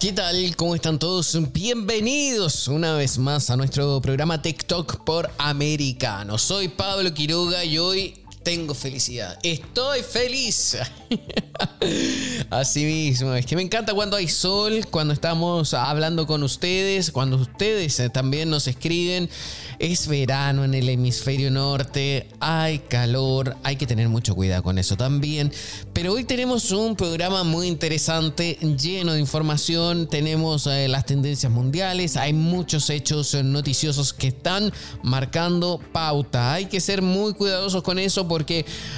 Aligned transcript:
¿Qué 0.00 0.14
tal? 0.14 0.56
¿Cómo 0.56 0.74
están 0.74 0.98
todos? 0.98 1.38
Bienvenidos 1.52 2.68
una 2.68 2.94
vez 2.94 3.18
más 3.18 3.50
a 3.50 3.56
nuestro 3.58 4.00
programa 4.00 4.40
TikTok 4.40 5.04
por 5.04 5.30
Americano. 5.36 6.38
Soy 6.38 6.68
Pablo 6.68 7.12
Quiroga 7.12 7.62
y 7.66 7.76
hoy 7.76 8.14
tengo 8.50 8.74
felicidad. 8.74 9.38
Estoy 9.44 10.02
feliz. 10.02 10.76
Así 12.50 12.84
mismo, 12.84 13.32
es 13.34 13.46
que 13.46 13.54
me 13.54 13.62
encanta 13.62 13.94
cuando 13.94 14.16
hay 14.16 14.26
sol, 14.26 14.86
cuando 14.90 15.14
estamos 15.14 15.72
hablando 15.72 16.26
con 16.26 16.42
ustedes, 16.42 17.12
cuando 17.12 17.36
ustedes 17.36 18.00
eh, 18.00 18.10
también 18.10 18.50
nos 18.50 18.66
escriben. 18.66 19.30
Es 19.78 20.08
verano 20.08 20.64
en 20.64 20.74
el 20.74 20.88
hemisferio 20.88 21.50
norte, 21.50 22.28
hay 22.40 22.80
calor, 22.80 23.56
hay 23.62 23.76
que 23.76 23.86
tener 23.86 24.08
mucho 24.08 24.34
cuidado 24.34 24.64
con 24.64 24.78
eso 24.78 24.96
también. 24.96 25.52
Pero 25.92 26.12
hoy 26.12 26.24
tenemos 26.24 26.72
un 26.72 26.96
programa 26.96 27.44
muy 27.44 27.68
interesante, 27.68 28.58
lleno 28.76 29.12
de 29.12 29.20
información, 29.20 30.08
tenemos 30.08 30.66
eh, 30.66 30.88
las 30.88 31.06
tendencias 31.06 31.50
mundiales, 31.50 32.16
hay 32.16 32.32
muchos 32.32 32.90
hechos 32.90 33.32
noticiosos 33.34 34.12
que 34.12 34.28
están 34.28 34.72
marcando 35.02 35.80
pauta. 35.92 36.52
Hay 36.52 36.66
que 36.66 36.80
ser 36.80 37.00
muy 37.00 37.32
cuidadosos 37.32 37.82
con 37.82 37.98
eso 37.98 38.28
porque 38.28 38.39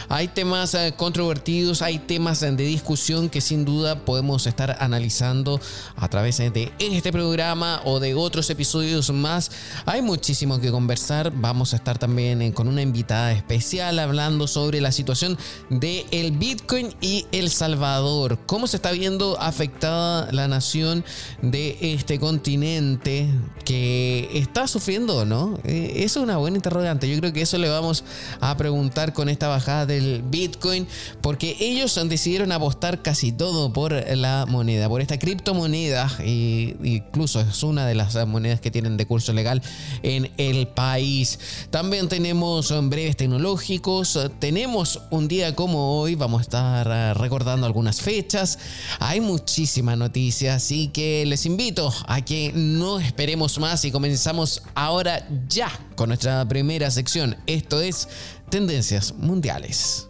hay 0.09 0.29
temas 0.29 0.75
eh, 0.75 0.95
controvertidos, 0.97 1.83
hay 1.83 1.99
temas 1.99 2.41
de 2.41 2.57
discusión 2.57 3.29
que 3.29 3.41
sin 3.41 3.65
duda 3.65 4.05
podemos 4.05 4.47
estar 4.47 4.77
analizando 4.81 5.61
a 5.97 6.09
través 6.09 6.39
de 6.39 6.73
este 6.79 7.13
programa 7.13 7.81
o 7.85 8.01
de 8.01 8.15
otros 8.15 8.49
episodios 8.51 9.11
más. 9.11 9.51
Hay 9.87 10.03
muchísimo 10.03 10.61
que 10.61 10.71
conversar. 10.71 11.33
Vamos 11.35 11.73
a 11.73 11.77
estar 11.77 11.99
también 11.99 12.43
eh, 12.43 12.53
con 12.53 12.69
una 12.69 12.83
invitada 12.83 13.33
especial 13.33 13.99
hablando 13.99 14.47
sobre 14.47 14.81
la 14.81 14.93
situación 14.93 15.39
del 15.71 16.05
el 16.11 16.33
Bitcoin 16.33 16.95
y 17.01 17.27
El 17.33 17.51
Salvador. 17.51 18.39
¿Cómo 18.47 18.67
se 18.67 18.77
está 18.77 18.93
viendo 18.93 19.41
afectada 19.41 20.31
la 20.33 20.49
nación 20.49 21.05
de 21.41 21.79
este 21.81 22.19
continente 22.19 23.29
que 23.65 24.29
está 24.35 24.67
sufriendo, 24.67 25.25
no? 25.25 25.59
Eh, 25.65 25.93
eso 25.97 26.21
es 26.21 26.25
una 26.25 26.37
buena 26.37 26.57
interrogante. 26.57 27.09
Yo 27.09 27.19
creo 27.19 27.33
que 27.33 27.43
eso 27.43 27.59
le 27.59 27.69
vamos 27.69 28.05
a 28.41 28.57
preguntar 28.57 29.13
con 29.13 29.22
esta 29.29 29.49
bajada 29.49 29.87
del 29.87 30.23
Bitcoin 30.23 30.87
porque 31.21 31.57
ellos 31.61 31.99
decidieron 32.09 32.53
apostar 32.53 33.03
casi 33.03 33.33
todo 33.33 33.73
por 33.73 33.93
la 33.93 34.47
moneda, 34.49 34.89
por 34.89 35.01
esta 35.01 35.19
criptomoneda. 35.19 36.11
E 36.21 36.77
incluso 36.83 37.41
es 37.41 37.63
una 37.63 37.87
de 37.87 37.95
las 37.95 38.15
monedas 38.27 38.61
que 38.61 38.71
tienen 38.71 38.97
de 38.97 39.07
curso 39.07 39.33
legal 39.33 39.63
en 40.03 40.31
el 40.37 40.69
país. 40.69 41.39
También 41.71 42.09
tenemos 42.09 42.73
breves 42.89 43.17
tecnológicos, 43.17 44.19
tenemos 44.39 45.01
un 45.11 45.29
día 45.29 45.55
como 45.55 46.01
hoy, 46.01 46.15
vamos 46.15 46.41
a 46.41 46.43
estar 46.43 46.89
eh, 46.91 47.15
recordando 47.15 47.67
algunas 47.67 48.01
fechas, 48.01 48.59
hay 48.99 49.21
muchísimas 49.21 49.97
noticias, 49.99 50.57
así 50.57 50.89
que 50.89 51.25
les 51.27 51.47
invito 51.47 51.93
a 52.07 52.21
que 52.23 52.53
no 52.55 52.99
esperemos 52.99 53.59
más 53.59 53.85
y 53.85 53.91
comenzamos 53.91 54.63
ahora 54.75 55.27
ya 55.49 55.71
con 55.97 56.09
nuestra 56.09 56.47
primera 56.49 56.91
sección. 56.91 57.37
Esto 57.47 57.81
es 57.81 58.09
Tendencias 58.53 59.15
Mundiales. 59.15 60.07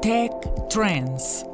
Tech 0.00 0.30
Trends 0.70 1.44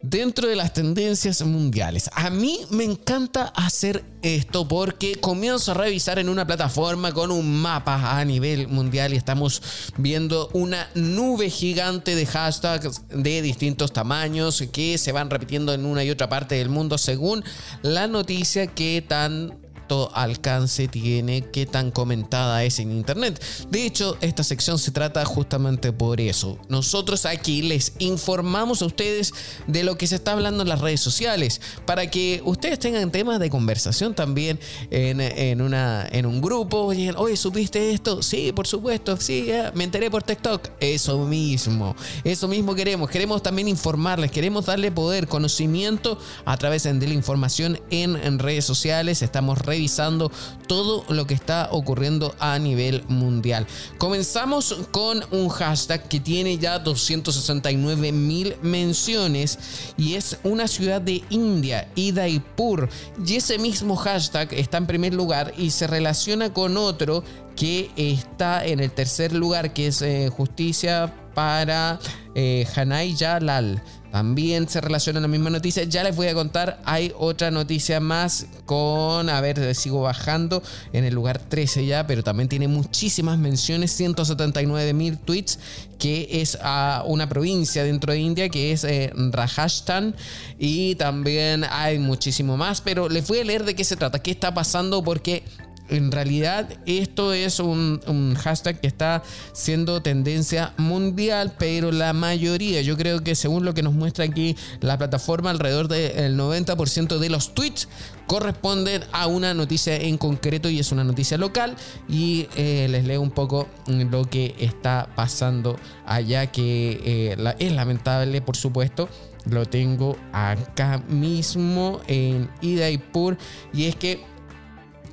dentro 0.00 0.48
de 0.48 0.56
las 0.56 0.72
tendencias 0.72 1.42
mundiales. 1.42 2.08
A 2.14 2.30
mí 2.30 2.60
me 2.70 2.84
encanta 2.84 3.52
hacer 3.56 4.04
esto 4.22 4.66
porque 4.66 5.16
comienzo 5.16 5.72
a 5.72 5.74
revisar 5.74 6.18
en 6.18 6.28
una 6.28 6.46
plataforma 6.46 7.12
con 7.12 7.30
un 7.30 7.60
mapa 7.60 8.18
a 8.18 8.24
nivel 8.24 8.68
mundial 8.68 9.12
y 9.12 9.16
estamos 9.16 9.62
viendo 9.96 10.48
una 10.52 10.88
nube 10.94 11.50
gigante 11.50 12.14
de 12.14 12.24
hashtags 12.24 13.02
de 13.08 13.42
distintos 13.42 13.92
tamaños 13.92 14.62
que 14.72 14.96
se 14.96 15.12
van 15.12 15.28
repitiendo 15.28 15.74
en 15.74 15.84
una 15.84 16.04
y 16.04 16.10
otra 16.10 16.28
parte 16.28 16.54
del 16.54 16.68
mundo 16.68 16.96
según 16.96 17.44
la 17.82 18.06
noticia 18.06 18.68
que 18.68 19.04
tan 19.06 19.67
alcance 20.14 20.88
tiene, 20.88 21.42
qué 21.42 21.66
tan 21.66 21.90
comentada 21.90 22.62
es 22.64 22.78
en 22.78 22.92
Internet. 22.92 23.42
De 23.70 23.84
hecho, 23.86 24.16
esta 24.20 24.44
sección 24.44 24.78
se 24.78 24.90
trata 24.90 25.24
justamente 25.24 25.92
por 25.92 26.20
eso. 26.20 26.58
Nosotros 26.68 27.26
aquí 27.26 27.62
les 27.62 27.92
informamos 27.98 28.82
a 28.82 28.86
ustedes 28.86 29.32
de 29.66 29.82
lo 29.82 29.96
que 29.96 30.06
se 30.06 30.16
está 30.16 30.32
hablando 30.32 30.62
en 30.62 30.68
las 30.68 30.80
redes 30.80 31.00
sociales, 31.00 31.60
para 31.86 32.10
que 32.10 32.42
ustedes 32.44 32.78
tengan 32.78 33.10
temas 33.10 33.40
de 33.40 33.50
conversación 33.50 34.14
también 34.14 34.60
en, 34.90 35.60
una, 35.60 36.06
en 36.10 36.26
un 36.26 36.40
grupo. 36.40 36.92
Oye, 37.16 37.36
¿supiste 37.36 37.92
esto? 37.92 38.22
Sí, 38.22 38.52
por 38.52 38.66
supuesto, 38.66 39.16
sí, 39.16 39.48
me 39.74 39.84
enteré 39.84 40.10
por 40.10 40.22
TikTok. 40.22 40.68
Eso 40.80 41.24
mismo, 41.24 41.96
eso 42.24 42.48
mismo 42.48 42.74
queremos. 42.74 43.08
Queremos 43.10 43.42
también 43.42 43.68
informarles, 43.68 44.30
queremos 44.30 44.66
darle 44.66 44.92
poder, 44.92 45.28
conocimiento 45.28 46.18
a 46.44 46.56
través 46.56 46.82
de 46.82 47.06
la 47.06 47.14
información 47.14 47.80
en, 47.90 48.16
en 48.16 48.38
redes 48.38 48.64
sociales. 48.64 49.22
Estamos 49.22 49.58
re 49.58 49.77
revisando 49.78 50.32
todo 50.66 51.04
lo 51.08 51.26
que 51.26 51.34
está 51.34 51.68
ocurriendo 51.70 52.34
a 52.40 52.58
nivel 52.58 53.04
mundial. 53.08 53.64
Comenzamos 53.96 54.74
con 54.90 55.22
un 55.30 55.48
hashtag 55.48 56.08
que 56.08 56.18
tiene 56.18 56.58
ya 56.58 56.80
269 56.80 58.10
mil 58.10 58.56
menciones 58.60 59.58
y 59.96 60.14
es 60.14 60.36
una 60.42 60.66
ciudad 60.66 61.00
de 61.00 61.22
India, 61.30 61.88
Idaipur. 61.94 62.88
Y 63.24 63.36
ese 63.36 63.58
mismo 63.58 63.94
hashtag 63.94 64.52
está 64.52 64.78
en 64.78 64.86
primer 64.88 65.14
lugar 65.14 65.54
y 65.56 65.70
se 65.70 65.86
relaciona 65.86 66.52
con 66.52 66.76
otro 66.76 67.22
que 67.54 67.90
está 67.96 68.64
en 68.64 68.80
el 68.80 68.90
tercer 68.90 69.32
lugar, 69.32 69.72
que 69.72 69.88
es 69.88 70.02
eh, 70.02 70.28
justicia 70.28 71.12
para 71.34 72.00
eh, 72.34 72.66
Jalal. 72.74 73.82
También 74.10 74.68
se 74.68 74.80
relaciona 74.80 75.20
la 75.20 75.28
misma 75.28 75.50
noticia. 75.50 75.84
Ya 75.84 76.02
les 76.02 76.16
voy 76.16 76.28
a 76.28 76.34
contar, 76.34 76.80
hay 76.84 77.12
otra 77.16 77.50
noticia 77.50 78.00
más 78.00 78.46
con, 78.64 79.28
a 79.28 79.40
ver, 79.40 79.74
sigo 79.74 80.02
bajando 80.02 80.62
en 80.92 81.04
el 81.04 81.14
lugar 81.14 81.38
13 81.38 81.86
ya, 81.86 82.06
pero 82.06 82.22
también 82.22 82.48
tiene 82.48 82.68
muchísimas 82.68 83.38
menciones, 83.38 83.92
179 83.92 84.92
mil 84.94 85.18
tweets, 85.18 85.58
que 85.98 86.28
es 86.30 86.58
a 86.62 87.02
una 87.06 87.28
provincia 87.28 87.84
dentro 87.84 88.12
de 88.12 88.20
India, 88.20 88.48
que 88.48 88.72
es 88.72 88.84
eh, 88.84 89.12
Rajasthan. 89.14 90.14
Y 90.58 90.94
también 90.94 91.64
hay 91.64 91.98
muchísimo 91.98 92.56
más, 92.56 92.80
pero 92.80 93.08
les 93.08 93.26
voy 93.28 93.40
a 93.40 93.44
leer 93.44 93.64
de 93.64 93.74
qué 93.74 93.84
se 93.84 93.96
trata, 93.96 94.22
qué 94.22 94.30
está 94.30 94.54
pasando, 94.54 95.02
porque 95.02 95.42
en 95.88 96.12
realidad 96.12 96.68
esto 96.86 97.32
es 97.32 97.60
un, 97.60 98.00
hashtag 98.38 98.80
que 98.80 98.86
está 98.86 99.22
siendo 99.52 100.02
tendencia 100.02 100.72
mundial, 100.76 101.54
pero 101.58 101.92
la 101.92 102.12
mayoría, 102.12 102.82
yo 102.82 102.96
creo 102.96 103.22
que 103.22 103.34
según 103.34 103.64
lo 103.64 103.74
que 103.74 103.82
nos 103.82 103.94
muestra 103.94 104.24
aquí 104.24 104.56
la 104.80 104.98
plataforma, 104.98 105.50
alrededor 105.50 105.88
del 105.88 106.36
90% 106.38 107.18
de 107.18 107.30
los 107.30 107.54
tweets 107.54 107.88
corresponden 108.26 109.02
a 109.10 109.26
una 109.26 109.54
noticia 109.54 109.96
en 109.96 110.18
concreto 110.18 110.68
y 110.68 110.78
es 110.78 110.92
una 110.92 111.02
noticia 111.02 111.38
local. 111.38 111.74
Y 112.08 112.46
eh, 112.56 112.86
les 112.88 113.04
leo 113.04 113.20
un 113.20 113.30
poco 113.30 113.66
lo 113.86 114.24
que 114.24 114.54
está 114.58 115.08
pasando 115.16 115.76
allá 116.06 116.46
que 116.46 117.00
eh, 117.04 117.54
es 117.58 117.72
lamentable 117.72 118.40
por 118.42 118.56
supuesto. 118.56 119.08
Lo 119.46 119.64
tengo 119.64 120.16
acá 120.32 121.02
mismo 121.08 122.00
en 122.06 122.50
Idaipur 122.60 123.38
y 123.72 123.86
es 123.86 123.96
que 123.96 124.22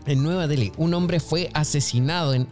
En 0.08 0.22
Nueva 0.22 0.46
Delhi, 0.46 0.72
un 0.78 0.94
hombre 0.94 1.20
fue 1.20 1.50
asesinado 1.56 2.36
en 2.36 2.48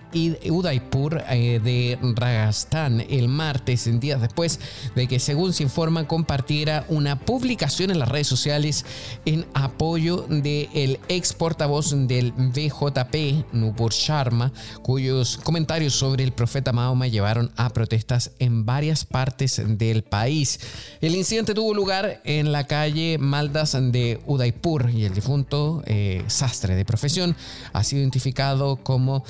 Udaipur 0.50 1.24
eh, 1.30 1.60
de 1.64 2.00
Rajasthan 2.02 3.02
el 3.08 3.28
martes, 3.28 3.86
en 3.86 4.00
días 4.00 4.20
después 4.20 4.60
de 4.96 5.08
que, 5.08 5.20
según 5.20 5.54
se 5.54 5.62
informa, 5.62 6.08
compartiera 6.08 6.84
una 6.90 7.20
publicación 7.20 7.92
en 7.92 8.00
las 8.00 8.10
redes 8.10 8.26
sociales 8.26 8.86
en 9.26 9.46
apoyo 9.54 10.26
del 10.30 11.00
ex 11.10 11.34
portavoz 11.34 11.94
del 12.08 12.32
BJP, 12.32 13.54
Nupur 13.54 13.94
Sharma, 13.94 14.52
cuyos 14.82 15.38
comentarios 15.38 15.94
sobre 15.94 16.24
el 16.24 16.32
profeta 16.32 16.74
Mahoma 16.74 17.06
llevaron 17.06 17.52
a 17.56 17.70
protestas 17.70 18.32
en 18.40 18.66
varias 18.66 19.06
partes 19.06 19.62
del 19.64 20.04
país. 20.04 20.60
El 21.02 21.16
incidente 21.16 21.54
tuvo 21.54 21.76
lugar 21.76 22.20
en 22.24 22.52
la 22.52 22.66
calle 22.66 23.20
Maldas 23.20 23.78
de 23.80 24.20
Udaipur 24.26 24.90
y 24.90 25.06
el 25.06 25.14
difunto 25.14 25.84
eh, 25.86 26.24
sastre 26.28 26.76
de 26.76 26.84
profesión 26.84 27.36
ha 27.72 27.84
sido 27.84 28.02
identificado 28.02 28.78
como 28.78 29.24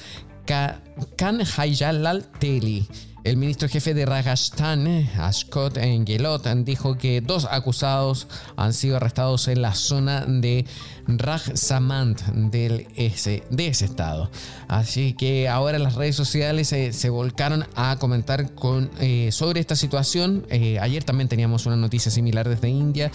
Kanhayalal 1.15 2.25
Teli. 2.39 2.87
El 3.23 3.37
ministro 3.37 3.69
jefe 3.69 3.93
de 3.93 4.05
Rajasthan, 4.05 4.85
Ashkot 5.17 5.77
Gelot, 6.05 6.45
dijo 6.65 6.97
que 6.97 7.21
dos 7.21 7.47
acusados 7.49 8.27
han 8.57 8.73
sido 8.73 8.97
arrestados 8.97 9.47
en 9.47 9.61
la 9.61 9.73
zona 9.75 10.25
de 10.25 10.65
Rajsamand 11.07 12.51
del 12.51 12.87
ese, 12.95 13.43
de 13.49 13.67
ese 13.67 13.85
estado. 13.85 14.29
Así 14.67 15.13
que 15.13 15.49
ahora 15.49 15.79
las 15.79 15.95
redes 15.95 16.15
sociales 16.15 16.67
se 16.67 17.09
volcaron 17.09 17.65
a 17.75 17.97
comentar 17.97 18.51
eh, 18.99 19.29
sobre 19.31 19.59
esta 19.59 19.75
situación. 19.75 20.45
Eh, 20.49 20.79
ayer 20.79 21.03
también 21.03 21.27
teníamos 21.27 21.65
una 21.65 21.75
noticia 21.75 22.11
similar 22.11 22.47
desde 22.47 22.69
India. 22.69 23.11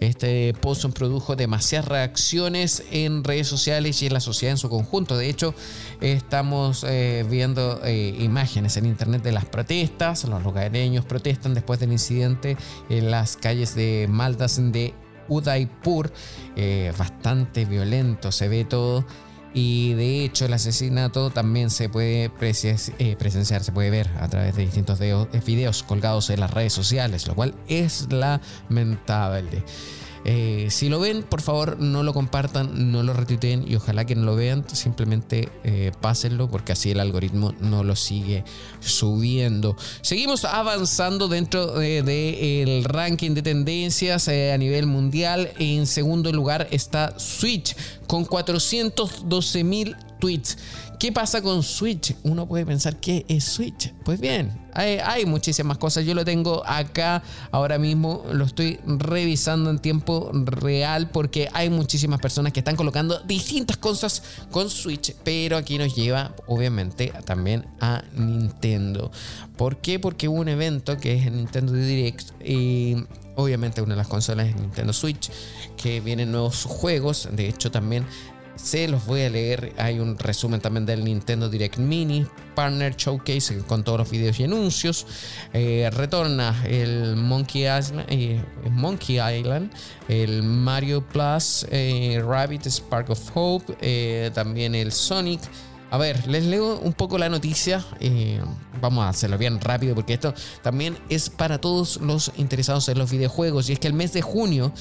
Este 0.00 0.54
post 0.60 0.84
produjo 0.94 1.36
demasiadas 1.36 1.88
reacciones 1.88 2.82
en 2.90 3.24
redes 3.24 3.48
sociales 3.48 4.02
y 4.02 4.06
en 4.06 4.14
la 4.14 4.20
sociedad 4.20 4.52
en 4.52 4.58
su 4.58 4.68
conjunto. 4.68 5.16
De 5.16 5.28
hecho, 5.28 5.54
estamos 6.00 6.84
eh, 6.88 7.24
viendo 7.28 7.80
imágenes 7.86 8.76
en 8.76 8.86
internet 8.86 9.22
de 9.22 9.32
las 9.32 9.44
protestas. 9.44 10.24
Los 10.24 10.42
lugareños 10.42 11.04
protestan 11.04 11.54
después 11.54 11.80
del 11.80 11.92
incidente 11.92 12.56
en 12.88 13.10
las 13.10 13.36
calles 13.36 13.74
de 13.74 14.06
Maldas 14.08 14.60
de 14.72 14.94
Udaipur, 15.28 16.12
eh, 16.56 16.92
bastante 16.96 17.64
violento, 17.64 18.32
se 18.32 18.48
ve 18.48 18.64
todo. 18.64 19.04
Y 19.54 19.92
de 19.94 20.24
hecho 20.24 20.46
el 20.46 20.54
asesinato 20.54 21.30
también 21.30 21.68
se 21.68 21.90
puede 21.90 22.24
eh, 22.24 23.16
presenciar, 23.18 23.62
se 23.62 23.72
puede 23.72 23.90
ver 23.90 24.08
a 24.18 24.28
través 24.28 24.56
de 24.56 24.62
distintos 24.62 24.98
videos 24.98 25.82
colgados 25.82 26.30
en 26.30 26.40
las 26.40 26.50
redes 26.52 26.72
sociales, 26.72 27.26
lo 27.26 27.34
cual 27.34 27.54
es 27.68 28.08
lamentable. 28.10 29.62
Eh, 30.24 30.68
si 30.70 30.88
lo 30.88 31.00
ven, 31.00 31.22
por 31.22 31.42
favor, 31.42 31.78
no 31.78 32.02
lo 32.02 32.12
compartan, 32.12 32.92
no 32.92 33.02
lo 33.02 33.12
retuiteen 33.12 33.64
y 33.66 33.74
ojalá 33.74 34.04
que 34.04 34.14
no 34.14 34.24
lo 34.24 34.36
vean, 34.36 34.64
simplemente 34.72 35.48
eh, 35.64 35.92
pásenlo 36.00 36.48
porque 36.48 36.72
así 36.72 36.90
el 36.90 37.00
algoritmo 37.00 37.54
no 37.60 37.82
lo 37.84 37.96
sigue 37.96 38.44
subiendo. 38.80 39.76
Seguimos 40.00 40.44
avanzando 40.44 41.28
dentro 41.28 41.72
del 41.78 42.04
de, 42.04 42.82
ranking 42.84 43.34
de 43.34 43.42
tendencias 43.42 44.28
eh, 44.28 44.52
a 44.52 44.58
nivel 44.58 44.86
mundial. 44.86 45.52
En 45.58 45.86
segundo 45.86 46.32
lugar 46.32 46.68
está 46.70 47.18
Switch 47.18 47.76
con 48.06 48.24
412 48.24 49.64
mil 49.64 49.96
tweets. 50.20 50.56
¿Qué 51.02 51.10
pasa 51.10 51.42
con 51.42 51.64
Switch? 51.64 52.14
Uno 52.22 52.46
puede 52.46 52.64
pensar, 52.64 52.94
¿qué 53.00 53.26
es 53.26 53.42
Switch? 53.42 53.92
Pues 54.04 54.20
bien, 54.20 54.56
hay, 54.72 55.26
muchísimas 55.26 55.76
cosas. 55.76 56.04
Yo 56.04 56.14
lo 56.14 56.24
tengo 56.24 56.62
acá 56.64 57.24
ahora 57.50 57.76
mismo, 57.76 58.24
lo 58.30 58.44
estoy 58.44 58.78
revisando 58.86 59.70
en 59.70 59.80
tiempo 59.80 60.30
real 60.32 61.10
porque 61.10 61.48
hay 61.54 61.70
muchísimas 61.70 62.20
personas 62.20 62.52
que 62.52 62.60
están 62.60 62.76
colocando 62.76 63.18
distintas 63.24 63.78
cosas 63.78 64.22
con 64.52 64.70
Switch, 64.70 65.16
pero 65.24 65.56
aquí 65.56 65.76
nos 65.76 65.96
lleva 65.96 66.36
obviamente 66.46 67.12
también 67.24 67.66
a 67.80 68.04
Nintendo. 68.14 69.10
¿Por 69.56 69.78
qué? 69.78 69.98
Porque 69.98 70.28
hubo 70.28 70.38
un 70.38 70.48
evento 70.50 70.98
que 70.98 71.14
es 71.16 71.26
el 71.26 71.36
Nintendo 71.36 71.72
Direct 71.72 72.30
y 72.44 72.94
obviamente 73.34 73.82
una 73.82 73.94
de 73.94 73.98
las 73.98 74.08
consolas 74.08 74.46
es 74.46 74.54
Nintendo 74.54 74.92
Switch, 74.92 75.30
que 75.76 76.00
vienen 76.00 76.30
nuevos 76.30 76.64
juegos, 76.64 77.28
de 77.32 77.48
hecho 77.48 77.72
también 77.72 78.06
se 78.56 78.88
los 78.88 79.06
voy 79.06 79.22
a 79.22 79.30
leer. 79.30 79.72
Hay 79.78 79.98
un 79.98 80.18
resumen 80.18 80.60
también 80.60 80.86
del 80.86 81.04
Nintendo 81.04 81.48
Direct 81.48 81.78
Mini, 81.78 82.26
Partner 82.54 82.94
Showcase 82.96 83.58
con 83.66 83.84
todos 83.84 84.00
los 84.00 84.10
videos 84.10 84.38
y 84.40 84.44
anuncios. 84.44 85.06
Eh, 85.52 85.90
retorna 85.92 86.62
el 86.66 87.16
Monkey 87.16 87.62
Island, 87.62 88.06
eh, 88.08 88.40
Monkey 88.70 89.16
Island 89.20 89.70
el 90.08 90.42
Mario 90.42 91.06
Plus, 91.06 91.66
eh, 91.70 92.22
Rabbit 92.24 92.66
Spark 92.66 93.10
of 93.10 93.30
Hope, 93.34 94.30
también 94.34 94.74
el 94.74 94.92
Sonic. 94.92 95.40
A 95.92 95.98
ver, 95.98 96.26
les 96.26 96.46
leo 96.46 96.78
un 96.78 96.94
poco 96.94 97.18
la 97.18 97.28
noticia. 97.28 97.84
Eh, 98.00 98.40
vamos 98.80 99.04
a 99.04 99.10
hacerlo 99.10 99.36
bien 99.36 99.60
rápido 99.60 99.94
porque 99.94 100.14
esto 100.14 100.32
también 100.62 100.96
es 101.10 101.28
para 101.28 101.60
todos 101.60 101.98
los 101.98 102.32
interesados 102.38 102.88
en 102.88 102.96
los 102.96 103.10
videojuegos. 103.10 103.68
Y 103.68 103.74
es 103.74 103.78
que 103.78 103.88
el 103.88 103.92
mes 103.92 104.14
de 104.14 104.22
junio 104.22 104.72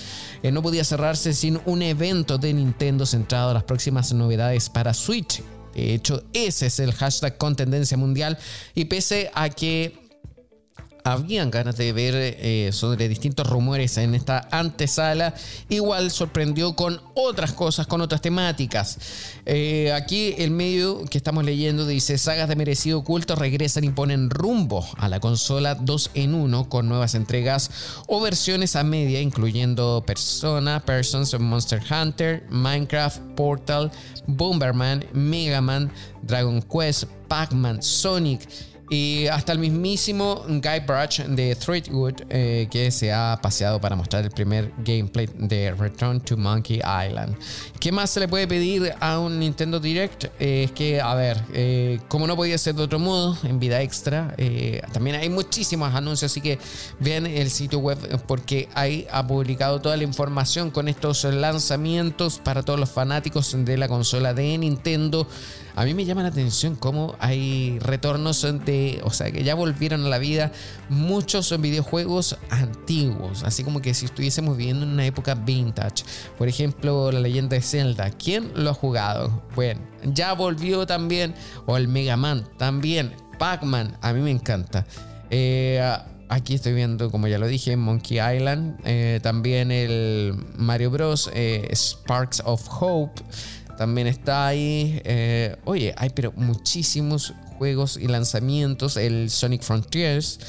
eh, 0.41 0.53
no 0.53 0.61
podía 0.61 0.85
cerrarse 0.85 1.33
sin 1.33 1.59
un 1.65 1.81
evento 1.81 2.37
de 2.37 2.53
Nintendo 2.53 3.05
centrado 3.05 3.49
en 3.49 3.55
las 3.55 3.63
próximas 3.65 4.13
novedades 4.13 4.69
para 4.69 4.93
Switch. 4.93 5.43
De 5.73 5.93
hecho, 5.93 6.23
ese 6.31 6.67
es 6.67 6.79
el 6.79 6.93
hashtag 6.93 7.37
con 7.37 7.57
tendencia 7.57 7.97
mundial. 7.97 8.37
Y 8.73 8.85
pese 8.85 9.31
a 9.33 9.49
que 9.49 10.00
habían 11.11 11.51
ganas 11.51 11.77
de 11.77 11.93
ver 11.93 12.13
eh, 12.15 12.69
sobre 12.71 13.07
distintos 13.07 13.47
rumores 13.47 13.97
en 13.97 14.15
esta 14.15 14.47
antesala, 14.51 15.33
igual 15.69 16.11
sorprendió 16.11 16.75
con 16.75 17.01
otras 17.13 17.53
cosas, 17.53 17.87
con 17.87 18.01
otras 18.01 18.21
temáticas. 18.21 18.97
Eh, 19.45 19.91
aquí 19.93 20.35
el 20.37 20.51
medio 20.51 21.03
que 21.05 21.17
estamos 21.17 21.43
leyendo 21.43 21.85
dice, 21.85 22.17
sagas 22.17 22.49
de 22.49 22.55
merecido 22.55 23.03
culto 23.03 23.35
regresan 23.35 23.83
y 23.83 23.89
ponen 23.89 24.29
rumbo 24.29 24.85
a 24.97 25.09
la 25.09 25.19
consola 25.19 25.75
2 25.75 26.11
en 26.13 26.33
1 26.33 26.69
con 26.69 26.87
nuevas 26.87 27.15
entregas 27.15 27.69
o 28.07 28.21
versiones 28.21 28.75
a 28.75 28.83
media, 28.83 29.21
incluyendo 29.21 30.03
Persona, 30.05 30.79
Persons, 30.79 31.39
Monster 31.39 31.81
Hunter, 31.89 32.45
Minecraft, 32.49 33.19
Portal, 33.35 33.91
Bomberman, 34.27 35.05
Mega 35.13 35.61
Man, 35.61 35.91
Dragon 36.21 36.61
Quest, 36.61 37.05
Pac-Man, 37.27 37.81
Sonic, 37.81 38.47
y 38.91 39.27
hasta 39.27 39.53
el 39.53 39.59
mismísimo 39.59 40.43
Guy 40.45 40.81
Brush 40.85 41.21
de 41.21 41.55
Threadwood, 41.55 42.23
eh, 42.29 42.67
que 42.69 42.91
se 42.91 43.13
ha 43.13 43.39
paseado 43.41 43.79
para 43.79 43.95
mostrar 43.95 44.25
el 44.25 44.31
primer 44.31 44.73
gameplay 44.79 45.29
de 45.37 45.71
Return 45.71 46.19
to 46.19 46.35
Monkey 46.35 46.79
Island. 46.79 47.37
¿Qué 47.79 47.93
más 47.93 48.09
se 48.09 48.19
le 48.19 48.27
puede 48.27 48.47
pedir 48.47 48.93
a 48.99 49.17
un 49.19 49.39
Nintendo 49.39 49.79
Direct? 49.79 50.25
Eh, 50.41 50.65
es 50.65 50.73
que, 50.73 50.99
a 50.99 51.15
ver, 51.15 51.41
eh, 51.53 52.01
como 52.09 52.27
no 52.27 52.35
podía 52.35 52.57
ser 52.57 52.75
de 52.75 52.83
otro 52.83 52.99
modo, 52.99 53.37
en 53.43 53.61
vida 53.61 53.81
extra, 53.81 54.35
también 54.91 55.15
hay 55.15 55.29
muchísimos 55.29 55.95
anuncios, 55.95 56.29
así 56.29 56.41
que 56.41 56.59
vean 56.99 57.25
el 57.25 57.49
sitio 57.49 57.79
web 57.79 57.97
porque 58.27 58.67
ahí 58.73 59.07
ha 59.09 59.25
publicado 59.25 59.79
toda 59.79 59.95
la 59.95 60.03
información 60.03 60.69
con 60.69 60.89
estos 60.89 61.23
lanzamientos 61.23 62.39
para 62.39 62.61
todos 62.61 62.77
los 62.77 62.89
fanáticos 62.89 63.55
de 63.57 63.77
la 63.77 63.87
consola 63.87 64.33
de 64.33 64.57
Nintendo. 64.57 65.27
A 65.75 65.85
mí 65.85 65.93
me 65.93 66.05
llama 66.05 66.23
la 66.23 66.29
atención 66.29 66.75
cómo 66.75 67.15
hay 67.19 67.79
retornos 67.79 68.41
de, 68.65 69.01
o 69.03 69.11
sea, 69.11 69.31
que 69.31 69.43
ya 69.43 69.55
volvieron 69.55 70.05
a 70.05 70.09
la 70.09 70.17
vida 70.17 70.51
muchos 70.89 71.59
videojuegos 71.59 72.37
antiguos, 72.49 73.43
así 73.43 73.63
como 73.63 73.81
que 73.81 73.93
si 73.93 74.05
estuviésemos 74.05 74.57
viviendo 74.57 74.85
en 74.85 74.91
una 74.91 75.05
época 75.05 75.35
vintage. 75.35 76.03
Por 76.37 76.47
ejemplo, 76.47 77.11
la 77.11 77.19
leyenda 77.19 77.55
de 77.55 77.61
Zelda. 77.61 78.09
¿Quién 78.11 78.51
lo 78.55 78.71
ha 78.71 78.73
jugado? 78.73 79.43
Bueno, 79.55 79.81
ya 80.03 80.33
volvió 80.33 80.85
también, 80.85 81.33
o 81.65 81.77
el 81.77 81.87
Mega 81.87 82.17
Man 82.17 82.47
también. 82.57 83.13
Pac-Man, 83.39 83.97
a 84.01 84.13
mí 84.13 84.21
me 84.21 84.31
encanta. 84.31 84.85
Eh, 85.31 85.81
aquí 86.29 86.55
estoy 86.55 86.73
viendo, 86.73 87.09
como 87.09 87.27
ya 87.27 87.39
lo 87.39 87.47
dije, 87.47 87.75
Monkey 87.75 88.19
Island. 88.19 88.79
Eh, 88.85 89.19
también 89.23 89.71
el 89.71 90.35
Mario 90.57 90.91
Bros. 90.91 91.29
Eh, 91.33 91.67
Sparks 91.73 92.41
of 92.45 92.67
Hope. 92.69 93.21
También 93.81 94.05
está 94.05 94.45
ahí. 94.45 95.01
Eh, 95.05 95.55
oye, 95.65 95.91
hay 95.97 96.11
pero 96.11 96.31
muchísimos 96.35 97.33
juegos 97.57 97.97
y 97.97 98.07
lanzamientos. 98.07 98.95
El 98.95 99.31
Sonic 99.31 99.63
Frontiers. 99.63 100.39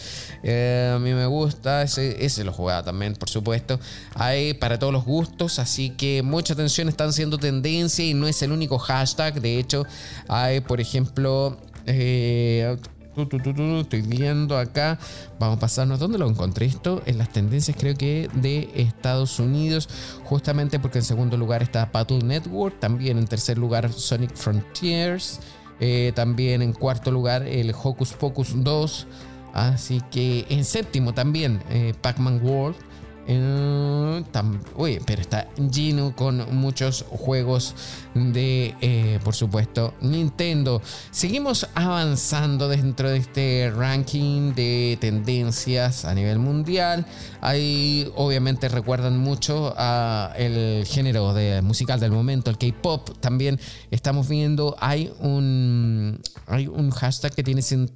Eh, 0.43 0.93
a 0.95 0.99
mí 0.99 1.15
me 1.15 1.25
gusta. 1.25 1.83
Ese, 1.83 2.23
ese 2.23 2.45
lo 2.45 2.53
jugaba 2.53 2.83
también, 2.83 3.15
por 3.15 3.31
supuesto. 3.31 3.81
Hay 4.17 4.53
para 4.53 4.79
todos 4.79 4.93
los 4.93 5.07
gustos. 5.07 5.59
Así 5.59 5.89
que 5.89 6.23
mucha 6.23 6.53
atención. 6.53 6.91
Están 6.91 7.15
siendo 7.15 7.39
tendencia 7.39 8.05
y 8.05 8.13
no 8.13 8.29
es 8.29 8.43
el 8.43 8.53
único 8.53 8.79
hashtag. 8.79 9.41
De 9.41 9.59
hecho, 9.59 9.87
hay, 10.29 10.61
por 10.61 10.83
ejemplo. 10.83 11.57
Eh, 11.87 12.77
Estoy 13.15 14.03
viendo 14.03 14.57
acá. 14.57 14.99
Vamos 15.39 15.59
a 15.59 15.61
pasarnos. 15.61 15.99
¿Dónde 15.99 16.19
lo 16.19 16.29
encontré 16.29 16.67
esto? 16.67 17.03
En 17.05 17.19
las 17.19 17.31
tendencias, 17.31 17.77
creo 17.79 17.95
que 17.95 18.31
de 18.33 18.71
Estados 18.75 19.39
Unidos. 19.39 19.89
Justamente 20.25 20.79
porque 20.79 20.99
en 20.99 21.05
segundo 21.05 21.37
lugar 21.37 21.63
está 21.63 21.91
Battle 21.93 22.21
Network. 22.21 22.81
También 22.81 23.19
en 23.19 23.27
tercer 23.27 23.59
lugar 23.59 23.93
Sonic 23.93 24.35
Frontiers. 24.35 25.41
Eh, 25.81 26.13
también 26.15 26.63
en 26.63 26.73
cuarto 26.73 27.11
lugar 27.11 27.43
el 27.43 27.75
Hocus 27.75 28.13
Pocus 28.13 28.53
2. 28.63 29.07
Así 29.53 30.01
que 30.11 30.47
en 30.49 30.65
séptimo 30.65 31.13
también 31.13 31.63
eh, 31.69 31.93
Pac-Man 32.01 32.41
World. 32.43 32.77
Pero 33.27 35.21
está 35.21 35.49
lleno 35.55 36.15
con 36.17 36.55
muchos 36.55 37.05
juegos 37.09 37.75
de, 38.15 38.75
eh, 38.81 39.21
por 39.25 39.35
supuesto, 39.35 39.95
Nintendo. 40.01 40.83
Seguimos 41.11 41.69
avanzando 41.75 42.69
dentro 42.69 43.11
de 43.11 43.19
este 43.19 43.73
ranking 43.75 44.55
de 44.55 44.99
tendencias 45.01 46.05
a 46.05 46.15
nivel 46.15 46.39
mundial. 46.39 47.07
Ahí 47.41 48.11
obviamente 48.17 48.69
recuerdan 48.69 49.19
mucho 49.19 49.75
a 49.77 50.33
el 50.37 50.85
género 50.87 51.33
de 51.35 51.63
musical 51.63 52.01
del 52.01 52.13
momento, 52.13 52.51
el 52.51 52.59
K-pop. 52.59 53.11
También 53.21 53.59
estamos 53.91 54.29
viendo, 54.29 54.77
hay 54.81 55.13
un, 55.21 56.21
hay 56.47 56.67
un 56.67 56.91
hashtag 56.91 57.35
que 57.35 57.43
tiene 57.43 57.63
100 57.63 57.89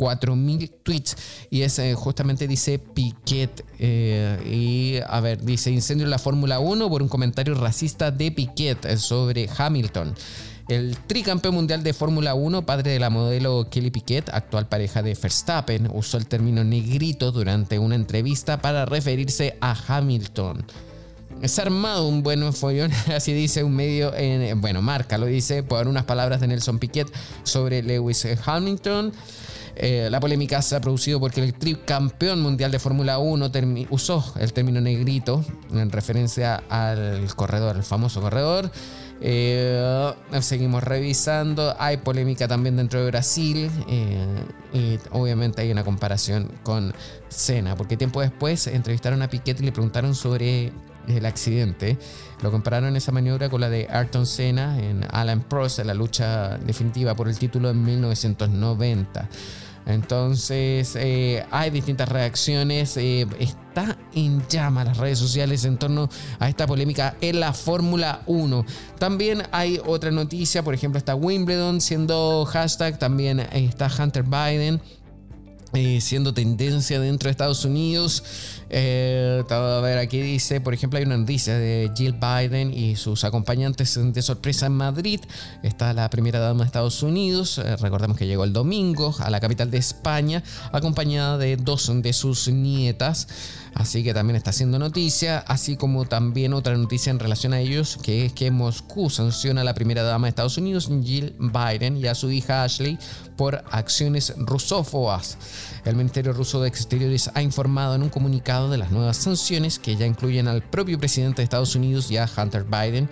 4.000 0.00 0.70
tweets 0.82 1.16
y 1.50 1.60
es 1.60 1.78
eh, 1.78 1.94
justamente 1.94 2.48
dice 2.48 2.78
Piquet 2.78 3.64
eh, 3.78 4.38
y 4.46 4.98
a 5.06 5.20
ver, 5.20 5.42
dice 5.42 5.70
incendio 5.70 6.04
en 6.06 6.10
la 6.10 6.18
Fórmula 6.18 6.58
1 6.58 6.88
por 6.88 7.02
un 7.02 7.08
comentario 7.08 7.54
racista 7.54 8.10
de 8.10 8.32
Piquet 8.32 8.96
sobre 8.96 9.48
Hamilton. 9.54 10.14
El 10.68 10.96
tricampeón 10.96 11.56
mundial 11.56 11.82
de 11.82 11.92
Fórmula 11.92 12.34
1, 12.34 12.64
padre 12.64 12.92
de 12.92 13.00
la 13.00 13.10
modelo 13.10 13.68
Kelly 13.68 13.90
Piquet, 13.90 14.28
actual 14.32 14.68
pareja 14.68 15.02
de 15.02 15.18
Verstappen, 15.20 15.90
usó 15.92 16.16
el 16.16 16.28
término 16.28 16.62
negrito 16.62 17.32
durante 17.32 17.78
una 17.78 17.96
entrevista 17.96 18.62
para 18.62 18.86
referirse 18.86 19.58
a 19.60 19.76
Hamilton. 19.88 20.64
Es 21.42 21.58
armado 21.58 22.06
un 22.06 22.22
buen 22.22 22.52
follón, 22.52 22.92
así 23.14 23.32
dice 23.32 23.64
un 23.64 23.74
medio, 23.74 24.14
en, 24.14 24.60
bueno, 24.60 24.80
marca, 24.80 25.18
lo 25.18 25.26
dice 25.26 25.64
por 25.64 25.88
unas 25.88 26.04
palabras 26.04 26.40
de 26.40 26.46
Nelson 26.46 26.78
Piquet 26.78 27.12
sobre 27.42 27.82
Lewis 27.82 28.26
Hamilton. 28.46 29.12
Eh, 29.82 30.08
la 30.10 30.20
polémica 30.20 30.60
se 30.60 30.76
ha 30.76 30.80
producido 30.82 31.18
porque 31.18 31.42
el 31.42 31.54
tricampeón 31.54 32.42
mundial 32.42 32.70
de 32.70 32.78
Fórmula 32.78 33.16
1 33.18 33.50
usó 33.88 34.34
el 34.38 34.52
término 34.52 34.78
negrito 34.78 35.42
en 35.72 35.90
referencia 35.90 36.62
al 36.68 37.34
corredor, 37.34 37.76
el 37.76 37.82
famoso 37.82 38.20
corredor. 38.20 38.70
Eh, 39.22 40.12
seguimos 40.40 40.84
revisando. 40.84 41.74
Hay 41.78 41.96
polémica 41.96 42.46
también 42.46 42.76
dentro 42.76 43.00
de 43.02 43.06
Brasil. 43.06 43.70
Eh, 43.88 44.26
y 44.74 44.98
obviamente 45.12 45.62
hay 45.62 45.72
una 45.72 45.82
comparación 45.82 46.50
con 46.62 46.92
Senna. 47.30 47.74
Porque 47.74 47.96
tiempo 47.96 48.20
después 48.20 48.66
entrevistaron 48.66 49.22
a 49.22 49.30
Piquet 49.30 49.58
y 49.60 49.64
le 49.64 49.72
preguntaron 49.72 50.14
sobre 50.14 50.72
el 51.08 51.24
accidente. 51.24 51.96
Lo 52.42 52.50
compararon 52.50 52.96
esa 52.96 53.12
maniobra 53.12 53.48
con 53.48 53.62
la 53.62 53.70
de 53.70 53.88
Ayrton 53.90 54.26
Senna 54.26 54.78
en 54.78 55.06
Alan 55.10 55.40
Prost 55.40 55.78
en 55.78 55.86
la 55.86 55.94
lucha 55.94 56.58
definitiva 56.58 57.14
por 57.14 57.28
el 57.28 57.38
título 57.38 57.70
en 57.70 57.82
1990. 57.82 59.28
Entonces 59.86 60.94
eh, 60.96 61.44
hay 61.50 61.70
distintas 61.70 62.08
reacciones. 62.08 62.96
Eh, 62.96 63.26
está 63.38 63.96
en 64.14 64.46
llama 64.48 64.84
las 64.84 64.98
redes 64.98 65.18
sociales 65.18 65.64
en 65.64 65.78
torno 65.78 66.08
a 66.38 66.48
esta 66.48 66.66
polémica 66.66 67.16
en 67.20 67.40
la 67.40 67.52
Fórmula 67.52 68.22
1. 68.26 68.64
También 68.98 69.42
hay 69.52 69.80
otra 69.84 70.10
noticia, 70.10 70.62
por 70.62 70.74
ejemplo 70.74 70.98
está 70.98 71.14
Wimbledon 71.14 71.80
siendo 71.80 72.44
hashtag, 72.44 72.98
también 72.98 73.40
está 73.40 73.90
Hunter 73.98 74.24
Biden. 74.24 74.80
Eh, 75.72 76.00
siendo 76.00 76.34
tendencia 76.34 76.98
dentro 76.98 77.28
de 77.28 77.30
Estados 77.30 77.64
Unidos. 77.64 78.24
Eh, 78.70 79.44
aquí 80.00 80.20
dice, 80.20 80.60
por 80.60 80.74
ejemplo, 80.74 80.98
hay 80.98 81.04
una 81.04 81.16
noticia 81.16 81.56
de 81.56 81.90
Jill 81.96 82.14
Biden 82.14 82.72
y 82.72 82.96
sus 82.96 83.24
acompañantes 83.24 83.98
de 84.12 84.22
sorpresa 84.22 84.66
en 84.66 84.72
Madrid. 84.72 85.20
Está 85.62 85.92
la 85.92 86.08
primera 86.10 86.38
dama 86.38 86.60
de 86.60 86.66
Estados 86.66 87.02
Unidos. 87.02 87.58
Eh, 87.58 87.76
recordemos 87.76 88.16
que 88.16 88.26
llegó 88.26 88.44
el 88.44 88.52
domingo 88.52 89.14
a 89.18 89.30
la 89.30 89.40
capital 89.40 89.70
de 89.70 89.78
España, 89.78 90.42
acompañada 90.72 91.38
de 91.38 91.56
dos 91.56 91.90
de 92.02 92.12
sus 92.12 92.48
nietas. 92.48 93.28
Así 93.74 94.02
que 94.02 94.12
también 94.12 94.36
está 94.36 94.50
haciendo 94.50 94.78
noticia, 94.78 95.38
así 95.38 95.76
como 95.76 96.04
también 96.04 96.52
otra 96.52 96.76
noticia 96.76 97.10
en 97.10 97.18
relación 97.18 97.52
a 97.52 97.60
ellos, 97.60 97.98
que 98.02 98.26
es 98.26 98.32
que 98.32 98.50
Moscú 98.50 99.10
sanciona 99.10 99.60
a 99.60 99.64
la 99.64 99.74
primera 99.74 100.02
dama 100.02 100.26
de 100.26 100.30
Estados 100.30 100.58
Unidos, 100.58 100.90
Jill 101.02 101.34
Biden, 101.38 101.96
y 101.96 102.06
a 102.06 102.14
su 102.14 102.30
hija 102.30 102.64
Ashley 102.64 102.98
por 103.36 103.64
acciones 103.70 104.34
rusófobas. 104.36 105.38
El 105.84 105.96
Ministerio 105.96 106.32
Ruso 106.32 106.60
de 106.60 106.68
Exteriores 106.68 107.30
ha 107.34 107.42
informado 107.42 107.94
en 107.94 108.02
un 108.02 108.10
comunicado 108.10 108.70
de 108.70 108.78
las 108.78 108.90
nuevas 108.90 109.16
sanciones 109.16 109.78
que 109.78 109.96
ya 109.96 110.06
incluyen 110.06 110.48
al 110.48 110.62
propio 110.62 110.98
presidente 110.98 111.36
de 111.36 111.44
Estados 111.44 111.74
Unidos 111.74 112.10
y 112.10 112.16
a 112.16 112.28
Hunter 112.36 112.64
Biden 112.64 113.08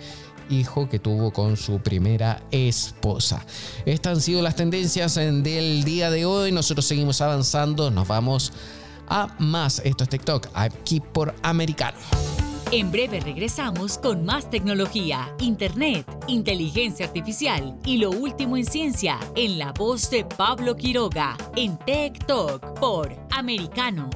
hijo 0.49 0.89
que 0.89 0.99
tuvo 0.99 1.31
con 1.31 1.57
su 1.57 1.79
primera 1.79 2.41
esposa. 2.51 3.45
Estas 3.85 4.17
han 4.17 4.21
sido 4.21 4.41
las 4.41 4.55
tendencias 4.55 5.15
del 5.15 5.83
día 5.83 6.09
de 6.09 6.25
hoy. 6.25 6.51
Nosotros 6.51 6.85
seguimos 6.85 7.21
avanzando. 7.21 7.91
Nos 7.91 8.07
vamos 8.07 8.51
a 9.09 9.27
más. 9.39 9.79
Esto 9.83 10.03
es 10.03 10.09
TikTok, 10.09 10.47
aquí 10.53 10.99
por 10.99 11.33
Americano. 11.41 11.97
En 12.71 12.91
breve 12.91 13.19
regresamos 13.19 13.97
con 13.97 14.23
más 14.25 14.47
tecnología, 14.47 15.33
internet, 15.39 16.05
inteligencia 16.27 17.07
artificial 17.07 17.75
y 17.83 17.97
lo 17.97 18.11
último 18.11 18.57
en 18.57 18.65
ciencia 18.65 19.19
en 19.35 19.57
la 19.57 19.71
voz 19.71 20.11
de 20.11 20.23
Pablo 20.23 20.75
Quiroga 20.75 21.35
en 21.55 21.79
Tech 21.79 22.23
Talk 22.27 22.79
por 22.79 23.11
Americano. 23.31 24.11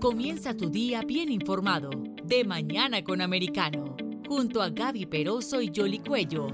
Comienza 0.00 0.54
tu 0.54 0.70
día 0.70 1.02
bien 1.02 1.32
informado 1.32 1.90
de 2.22 2.44
mañana 2.44 3.02
con 3.02 3.20
Americano, 3.20 3.96
junto 4.28 4.62
a 4.62 4.70
Gaby 4.70 5.06
Peroso 5.06 5.60
y 5.60 5.72
Jolly 5.74 5.98
Cuello, 5.98 6.46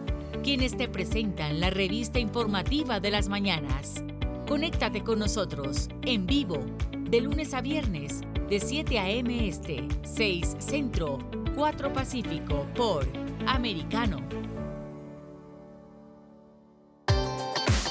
quienes 0.43 0.75
te 0.75 0.89
presentan 0.89 1.61
la 1.61 1.69
revista 1.69 2.19
informativa 2.19 2.99
de 2.99 3.11
las 3.11 3.29
mañanas. 3.29 4.03
Conéctate 4.51 5.05
con 5.05 5.21
nosotros 5.21 5.89
en 6.03 6.27
vivo 6.27 6.59
de 6.99 7.21
lunes 7.21 7.55
a 7.55 7.61
viernes 7.61 8.23
de 8.49 8.59
7 8.59 8.99
a.m. 8.99 9.49
Este, 9.49 9.87
6 10.03 10.57
Centro, 10.59 11.21
4 11.55 11.93
Pacífico 11.93 12.67
por 12.75 13.07
Americano. 13.47 14.19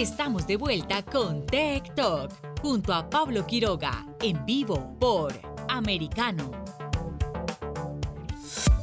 Estamos 0.00 0.46
de 0.46 0.56
vuelta 0.56 1.02
con 1.02 1.44
Tech 1.44 1.94
Talk 1.94 2.32
junto 2.62 2.94
a 2.94 3.10
Pablo 3.10 3.46
Quiroga 3.46 4.06
en 4.22 4.46
vivo 4.46 4.96
por 4.98 5.38
Americano. 5.68 6.50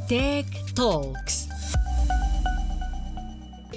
Tech 0.08 0.46
Talks. 0.76 1.48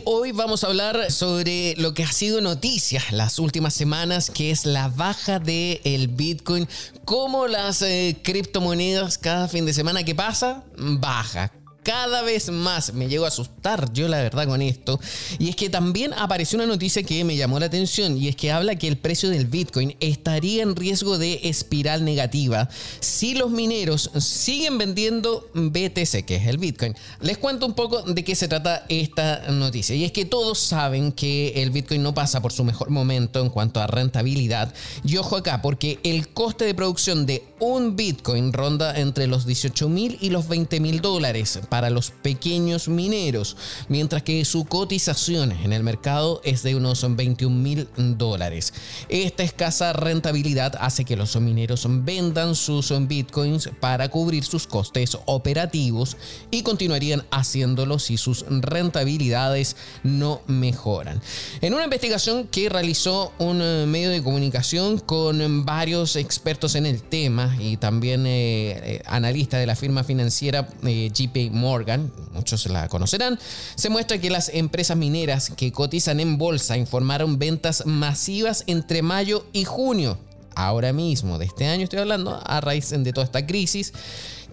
Hoy 0.04 0.32
vamos 0.32 0.64
a 0.64 0.66
hablar 0.66 1.10
sobre 1.10 1.76
lo 1.78 1.94
que 1.94 2.02
ha 2.02 2.12
sido 2.12 2.42
noticia 2.42 3.02
las 3.10 3.38
últimas 3.38 3.72
semanas, 3.72 4.28
que 4.30 4.50
es 4.50 4.66
la 4.66 4.88
baja 4.88 5.38
del 5.38 5.80
el 5.84 6.08
Bitcoin. 6.08 6.68
Como 7.06 7.46
las 7.46 7.80
eh, 7.80 8.18
criptomonedas 8.22 9.16
cada 9.16 9.48
fin 9.48 9.64
de 9.64 9.72
semana 9.72 10.04
que 10.04 10.14
pasa, 10.14 10.62
baja 10.76 11.50
cada 11.82 12.22
vez 12.22 12.50
más 12.50 12.92
me 12.94 13.08
llego 13.08 13.24
a 13.24 13.28
asustar 13.28 13.92
yo 13.92 14.08
la 14.08 14.18
verdad 14.18 14.46
con 14.46 14.62
esto. 14.62 15.00
Y 15.38 15.48
es 15.48 15.56
que 15.56 15.70
también 15.70 16.12
apareció 16.14 16.58
una 16.58 16.66
noticia 16.66 17.02
que 17.02 17.24
me 17.24 17.36
llamó 17.36 17.58
la 17.58 17.66
atención 17.66 18.16
y 18.16 18.28
es 18.28 18.36
que 18.36 18.52
habla 18.52 18.76
que 18.76 18.88
el 18.88 18.96
precio 18.96 19.30
del 19.30 19.46
Bitcoin 19.46 19.96
estaría 20.00 20.62
en 20.62 20.76
riesgo 20.76 21.18
de 21.18 21.40
espiral 21.44 22.04
negativa 22.04 22.68
si 23.00 23.34
los 23.34 23.50
mineros 23.50 24.10
siguen 24.18 24.78
vendiendo 24.78 25.48
BTC, 25.54 26.24
que 26.24 26.36
es 26.36 26.46
el 26.46 26.58
Bitcoin. 26.58 26.94
Les 27.20 27.38
cuento 27.38 27.66
un 27.66 27.74
poco 27.74 28.02
de 28.02 28.24
qué 28.24 28.34
se 28.34 28.48
trata 28.48 28.84
esta 28.88 29.50
noticia. 29.50 29.94
Y 29.96 30.04
es 30.04 30.12
que 30.12 30.24
todos 30.24 30.58
saben 30.58 31.12
que 31.12 31.62
el 31.62 31.70
Bitcoin 31.70 32.02
no 32.02 32.14
pasa 32.14 32.40
por 32.42 32.52
su 32.52 32.64
mejor 32.64 32.90
momento 32.90 33.40
en 33.40 33.50
cuanto 33.50 33.80
a 33.80 33.86
rentabilidad. 33.86 34.72
Y 35.04 35.16
ojo 35.16 35.36
acá, 35.36 35.62
porque 35.62 35.98
el 36.02 36.28
coste 36.28 36.64
de 36.64 36.74
producción 36.74 37.26
de 37.26 37.44
un 37.58 37.96
Bitcoin 37.96 38.52
ronda 38.52 38.98
entre 38.98 39.26
los 39.26 39.46
18 39.46 39.88
mil 39.88 40.18
y 40.20 40.30
los 40.30 40.48
20 40.48 40.80
mil 40.80 41.00
dólares 41.00 41.60
para 41.70 41.88
los 41.88 42.10
pequeños 42.10 42.88
mineros, 42.88 43.56
mientras 43.88 44.22
que 44.22 44.44
su 44.44 44.66
cotización 44.66 45.52
en 45.52 45.72
el 45.72 45.82
mercado 45.82 46.42
es 46.44 46.62
de 46.62 46.74
unos 46.74 47.06
21 47.08 47.56
mil 47.56 47.88
dólares. 47.96 48.74
Esta 49.08 49.42
escasa 49.42 49.92
rentabilidad 49.94 50.74
hace 50.80 51.04
que 51.04 51.16
los 51.16 51.34
mineros 51.40 51.86
vendan 51.88 52.54
sus 52.54 52.92
bitcoins 53.06 53.70
para 53.80 54.08
cubrir 54.08 54.44
sus 54.44 54.66
costes 54.66 55.16
operativos 55.26 56.16
y 56.50 56.62
continuarían 56.62 57.24
haciéndolo 57.30 57.98
si 57.98 58.16
sus 58.16 58.44
rentabilidades 58.48 59.76
no 60.02 60.42
mejoran. 60.46 61.20
En 61.60 61.74
una 61.74 61.84
investigación 61.84 62.48
que 62.48 62.68
realizó 62.68 63.32
un 63.38 63.60
eh, 63.62 63.86
medio 63.86 64.10
de 64.10 64.22
comunicación 64.22 64.98
con 64.98 65.64
varios 65.64 66.16
expertos 66.16 66.74
en 66.74 66.86
el 66.86 67.02
tema 67.02 67.56
y 67.58 67.76
también 67.76 68.26
eh, 68.26 68.70
eh, 68.82 69.02
analistas 69.06 69.60
de 69.60 69.66
la 69.66 69.76
firma 69.76 70.04
financiera 70.04 70.68
GP 70.82 71.50
Morgan, 71.60 72.12
muchos 72.32 72.66
la 72.66 72.88
conocerán, 72.88 73.38
se 73.74 73.90
muestra 73.90 74.18
que 74.18 74.30
las 74.30 74.48
empresas 74.48 74.96
mineras 74.96 75.50
que 75.56 75.70
cotizan 75.72 76.18
en 76.20 76.38
bolsa 76.38 76.76
informaron 76.76 77.38
ventas 77.38 77.84
masivas 77.86 78.64
entre 78.66 79.02
mayo 79.02 79.46
y 79.52 79.64
junio. 79.64 80.18
Ahora 80.56 80.92
mismo, 80.92 81.38
de 81.38 81.44
este 81.46 81.66
año 81.66 81.84
estoy 81.84 82.00
hablando, 82.00 82.40
a 82.44 82.60
raíz 82.60 82.90
de 82.90 83.12
toda 83.12 83.24
esta 83.24 83.46
crisis, 83.46 83.92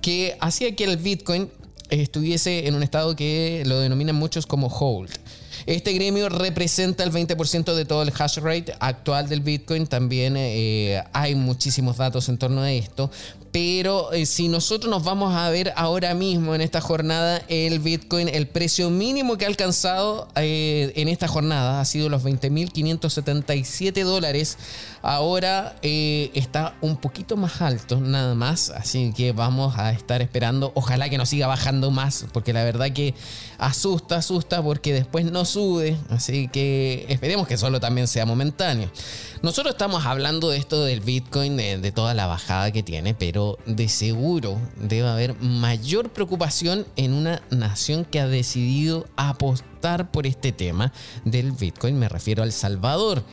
que 0.02 0.38
hacía 0.40 0.76
que 0.76 0.84
el 0.84 0.98
Bitcoin 0.98 1.50
estuviese 1.90 2.68
en 2.68 2.76
un 2.76 2.84
estado 2.84 3.16
que 3.16 3.64
lo 3.66 3.80
denominan 3.80 4.16
muchos 4.16 4.46
como 4.46 4.68
hold. 4.68 5.12
Este 5.66 5.92
gremio 5.94 6.30
representa 6.30 7.04
el 7.04 7.12
20% 7.12 7.74
de 7.74 7.86
todo 7.86 8.04
el 8.04 8.14
hash 8.18 8.38
rate 8.38 8.74
actual 8.80 9.28
del 9.28 9.42
Bitcoin. 9.42 9.88
También 9.88 10.36
eh, 10.38 11.04
hay 11.12 11.36
muchísimos 11.36 11.98
datos 11.98 12.30
en 12.30 12.38
torno 12.38 12.62
a 12.62 12.72
esto. 12.72 13.12
Pero 13.52 14.12
eh, 14.12 14.26
si 14.26 14.48
nosotros 14.48 14.90
nos 14.90 15.04
vamos 15.04 15.36
a 15.36 15.50
ver 15.50 15.74
ahora 15.76 16.14
mismo 16.14 16.54
en 16.54 16.62
esta 16.62 16.82
jornada, 16.82 17.42
el 17.48 17.80
Bitcoin, 17.80 18.28
el 18.28 18.48
precio 18.48 18.90
mínimo 18.90 19.38
que 19.38 19.46
ha 19.46 19.48
alcanzado 19.48 20.28
eh, 20.36 20.94
en 20.96 21.08
esta 21.08 21.28
jornada 21.28 21.80
ha 21.80 21.86
sido 21.86 22.10
los 22.10 22.24
20.577 22.24 24.04
dólares. 24.04 24.58
Ahora 25.02 25.76
está 25.82 26.76
un 26.82 26.98
poquito 26.98 27.38
más 27.38 27.62
alto, 27.62 28.02
nada 28.02 28.36
más. 28.36 28.70
Así 28.72 29.14
que 29.16 29.32
vamos 29.32 29.78
a 29.78 29.92
estar 29.92 30.22
esperando. 30.22 30.72
Ojalá 30.76 31.10
que 31.10 31.18
no 31.18 31.26
siga 31.26 31.48
bajando 31.48 31.92
más, 31.92 32.26
porque 32.34 32.54
la 32.54 32.64
verdad 32.64 32.92
que 32.92 33.14
asusta, 33.58 34.18
asusta, 34.18 34.62
porque 34.62 34.94
después 34.94 35.26
no 35.26 35.46
sube, 35.46 35.98
así 36.10 36.48
que 36.48 37.06
esperemos 37.10 37.48
que 37.48 37.58
solo 37.58 37.80
también 37.80 38.08
sea 38.08 38.26
momentáneo. 38.26 38.90
Nosotros 39.42 39.76
estamos 39.76 40.06
hablando 40.06 40.50
de 40.50 40.58
esto 40.58 40.84
del 40.84 41.02
Bitcoin, 41.02 41.58
de, 41.58 41.92
toda 41.92 42.14
la 42.14 42.28
bajada 42.28 42.72
que 42.72 42.84
tiene, 42.84 43.14
pero 43.14 43.37
de 43.66 43.88
seguro 43.88 44.60
debe 44.76 45.08
haber 45.08 45.40
mayor 45.40 46.10
preocupación 46.10 46.86
en 46.96 47.14
una 47.14 47.42
nación 47.50 48.06
que 48.06 48.20
ha 48.20 48.28
decidido 48.28 49.06
apostar 49.16 49.77
por 49.96 50.28
este 50.28 50.52
tema 50.52 50.92
del 51.24 51.54
Bitcoin, 51.54 51.98
me 51.98 52.10
refiero 52.10 52.44
al 52.44 52.52
Salvador. 52.52 53.24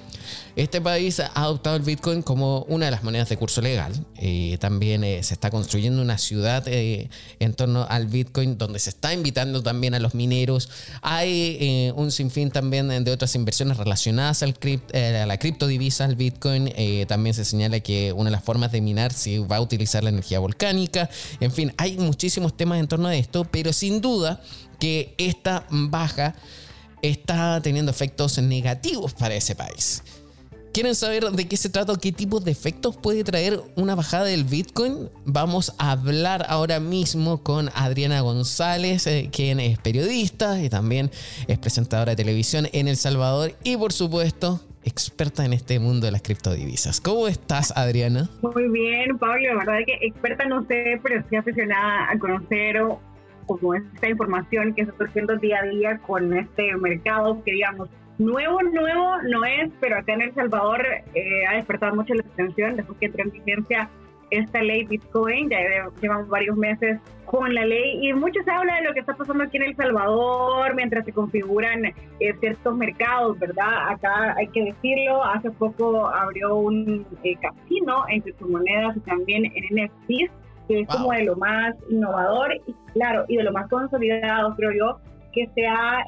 Este 0.57 0.81
país 0.81 1.19
ha 1.19 1.33
adoptado 1.35 1.75
el 1.75 1.83
Bitcoin 1.83 2.23
como 2.23 2.63
una 2.69 2.85
de 2.85 2.93
las 2.93 3.03
monedas 3.03 3.29
de 3.29 3.37
curso 3.37 3.61
legal. 3.61 3.93
Eh, 4.17 4.57
también 4.61 5.03
eh, 5.03 5.21
se 5.25 5.35
está 5.35 5.51
construyendo 5.51 6.01
una 6.01 6.17
ciudad 6.17 6.63
eh, 6.69 7.11
en 7.41 7.55
torno 7.55 7.87
al 7.89 8.07
Bitcoin 8.07 8.57
donde 8.57 8.79
se 8.79 8.91
está 8.91 9.13
invitando 9.13 9.65
también 9.65 9.95
a 9.95 9.99
los 9.99 10.15
mineros. 10.15 10.71
Hay 11.03 11.93
un 11.97 12.13
sinfín 12.13 12.51
también 12.51 13.05
de 13.05 13.11
otras 13.11 13.35
inversiones 13.35 13.79
relacionadas 13.79 14.43
al 14.43 14.55
a 14.95 15.27
la 15.27 15.39
criptodivisa, 15.39 16.05
al 16.05 16.15
Bitcoin. 16.15 16.73
también 17.09 17.35
se 17.35 17.45
señala 17.45 17.81
que 17.81 18.13
una 18.13 18.27
de 18.27 18.37
las 18.37 18.45
formas 18.45 18.71
de 18.71 18.81
minar 18.81 19.13
se 19.13 19.41
va 19.41 19.57
a 19.57 19.61
utilizar 19.61 20.05
la 20.05 20.11
energía 20.11 20.39
volcánica. 20.39 21.11
En 21.41 21.51
fin, 21.51 21.73
hay 21.77 21.99
muchísimos 21.99 22.57
temas 22.57 22.79
en 22.79 22.87
torno 22.87 23.09
a 23.09 23.17
esto, 23.17 23.45
pero 23.45 23.73
sin 23.73 24.01
duda 24.01 24.41
que 24.79 25.15
esta 25.19 25.67
baja 25.71 26.35
está 27.03 27.61
teniendo 27.61 27.91
efectos 27.91 28.39
negativos 28.39 29.15
para 29.15 29.35
ese 29.35 29.55
país. 29.55 30.03
¿Quieren 30.75 30.97
saber 30.97 31.23
de 31.31 31.47
qué 31.47 31.57
se 31.57 31.69
trata 31.69 31.93
o 31.93 31.99
qué 31.99 32.11
tipo 32.11 32.41
de 32.41 32.51
efectos 32.51 32.97
puede 32.97 33.23
traer 33.23 33.61
una 33.77 33.95
bajada 33.95 34.25
del 34.25 34.43
Bitcoin? 34.43 35.09
Vamos 35.25 35.73
a 35.79 35.93
hablar 35.93 36.47
ahora 36.49 36.81
mismo 36.81 37.45
con 37.45 37.71
Adriana 37.77 38.21
González, 38.23 39.07
eh, 39.07 39.31
quien 39.31 39.61
es 39.61 39.79
periodista 39.79 40.61
y 40.61 40.69
también 40.69 41.13
es 41.47 41.59
presentadora 41.59 42.11
de 42.11 42.17
televisión 42.17 42.67
en 42.73 42.89
El 42.89 42.97
Salvador 42.97 43.53
y 43.63 43.77
por 43.77 43.93
supuesto 43.93 44.61
experta 44.83 45.45
en 45.45 45.53
este 45.53 45.79
mundo 45.79 46.07
de 46.07 46.11
las 46.11 46.23
criptodivisas. 46.23 47.01
¿Cómo 47.01 47.29
estás, 47.29 47.73
Adriana? 47.77 48.29
Muy 48.43 48.69
bien, 48.69 49.17
Pablo. 49.19 49.55
La 49.55 49.59
verdad 49.59 49.79
es 49.79 49.87
que 49.87 50.07
experta 50.09 50.45
no 50.47 50.67
sé, 50.67 50.99
pero 51.05 51.21
estoy 51.21 51.39
aficionada 51.39 52.11
a 52.11 52.19
conocer 52.19 52.83
como 53.47 53.75
esta 53.75 54.09
información 54.09 54.75
que 54.75 54.83
está 54.83 54.97
surgiendo 54.97 55.37
día 55.37 55.61
a 55.61 55.67
día 55.67 55.99
con 55.99 56.37
este 56.37 56.75
mercado 56.77 57.43
que 57.45 57.53
digamos 57.53 57.89
Nuevo, 58.19 58.63
nuevo 58.63 59.17
no 59.29 59.45
es, 59.45 59.73
pero 59.81 59.99
acá 59.99 60.13
en 60.13 60.23
El 60.23 60.35
Salvador 60.35 60.87
eh, 61.15 61.47
ha 61.49 61.57
despertado 61.57 61.97
mucho 61.97 62.15
la 62.15 62.23
atención 62.23 62.77
después 62.77 62.97
que 63.01 63.07
entró 63.07 63.25
en 63.25 63.33
vigencia 63.33 63.91
esta 64.31 64.63
ley 64.63 64.85
Bitcoin. 64.85 65.51
Ya 65.51 65.59
llevamos 66.01 66.29
varios 66.29 66.57
meses 66.57 67.01
con 67.25 67.53
la 67.53 67.65
ley 67.65 68.07
y 68.07 68.13
mucho 68.13 68.41
se 68.45 68.51
habla 68.53 68.77
de 68.77 68.83
lo 68.83 68.95
que 68.95 69.01
está 69.01 69.15
pasando 69.15 69.43
aquí 69.43 69.57
en 69.57 69.65
El 69.65 69.77
Salvador 69.77 70.75
mientras 70.77 71.05
se 71.05 71.13
configuran 71.13 71.87
eh, 71.87 71.95
ciertos 72.39 72.77
mercados, 72.77 73.37
¿verdad? 73.41 73.89
Acá 73.91 74.35
hay 74.37 74.47
que 74.49 74.65
decirlo, 74.65 75.25
hace 75.25 75.51
poco 75.51 76.07
abrió 76.07 76.55
un 76.55 77.05
eh, 77.25 77.35
casino 77.41 78.05
en 78.09 78.21
criptomonedas 78.21 78.97
y 78.97 79.01
también 79.01 79.45
en 79.47 79.87
NFTs, 79.87 80.31
que 80.69 80.81
es 80.81 80.89
como 80.89 81.13
de 81.13 81.25
lo 81.25 81.37
más 81.37 81.75
innovador 81.91 82.55
y 82.67 82.75
claro, 82.93 83.25
y 83.29 83.37
de 83.37 83.43
lo 83.43 83.53
más 83.53 83.69
consolidado, 83.69 84.55
creo 84.57 84.73
yo, 84.73 84.99
que 85.33 85.49
se 85.55 85.67
ha 85.67 86.05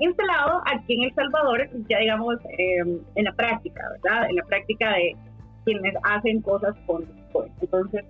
instalado 0.00 0.62
aquí 0.66 0.94
en 0.94 1.04
El 1.04 1.14
Salvador, 1.14 1.68
ya 1.88 1.98
digamos, 1.98 2.36
em, 2.58 3.00
en 3.14 3.24
la 3.24 3.32
práctica, 3.32 3.82
¿verdad? 4.02 4.28
En 4.28 4.36
la 4.36 4.44
práctica 4.44 4.92
de 4.92 5.16
quienes 5.64 5.94
hacen 6.02 6.40
cosas 6.42 6.74
con 6.86 7.04
Bitcoin. 7.04 7.52
Entonces, 7.60 8.04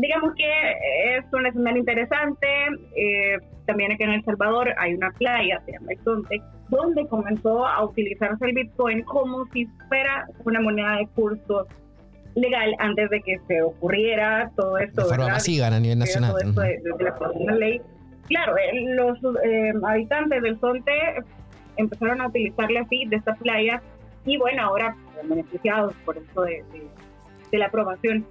digamos 0.00 0.34
que 0.34 1.16
es 1.16 1.24
un 1.32 1.46
escenario 1.46 1.80
interesante. 1.80 2.46
Eh, 2.96 3.38
también 3.66 3.92
aquí 3.92 4.02
en 4.02 4.10
El 4.10 4.24
Salvador 4.24 4.72
hay 4.78 4.94
una 4.94 5.10
playa, 5.12 5.60
se 5.64 5.72
llama 5.72 5.92
Exonte, 5.92 6.42
donde 6.68 7.06
comenzó 7.08 7.66
a 7.66 7.84
utilizarse 7.84 8.44
el 8.44 8.54
Bitcoin 8.54 9.02
como 9.02 9.44
si 9.52 9.66
fuera 9.88 10.26
una 10.44 10.60
moneda 10.60 10.96
de 10.96 11.06
curso 11.08 11.66
legal 12.34 12.74
antes 12.78 13.10
de 13.10 13.20
que 13.22 13.38
se 13.46 13.62
ocurriera 13.62 14.50
todo 14.56 14.78
esto. 14.78 15.02
De 15.02 15.08
forma 15.08 15.28
masiva 15.28 15.66
a 15.66 15.80
nivel 15.80 15.98
nacional. 15.98 16.30
Todo 16.30 16.38
esto 16.40 16.60
de, 16.60 16.80
de 16.98 17.44
la 17.44 17.54
ley 17.54 17.80
claro, 18.32 18.56
eh, 18.56 18.94
los 18.94 19.18
eh, 19.44 19.72
habitantes 19.84 20.42
del 20.42 20.58
Sonte 20.60 20.92
empezaron 21.76 22.20
a 22.20 22.28
utilizarle 22.28 22.78
así, 22.78 23.04
de 23.06 23.16
esta 23.16 23.34
playa, 23.34 23.82
y 24.24 24.38
bueno, 24.38 24.62
ahora 24.62 24.96
beneficiados 25.24 25.94
por 26.04 26.16
eso 26.16 26.42
de, 26.42 26.64
la 27.52 27.66
aprobación 27.66 28.26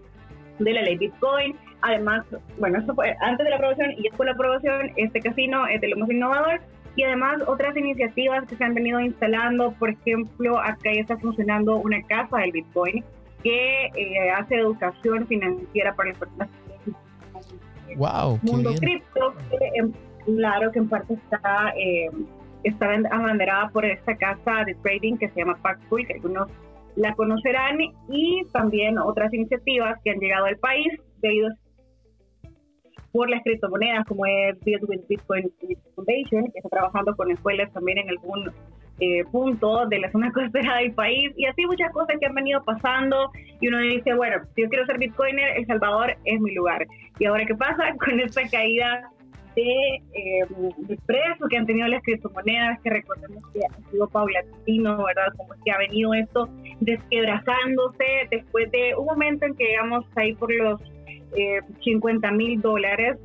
de 0.60 0.74
la 0.74 0.82
ley 0.82 0.98
Bitcoin. 0.98 1.56
Además, 1.82 2.26
bueno, 2.60 2.80
eso 2.80 2.94
fue 2.96 3.16
antes 3.22 3.44
de 3.44 3.50
la 3.50 3.56
aprobación 3.58 3.92
y 3.92 4.04
después 4.04 4.20
de 4.20 4.26
la 4.26 4.32
aprobación, 4.32 4.92
este 4.96 5.20
casino 5.22 5.68
es 5.68 5.82
de 5.82 5.90
lo 5.90 5.98
más 5.98 6.10
innovador. 6.10 6.62
Y 6.96 7.04
además 7.04 7.42
otras 7.48 7.76
iniciativas 7.78 8.46
que 8.48 8.56
se 8.58 8.64
han 8.64 8.74
venido 8.74 9.00
instalando, 9.00 9.72
por 9.74 9.92
ejemplo, 9.92 10.60
acá 10.60 10.92
ya 10.94 11.02
está 11.02 11.18
funcionando 11.18 11.78
una 11.78 12.02
casa 12.04 12.40
del 12.40 12.52
Bitcoin 12.52 13.04
que 13.44 13.86
eh, 13.86 14.32
hace 14.32 14.56
educación 14.56 15.28
financiera 15.28 15.96
para 15.96 16.10
las 16.10 16.20
personas 16.20 16.50
wow, 17.98 18.40
mundo 18.44 18.74
cripto, 18.80 19.34
claro 20.26 20.72
que 20.72 20.80
en 20.80 20.90
parte 20.90 21.14
está, 21.14 21.74
eh, 21.78 22.10
está 22.64 22.94
abanderada 23.12 23.70
por 23.70 23.86
esta 23.86 24.16
casa 24.16 24.64
de 24.66 24.76
trading 24.76 25.18
que 25.18 25.30
se 25.30 25.40
llama 25.40 25.58
Paxful, 25.62 26.06
que 26.06 26.14
algunos 26.14 26.50
la 26.96 27.14
conocerán, 27.16 27.80
y 28.10 28.44
también 28.52 28.98
otras 28.98 29.34
iniciativas 29.34 29.98
que 30.04 30.12
han 30.12 30.20
llegado 30.20 30.46
al 30.46 30.58
país 30.58 30.92
debido 31.22 31.50
por 33.12 33.30
las 33.30 33.44
criptomonedas, 33.44 34.06
como 34.06 34.26
es 34.26 34.58
Bitcoin 34.64 35.52
Foundation, 35.96 36.52
que 36.52 36.60
está 36.60 36.70
trabajando 36.70 37.16
con 37.16 37.32
escuelas 37.32 37.72
también 37.74 37.98
en 37.98 38.10
algún 38.10 38.52
eh, 39.02 39.24
punto 39.32 39.88
de 39.88 40.00
la 40.00 40.12
zona 40.12 40.32
costera 40.34 40.78
del 40.78 40.94
país, 40.94 41.32
y 41.36 41.46
así 41.46 41.66
muchas 41.66 41.92
cosas 41.92 42.18
que 42.20 42.28
han 42.28 42.36
venido 42.36 42.64
pasando, 42.64 43.32
y 43.60 43.68
uno 43.68 43.80
dice, 43.80 44.14
bueno, 44.14 44.38
si 44.56 44.62
yo 44.62 44.70
quiero 44.70 44.86
ser 44.86 45.00
Bitcoiner, 45.00 45.58
El 45.58 45.66
Salvador 45.66 46.16
es 46.24 46.40
mi 46.40 46.54
lugar. 46.54 46.86
Y 47.18 47.26
ahora, 47.26 47.46
¿qué 47.46 47.56
pasa 47.56 47.96
con 48.00 48.20
esta 48.20 48.48
caída 48.48 49.10
de, 49.56 49.96
eh, 50.14 50.46
de 50.78 50.98
precio 51.06 51.48
que 51.50 51.58
han 51.58 51.66
tenido 51.66 51.88
las 51.88 52.04
criptomonedas, 52.04 52.80
que 52.82 52.92
recordemos 52.92 53.44
que 53.52 53.60
ha 53.60 53.90
sido 53.90 54.08
paulatino, 54.08 55.04
¿verdad? 55.04 55.34
Como 55.36 55.54
que 55.66 55.72
ha 55.72 55.80
venido 55.80 56.14
esto 56.14 56.48
desquebrazándose 56.80 58.28
después 58.30 58.72
de 58.72 58.96
un 58.96 59.06
momento 59.06 59.48
en 59.48 59.56
que 59.56 59.66
llegamos 59.66 60.06
ahí 60.16 60.36
por 60.36 60.54
los 60.54 60.80
eh, 61.36 61.60
50 61.84 62.32
mil 62.32 62.62
dólares, 62.62 63.18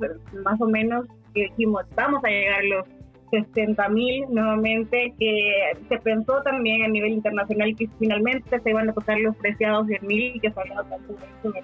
más 0.43 0.61
o 0.61 0.67
menos, 0.67 1.07
dijimos, 1.35 1.85
vamos 1.95 2.25
a 2.25 2.29
llegar 2.29 2.61
a 2.61 2.65
los 2.65 2.95
60 3.31 3.89
mil 3.89 4.25
nuevamente, 4.31 5.15
que 5.19 5.73
se 5.89 5.99
pensó 5.99 6.43
también 6.43 6.85
a 6.85 6.89
nivel 6.89 7.12
internacional 7.12 7.75
que 7.77 7.89
finalmente 7.99 8.61
se 8.61 8.71
iban 8.71 8.89
a 8.91 8.93
tocar 8.93 9.19
los 9.19 9.37
preciados 9.37 9.87
10 9.87 10.03
mil, 10.03 10.41
que 10.41 10.51
se 10.51 10.61
había. 10.61 10.83
Por 11.43 11.55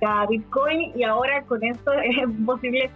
cada 0.00 0.26
Bitcoin, 0.26 0.92
y 0.96 1.04
ahora 1.04 1.42
con 1.42 1.62
esto 1.62 1.92
es 2.02 2.28
posible 2.44 2.90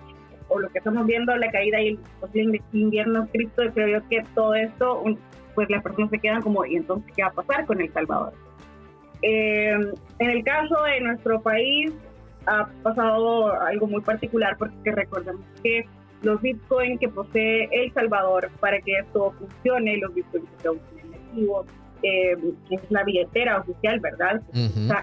o 0.48 0.58
lo 0.58 0.68
que 0.70 0.78
estamos 0.78 1.06
viendo, 1.06 1.36
la 1.36 1.50
caída 1.50 1.80
y 1.80 1.88
el 1.88 1.98
posible 2.20 2.62
invierno 2.72 3.28
cripto, 3.30 3.62
creo 3.74 4.00
yo 4.00 4.08
que 4.08 4.22
todo 4.34 4.54
esto, 4.54 5.04
pues 5.54 5.68
las 5.68 5.82
personas 5.82 6.10
se 6.10 6.18
quedan 6.18 6.40
como, 6.42 6.64
¿y 6.64 6.76
entonces 6.76 7.12
qué 7.14 7.22
va 7.22 7.28
a 7.28 7.32
pasar 7.32 7.66
con 7.66 7.80
El 7.80 7.92
Salvador? 7.92 8.32
Eh, 9.20 9.76
en 10.18 10.30
el 10.30 10.44
caso 10.44 10.82
de 10.84 11.00
nuestro 11.00 11.40
país, 11.42 11.92
ha 12.46 12.66
pasado 12.82 13.52
algo 13.60 13.86
muy 13.86 14.00
particular 14.00 14.56
porque 14.58 14.90
recordemos 14.90 15.44
que 15.62 15.84
los 16.22 16.40
bitcoins 16.40 16.98
que 17.00 17.08
posee 17.08 17.68
El 17.72 17.92
Salvador 17.92 18.50
para 18.60 18.80
que 18.80 18.98
esto 18.98 19.32
funcione, 19.38 19.98
los 19.98 20.14
bitcoins 20.14 20.48
que 20.50 20.62
son 20.62 20.80
efectivos, 20.96 21.66
eh, 22.02 22.36
es 22.70 22.80
la 22.90 23.04
billetera 23.04 23.58
oficial, 23.58 24.00
¿verdad? 24.00 24.42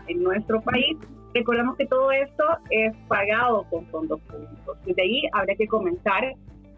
en 0.07 0.23
nuestro 0.23 0.61
país. 0.61 0.97
Recordemos 1.33 1.75
que 1.75 1.85
todo 1.87 2.11
esto 2.11 2.43
es 2.69 2.95
pagado 3.07 3.65
con 3.69 3.85
fondos 3.87 4.21
públicos. 4.21 4.77
Y 4.85 4.93
de 4.93 5.01
ahí 5.01 5.21
habrá 5.33 5.53
que 5.55 5.67
comenzar 5.67 6.23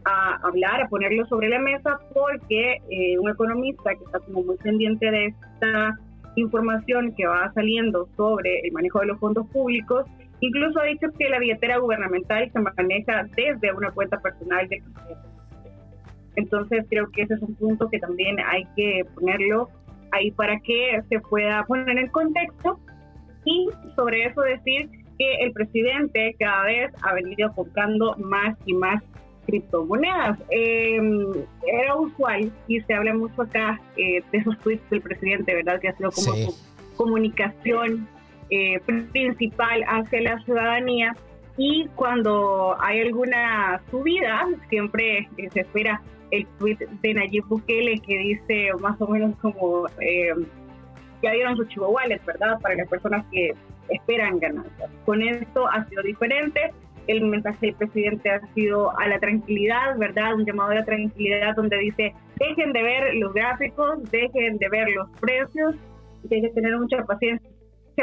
a 0.06 0.36
hablar, 0.48 0.82
a 0.82 0.88
ponerlo 0.88 1.26
sobre 1.28 1.50
la 1.50 1.60
mesa, 1.60 2.00
porque 2.14 2.78
eh, 2.90 3.20
un 3.20 3.30
economista 3.30 3.94
que 3.94 4.04
está 4.06 4.20
como 4.20 4.44
muy 4.44 4.58
pendiente 4.58 5.12
de 5.12 5.26
esta 5.28 5.96
información 6.36 7.14
que 7.16 7.28
va 7.28 7.52
saliendo 7.54 8.08
sobre 8.16 8.60
el 8.62 8.72
manejo 8.72 9.00
de 9.00 9.08
los 9.08 9.20
fondos 9.20 9.48
públicos, 9.48 10.06
incluso 10.40 10.80
ha 10.80 10.86
dicho 10.86 11.08
que 11.18 11.30
la 11.30 11.40
billetera 11.40 11.78
gubernamental 11.78 12.52
se 12.52 12.60
maneja 12.60 13.26
desde 13.36 13.74
una 13.74 13.92
cuenta 13.92 14.20
personal 14.20 14.68
de 14.70 14.82
entonces 16.36 16.86
creo 16.90 17.10
que 17.12 17.24
ese 17.24 17.34
es 17.34 17.42
un 17.42 17.56
punto 17.56 17.90
que 17.90 18.00
también 18.00 18.38
hay 18.40 18.66
que 18.76 19.06
ponerlo 19.16 19.70
ahí 20.12 20.32
para 20.32 20.60
que 20.60 21.02
se 21.10 21.20
pueda 21.20 21.64
poner 21.66 21.98
en 21.98 22.08
contexto 22.10 22.80
y 23.44 23.68
sobre 23.96 24.26
eso 24.26 24.42
decir 24.42 24.90
que 25.18 25.36
el 25.44 25.52
presidente 25.52 26.36
cada 26.38 26.64
vez 26.66 26.92
ha 27.02 27.14
venido 27.14 27.52
comprando 27.54 28.16
más 28.18 28.56
y 28.66 28.74
más 28.74 29.02
criptomonedas. 29.48 30.38
Em, 30.52 31.34
era 31.66 31.96
usual 31.96 32.52
y 32.68 32.82
se 32.82 32.94
habla 32.94 33.14
mucho 33.16 33.42
acá 33.42 33.82
eh, 33.96 34.22
de 34.32 34.38
esos 34.38 34.60
tweets 34.60 34.88
del 34.90 35.02
presidente, 35.02 35.56
¿verdad? 35.56 35.80
Que 35.80 35.88
ha 35.88 35.98
sido 35.98 36.12
como 36.12 36.36
su 36.36 36.56
comunicación 36.96 38.08
eh, 38.50 38.80
principal 39.12 39.84
hacia 39.88 40.22
la 40.22 40.40
ciudadanía. 40.40 41.16
Y 41.58 41.88
cuando 41.96 42.78
hay 42.80 43.02
alguna 43.02 43.82
subida, 43.90 44.48
siempre 44.70 45.28
eh, 45.38 45.50
se 45.52 45.62
espera 45.62 46.02
el 46.32 46.46
tweet 46.60 46.78
de 47.02 47.14
Nayib 47.14 47.46
Bukele 47.48 48.00
que 48.00 48.18
dice 48.18 48.70
más 48.80 49.00
o 49.02 49.08
menos 49.08 49.36
como 49.42 49.88
em, 50.00 50.46
ya 51.24 51.32
dieron 51.32 51.56
su 51.58 51.66
chivo 51.66 51.90
wallet, 51.90 52.24
¿verdad? 52.26 52.60
Para 52.62 52.76
las 52.76 52.88
personas 52.88 53.26
que 53.32 53.54
esperan 53.90 54.40
ganancias. 54.40 54.92
Con 55.06 55.22
esto 55.22 55.68
ha 55.68 55.86
sido 55.86 56.04
diferente. 56.04 56.72
El 57.08 57.26
mensaje 57.26 57.68
del 57.68 57.76
presidente 57.76 58.30
ha 58.30 58.42
sido 58.54 58.98
a 59.00 59.08
la 59.08 59.18
tranquilidad, 59.20 59.98
¿verdad? 59.98 60.36
Un 60.36 60.46
llamado 60.46 60.72
a 60.72 60.76
la 60.76 60.86
tranquilidad 60.86 61.56
donde 61.56 61.78
dice, 61.78 62.14
dejen 62.38 62.74
de 62.74 62.84
ver 62.84 63.16
los 63.16 63.34
gráficos, 63.34 64.04
dejen 64.12 64.58
de 64.58 64.70
ver 64.70 64.90
los 64.90 65.10
precios, 65.22 65.76
dejen 66.24 66.44
de 66.44 66.50
tener 66.50 66.78
mucha 66.78 67.04
paciencia 67.06 67.50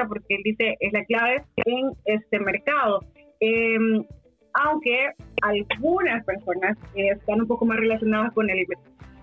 porque 0.09 0.37
él 0.37 0.43
dice, 0.45 0.77
es 0.81 0.93
la 0.93 1.05
clave 1.05 1.43
en 1.65 1.91
este 2.05 2.39
mercado. 2.41 3.01
Em, 3.41 4.05
aunque 4.55 5.11
algunas 5.43 6.25
personas 6.25 6.77
que 6.95 7.09
están 7.09 7.41
un 7.41 7.47
poco 7.47 7.65
más 7.65 7.79
relacionadas 7.79 8.33
con 8.33 8.49
el 8.51 8.67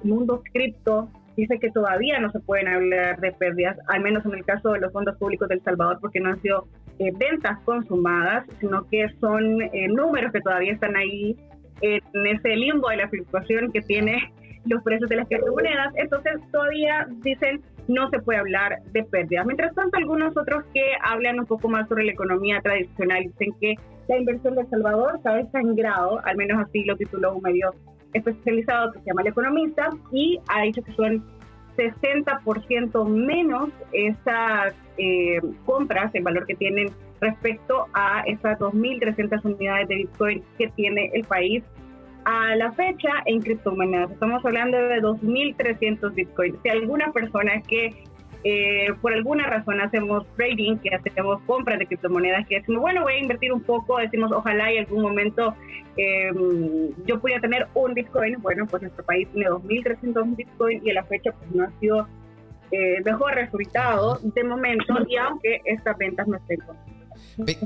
mundo 0.04 0.42
cripto 0.54 1.10
dice 1.38 1.58
que 1.60 1.70
todavía 1.72 2.20
no 2.20 2.30
se 2.32 2.40
pueden 2.42 2.68
hablar 2.68 3.20
de 3.20 3.32
pérdidas, 3.32 3.78
al 3.88 4.02
menos 4.02 4.26
en 4.26 4.34
el 4.34 4.46
caso 4.46 4.74
de 4.74 4.80
los 4.80 4.92
fondos 4.92 5.18
públicos 5.18 5.48
del 5.48 5.62
Salvador, 5.64 5.98
porque 6.02 6.20
no 6.20 6.30
han 6.30 6.42
sido 6.42 6.68
eh, 7.00 7.12
ventas 7.18 7.58
consumadas, 7.64 8.46
sino 8.60 8.86
que 8.88 9.08
son 9.20 9.62
eh, 9.62 9.88
números 9.88 10.32
que 10.34 10.42
todavía 10.42 10.74
están 10.74 10.96
ahí 10.96 11.38
en 11.82 12.28
ese 12.28 12.56
limbo 12.56 12.90
de 12.90 12.98
la 12.98 13.10
fluctuación 13.10 13.72
que 13.72 13.82
tiene 13.82 14.32
los 14.66 14.84
precios 14.84 15.10
de 15.10 15.16
las 15.18 15.28
criptomonedas. 15.28 15.94
Entonces 15.96 16.34
todavía 16.52 17.08
dicen 17.24 17.62
no 17.88 18.10
se 18.10 18.20
puede 18.20 18.40
hablar 18.40 18.82
de 18.94 19.04
pérdidas. 19.04 19.46
Mientras 19.46 19.74
tanto, 19.76 19.98
algunos 19.98 20.36
otros 20.38 20.64
que 20.74 20.94
hablan 21.04 21.40
un 21.40 21.46
poco 21.46 21.68
más 21.68 21.88
sobre 21.90 22.06
la 22.06 22.12
economía 22.12 22.62
tradicional 22.62 23.24
dicen 23.24 23.54
que 23.60 23.76
la 24.08 24.18
inversión 24.18 24.56
del 24.56 24.70
Salvador 24.70 25.20
se 25.24 25.30
ha 25.30 25.52
sangrado, 25.52 26.24
al 26.26 26.38
menos 26.38 26.64
así 26.66 26.84
lo 26.84 26.96
tituló 26.96 27.36
un 27.36 27.42
medio 27.42 27.74
especializado 28.14 28.92
que 28.92 29.00
se 29.00 29.06
llama 29.06 29.22
El 29.22 29.28
Economista 29.28 29.90
y 30.12 30.40
ha 30.50 30.64
dicho 30.64 30.82
que 30.84 30.92
son 30.94 31.24
60% 31.78 33.08
menos 33.08 33.70
esas 33.94 34.74
eh, 34.98 35.40
compras, 35.66 36.14
el 36.14 36.24
valor 36.24 36.46
que 36.46 36.56
tienen 36.56 36.90
respecto 37.22 37.86
a 37.94 38.24
esas 38.26 38.60
2.300 38.60 39.46
unidades 39.46 39.88
de 39.88 39.96
Bitcoin 39.96 40.44
que 40.58 40.68
tiene 40.70 41.10
el 41.14 41.24
país 41.24 41.64
a 42.26 42.56
la 42.56 42.72
fecha 42.74 43.10
en 43.26 43.42
criptomonedas. 43.42 44.12
Estamos 44.12 44.44
hablando 44.46 44.78
de 44.78 45.02
2.300 45.02 46.14
Bitcoins. 46.14 46.58
Si 46.64 46.70
alguna 46.70 47.12
persona 47.12 47.62
que 47.68 48.04
eh, 48.44 48.88
por 49.02 49.14
alguna 49.14 49.46
razón 49.46 49.80
hacemos 49.82 50.26
trading, 50.36 50.78
que 50.78 50.96
hacemos 50.96 51.42
compras 51.44 51.78
de 51.78 51.86
criptomonedas, 51.86 52.48
que 52.48 52.56
decimos, 52.56 52.82
bueno, 52.82 53.04
voy 53.04 53.14
a 53.14 53.20
invertir 53.20 53.54
un 53.54 53.62
poco, 53.62 54.00
decimos, 54.00 54.32
ojalá 54.32 54.72
en 54.72 54.86
algún 54.86 55.04
momento 55.04 55.56
em, 55.96 56.90
yo 57.06 57.20
pudiera 57.20 57.40
tener 57.40 57.68
un 57.76 57.94
Bitcoin. 57.94 58.42
Bueno, 58.42 58.66
pues 58.66 58.82
nuestro 58.82 59.06
país 59.06 59.28
tiene 59.32 59.50
2.300 59.50 60.36
Bitcoin 60.36 60.82
y 60.84 60.90
a 60.90 60.94
la 60.96 61.04
fecha 61.04 61.32
pues 61.32 61.52
no 61.54 61.66
ha 61.66 61.80
sido 61.80 62.08
eh, 62.72 63.02
mejor 63.06 63.36
resultado 63.36 64.20
de 64.24 64.44
momento 64.44 64.96
y 65.08 65.18
aunque 65.18 65.62
estas 65.66 65.98
ventas 65.98 66.28
no 66.28 66.38
estén 66.38 66.60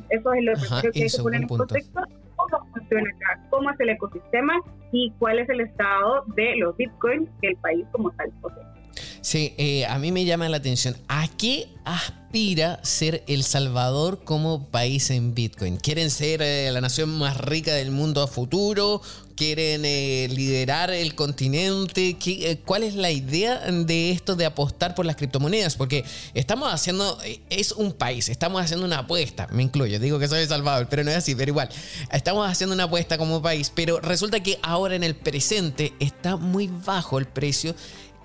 Eso 0.09 0.33
es 0.33 0.43
lo 0.43 0.53
que 0.53 0.87
hay 0.87 1.09
que 1.09 1.21
poner 1.21 1.41
en 1.41 1.47
contexto. 1.47 2.01
¿Cómo 2.49 2.65
funciona 2.73 3.09
acá? 3.09 3.41
¿Cómo 3.49 3.69
es 3.71 3.79
el 3.79 3.89
ecosistema? 3.89 4.53
Y 4.91 5.11
cuál 5.19 5.39
es 5.39 5.49
el 5.49 5.61
estado 5.61 6.23
de 6.35 6.55
los 6.57 6.75
bitcoins 6.77 7.29
que 7.41 7.49
el 7.49 7.57
país 7.57 7.85
como 7.91 8.11
tal 8.11 8.31
posee. 8.41 8.74
Sí, 9.21 9.53
eh, 9.57 9.85
a 9.85 9.97
mí 9.99 10.11
me 10.11 10.25
llama 10.25 10.47
la 10.49 10.57
atención. 10.57 10.95
¿A 11.07 11.27
qué 11.27 11.67
aspira 11.83 12.79
ser 12.83 13.23
El 13.27 13.43
Salvador 13.43 14.23
como 14.23 14.67
país 14.67 15.09
en 15.09 15.33
Bitcoin? 15.33 15.77
¿Quieren 15.77 16.11
ser 16.11 16.41
eh, 16.41 16.69
la 16.71 16.81
nación 16.81 17.09
más 17.17 17.37
rica 17.37 17.73
del 17.73 17.91
mundo 17.91 18.21
a 18.21 18.27
futuro? 18.27 19.01
¿Quieren 19.35 19.83
eh, 19.83 20.29
liderar 20.31 20.91
el 20.91 21.13
continente? 21.13 22.17
¿Cuál 22.63 22.83
es 22.83 22.95
la 22.95 23.11
idea 23.11 23.59
de 23.69 24.11
esto 24.11 24.37
de 24.37 24.45
apostar 24.45 24.95
por 24.95 25.05
las 25.05 25.17
criptomonedas? 25.17 25.75
Porque 25.75 26.05
estamos 26.33 26.71
haciendo, 26.73 27.17
es 27.49 27.73
un 27.73 27.91
país, 27.91 28.29
estamos 28.29 28.61
haciendo 28.63 28.85
una 28.85 28.99
apuesta, 28.99 29.47
me 29.51 29.63
incluyo, 29.63 29.99
digo 29.99 30.19
que 30.19 30.29
soy 30.29 30.43
El 30.43 30.47
Salvador, 30.47 30.87
pero 30.89 31.03
no 31.03 31.11
es 31.11 31.17
así, 31.17 31.35
pero 31.35 31.49
igual, 31.51 31.67
estamos 32.13 32.49
haciendo 32.49 32.73
una 32.73 32.85
apuesta 32.85 33.17
como 33.17 33.41
país, 33.41 33.73
pero 33.75 33.99
resulta 33.99 34.41
que 34.41 34.57
ahora 34.61 34.95
en 34.95 35.03
el 35.03 35.15
presente 35.15 35.93
está 35.99 36.37
muy 36.37 36.67
bajo 36.67 37.19
el 37.19 37.25
precio 37.25 37.75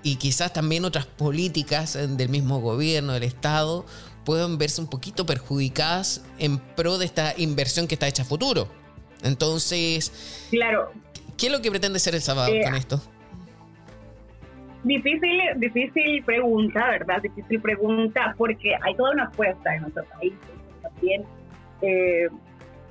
y 0.03 0.15
quizás 0.15 0.53
también 0.53 0.85
otras 0.85 1.05
políticas 1.05 1.95
eh, 1.95 2.07
del 2.07 2.29
mismo 2.29 2.59
gobierno, 2.59 3.13
del 3.13 3.23
Estado, 3.23 3.85
puedan 4.25 4.57
verse 4.57 4.81
un 4.81 4.87
poquito 4.87 5.25
perjudicadas 5.25 6.25
en 6.37 6.59
pro 6.59 6.97
de 6.97 7.05
esta 7.05 7.33
inversión 7.37 7.87
que 7.87 7.95
está 7.95 8.07
hecha 8.07 8.23
a 8.23 8.25
futuro. 8.25 8.67
Entonces, 9.23 10.47
claro. 10.49 10.91
¿qué 11.37 11.47
es 11.47 11.51
lo 11.51 11.61
que 11.61 11.69
pretende 11.69 11.99
ser 11.99 12.15
El 12.15 12.21
Salvador 12.21 12.55
con 12.63 12.75
esto? 12.75 13.01
Difícil, 14.83 15.39
difícil 15.57 16.23
pregunta, 16.23 16.89
¿verdad? 16.89 17.21
Difícil 17.21 17.61
pregunta 17.61 18.33
porque 18.37 18.75
hay 18.81 18.95
toda 18.95 19.11
una 19.11 19.25
apuesta 19.25 19.75
en 19.75 19.83
nuestro 19.83 20.03
país. 20.05 20.33
También 20.81 21.23
eh, 21.83 22.27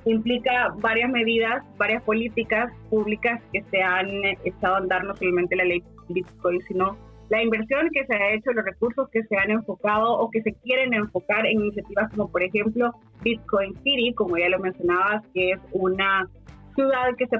implica 0.05 0.73
varias 0.77 1.09
medidas, 1.09 1.63
varias 1.77 2.01
políticas 2.03 2.71
públicas 2.89 3.41
que 3.51 3.63
se 3.69 3.81
han 3.81 4.09
echado 4.45 4.75
a 4.75 4.77
andar 4.77 5.03
no 5.03 5.15
solamente 5.17 5.55
la 5.55 5.65
ley 5.65 5.83
Bitcoin, 6.13 6.61
sino 6.67 6.97
la 7.29 7.41
inversión 7.41 7.89
que 7.93 8.05
se 8.05 8.13
ha 8.13 8.33
hecho, 8.33 8.51
los 8.51 8.65
recursos 8.65 9.07
que 9.09 9.23
se 9.23 9.37
han 9.37 9.51
enfocado 9.51 10.19
o 10.19 10.29
que 10.29 10.41
se 10.41 10.53
quieren 10.53 10.93
enfocar 10.93 11.45
en 11.45 11.61
iniciativas 11.61 12.11
como 12.11 12.29
por 12.29 12.43
ejemplo 12.43 12.91
Bitcoin 13.23 13.73
City, 13.83 14.13
como 14.13 14.37
ya 14.37 14.49
lo 14.49 14.59
mencionabas, 14.59 15.23
que 15.33 15.51
es 15.51 15.59
una 15.71 16.27
ciudad 16.75 17.15
que 17.17 17.27
se 17.27 17.37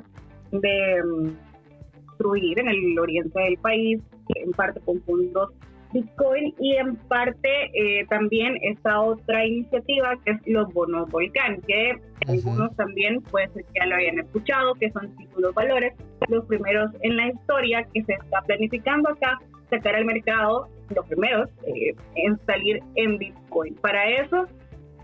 de 0.58 1.04
mm, 1.04 2.06
construir 2.06 2.60
en 2.60 2.70
el 2.70 3.00
oriente 3.00 3.40
del 3.40 3.58
país, 3.58 4.02
en 4.36 4.52
parte 4.52 4.80
con 4.82 5.02
fondos 5.02 5.50
Bitcoin 5.94 6.54
y 6.60 6.76
en 6.76 6.96
parte 6.96 7.50
eh, 7.74 8.06
también 8.10 8.58
esta 8.62 9.02
otra 9.02 9.46
iniciativa 9.46 10.16
que 10.24 10.32
es 10.32 10.40
los 10.46 10.72
bonos 10.74 11.10
volcán, 11.10 11.62
que 11.68 11.98
algunos 12.28 12.76
también 12.76 13.22
que 13.22 13.66
ya 13.76 13.86
lo 13.86 13.96
hayan 13.96 14.20
escuchado, 14.20 14.76
que 14.76 14.92
son 14.92 15.16
títulos 15.18 15.54
valores, 15.54 15.94
los 16.30 16.46
primeros 16.46 16.92
en 17.02 17.18
la 17.18 17.28
historia 17.28 17.84
que 17.94 18.04
se 18.04 18.14
está 18.14 18.42
planificando 18.42 19.10
acá 19.10 19.40
sacar 19.72 19.96
al 19.96 20.06
mercado, 20.06 20.68
los 20.96 21.06
primeros 21.08 21.50
eh, 21.66 21.96
en 22.16 22.38
salir 22.46 22.82
en 22.96 23.18
Bitcoin. 23.18 23.74
Para 23.76 24.08
eso, 24.10 24.46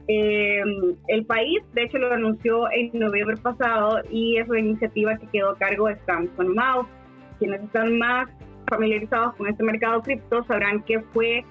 eh, 0.07 0.61
el 1.07 1.25
país, 1.25 1.61
de 1.73 1.83
hecho, 1.83 1.97
lo 1.97 2.13
anunció 2.13 2.69
en 2.71 2.91
noviembre 2.93 3.37
pasado 3.37 4.01
y 4.11 4.37
es 4.37 4.47
una 4.47 4.59
iniciativa 4.59 5.17
que 5.17 5.27
quedó 5.27 5.51
a 5.51 5.57
cargo 5.57 5.87
de 5.87 5.97
Samsung 6.05 6.55
Mouse. 6.55 6.87
Quienes 7.39 7.61
están 7.63 7.97
más 7.97 8.29
familiarizados 8.69 9.35
con 9.35 9.47
este 9.47 9.63
mercado 9.63 10.01
cripto 10.01 10.43
sabrán 10.43 10.83
que 10.83 10.99
fue 10.99 11.43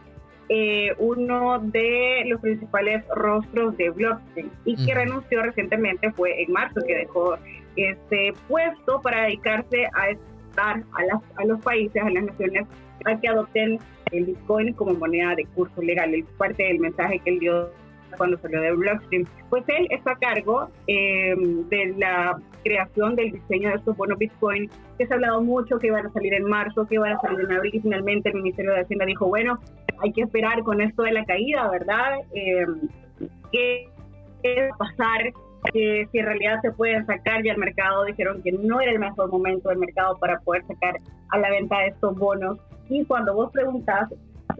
eh, 0.48 0.94
uno 0.98 1.58
de 1.58 2.22
los 2.26 2.40
principales 2.40 3.04
rostros 3.14 3.76
de 3.76 3.90
blockchain 3.90 4.50
y 4.64 4.86
que 4.86 4.94
renunció 4.94 5.42
recientemente 5.42 6.12
fue 6.12 6.42
en 6.42 6.52
marzo 6.52 6.80
que 6.86 6.94
dejó 6.94 7.36
este 7.74 8.32
puesto 8.48 9.00
para 9.02 9.24
dedicarse 9.24 9.88
a 9.92 10.10
estar 10.10 10.84
a, 10.92 11.40
a 11.40 11.44
los 11.44 11.60
países, 11.62 12.00
a 12.02 12.10
las 12.10 12.24
naciones 12.24 12.66
a 13.04 13.20
que 13.20 13.28
adopten 13.28 13.78
el 14.12 14.24
Bitcoin 14.24 14.72
como 14.74 14.94
moneda 14.94 15.34
de 15.34 15.44
curso 15.46 15.82
legal. 15.82 16.14
Es 16.14 16.24
parte 16.38 16.62
del 16.62 16.78
mensaje 16.78 17.18
que 17.18 17.30
él 17.30 17.38
dio 17.40 17.70
cuando 18.16 18.38
salió 18.38 18.60
de 18.60 18.72
Blockstream. 18.72 19.24
Pues 19.50 19.64
él 19.68 19.86
está 19.90 20.12
a 20.12 20.16
cargo 20.16 20.68
em, 20.86 21.68
de 21.68 21.94
la 21.98 22.36
creación 22.64 23.16
del 23.16 23.32
diseño 23.32 23.70
de 23.70 23.76
estos 23.76 23.96
bonos 23.96 24.18
Bitcoin, 24.18 24.70
que 24.98 25.06
se 25.06 25.12
ha 25.12 25.16
hablado 25.16 25.40
mucho 25.40 25.78
que 25.78 25.88
iban 25.88 26.06
a 26.06 26.12
salir 26.12 26.34
en 26.34 26.44
marzo, 26.44 26.86
que 26.86 26.96
iban 26.96 27.12
a 27.12 27.20
salir 27.20 27.40
en 27.40 27.52
abril, 27.52 27.74
y 27.74 27.80
finalmente 27.80 28.28
el 28.30 28.36
Ministerio 28.36 28.72
de 28.72 28.80
Hacienda 28.80 29.04
dijo, 29.06 29.26
bueno, 29.26 29.58
hay 30.02 30.12
que 30.12 30.22
esperar 30.22 30.62
con 30.62 30.80
esto 30.80 31.02
de 31.02 31.12
la 31.12 31.24
caída, 31.24 31.68
¿verdad? 31.70 32.18
Eh, 32.34 32.66
¿Qué 33.52 33.88
va 34.44 34.74
a 34.74 34.78
pasar? 34.78 35.32
que 35.72 36.06
si 36.10 36.18
en 36.18 36.26
realidad 36.26 36.60
se 36.62 36.72
pueden 36.72 37.04
sacar 37.06 37.42
ya 37.42 37.52
al 37.52 37.58
mercado, 37.58 38.04
dijeron 38.04 38.42
que 38.42 38.52
no 38.52 38.80
era 38.80 38.92
el 38.92 38.98
mejor 38.98 39.30
momento 39.30 39.68
del 39.68 39.78
mercado 39.78 40.16
para 40.18 40.38
poder 40.40 40.64
sacar 40.66 41.00
a 41.30 41.38
la 41.38 41.50
venta 41.50 41.86
estos 41.86 42.16
bonos. 42.16 42.58
Y 42.88 43.04
cuando 43.04 43.34
vos 43.34 43.50
preguntas 43.52 44.08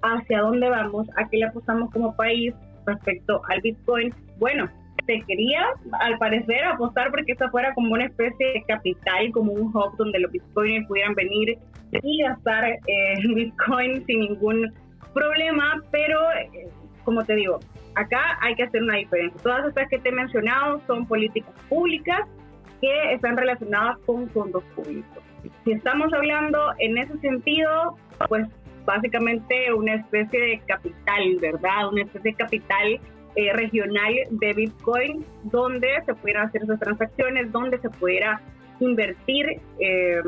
hacia 0.02 0.40
dónde 0.40 0.68
vamos, 0.68 1.08
a 1.16 1.28
qué 1.28 1.38
le 1.38 1.46
apostamos 1.46 1.90
como 1.90 2.16
país, 2.16 2.54
respecto 2.86 3.42
al 3.48 3.60
Bitcoin, 3.60 4.14
bueno, 4.38 4.68
se 5.06 5.20
quería 5.26 5.66
al 6.00 6.18
parecer 6.18 6.64
apostar 6.64 7.10
porque 7.10 7.32
esta 7.32 7.48
fuera 7.50 7.72
como 7.74 7.92
una 7.92 8.06
especie 8.06 8.52
de 8.52 8.62
capital, 8.64 9.30
como 9.32 9.52
un 9.52 9.68
hub 9.74 9.96
donde 9.96 10.18
los 10.18 10.32
bitcoiners 10.32 10.86
pudieran 10.86 11.14
venir 11.14 11.58
y 12.02 12.22
gastar 12.22 12.64
eh, 12.64 12.80
bitcoin 13.34 14.04
sin 14.06 14.20
ningún 14.20 14.72
problema, 15.14 15.82
pero 15.90 16.18
eh, 16.32 16.68
como 17.04 17.24
te 17.24 17.36
digo, 17.36 17.60
acá 17.94 18.38
hay 18.40 18.54
que 18.56 18.64
hacer 18.64 18.82
una 18.82 18.96
diferencia. 18.96 19.40
Todas 19.42 19.66
estas 19.66 19.88
que 19.88 19.98
te 19.98 20.08
he 20.08 20.12
mencionado 20.12 20.80
son 20.86 21.06
políticas 21.06 21.54
públicas 21.68 22.20
que 22.80 23.12
están 23.12 23.36
relacionadas 23.36 23.98
con 24.04 24.28
fondos 24.30 24.62
públicos. 24.74 25.22
Si 25.64 25.72
estamos 25.72 26.12
hablando 26.12 26.72
en 26.78 26.98
ese 26.98 27.16
sentido, 27.18 27.96
pues 28.28 28.46
básicamente 28.86 29.72
una 29.74 29.94
especie 29.96 30.40
de 30.40 30.60
capital, 30.66 31.36
¿verdad? 31.40 31.88
Una 31.92 32.02
especie 32.02 32.30
de 32.30 32.36
capital 32.36 33.00
eh, 33.34 33.52
regional 33.52 34.14
de 34.30 34.52
Bitcoin 34.54 35.24
donde 35.44 35.88
se 36.06 36.14
pudieran 36.14 36.48
hacer 36.48 36.62
esas 36.62 36.80
transacciones, 36.80 37.52
donde 37.52 37.78
se 37.78 37.90
pudiera 37.90 38.40
invertir 38.80 39.60
eh, 39.78 40.22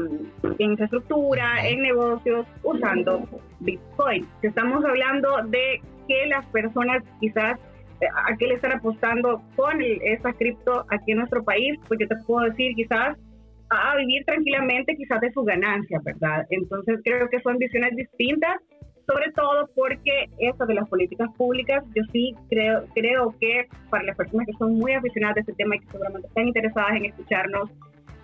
en 0.58 0.70
infraestructura, 0.72 1.66
en 1.66 1.82
negocios 1.82 2.46
usando 2.62 3.26
Bitcoin. 3.60 4.26
Estamos 4.42 4.84
hablando 4.84 5.42
de 5.46 5.80
que 6.06 6.26
las 6.26 6.44
personas 6.46 7.02
quizás 7.20 7.58
eh, 8.00 8.06
a 8.26 8.36
qué 8.36 8.46
le 8.46 8.54
están 8.54 8.72
apostando 8.72 9.42
con 9.56 9.80
esa 9.80 10.32
cripto 10.34 10.84
aquí 10.88 11.12
en 11.12 11.18
nuestro 11.18 11.42
país, 11.42 11.78
pues 11.88 12.00
yo 12.00 12.08
te 12.08 12.16
puedo 12.26 12.46
decir 12.46 12.74
quizás 12.74 13.16
a 13.70 13.96
vivir 13.96 14.24
tranquilamente 14.24 14.96
quizás 14.96 15.20
de 15.20 15.32
su 15.32 15.42
ganancia, 15.42 16.00
¿verdad? 16.02 16.46
Entonces 16.50 17.00
creo 17.04 17.28
que 17.28 17.40
son 17.40 17.58
visiones 17.58 17.94
distintas, 17.96 18.56
sobre 19.06 19.32
todo 19.32 19.68
porque 19.74 20.28
eso 20.38 20.66
de 20.66 20.74
las 20.74 20.88
políticas 20.88 21.28
públicas, 21.36 21.82
yo 21.94 22.02
sí 22.12 22.34
creo, 22.50 22.84
creo 22.94 23.34
que 23.40 23.66
para 23.90 24.04
las 24.04 24.16
personas 24.16 24.46
que 24.46 24.52
son 24.58 24.74
muy 24.74 24.92
aficionadas 24.92 25.36
de 25.36 25.40
este 25.40 25.54
tema 25.54 25.76
y 25.76 25.80
que 25.80 25.86
seguramente 25.86 26.28
están 26.28 26.48
interesadas 26.48 26.96
en 26.96 27.06
escucharnos, 27.06 27.70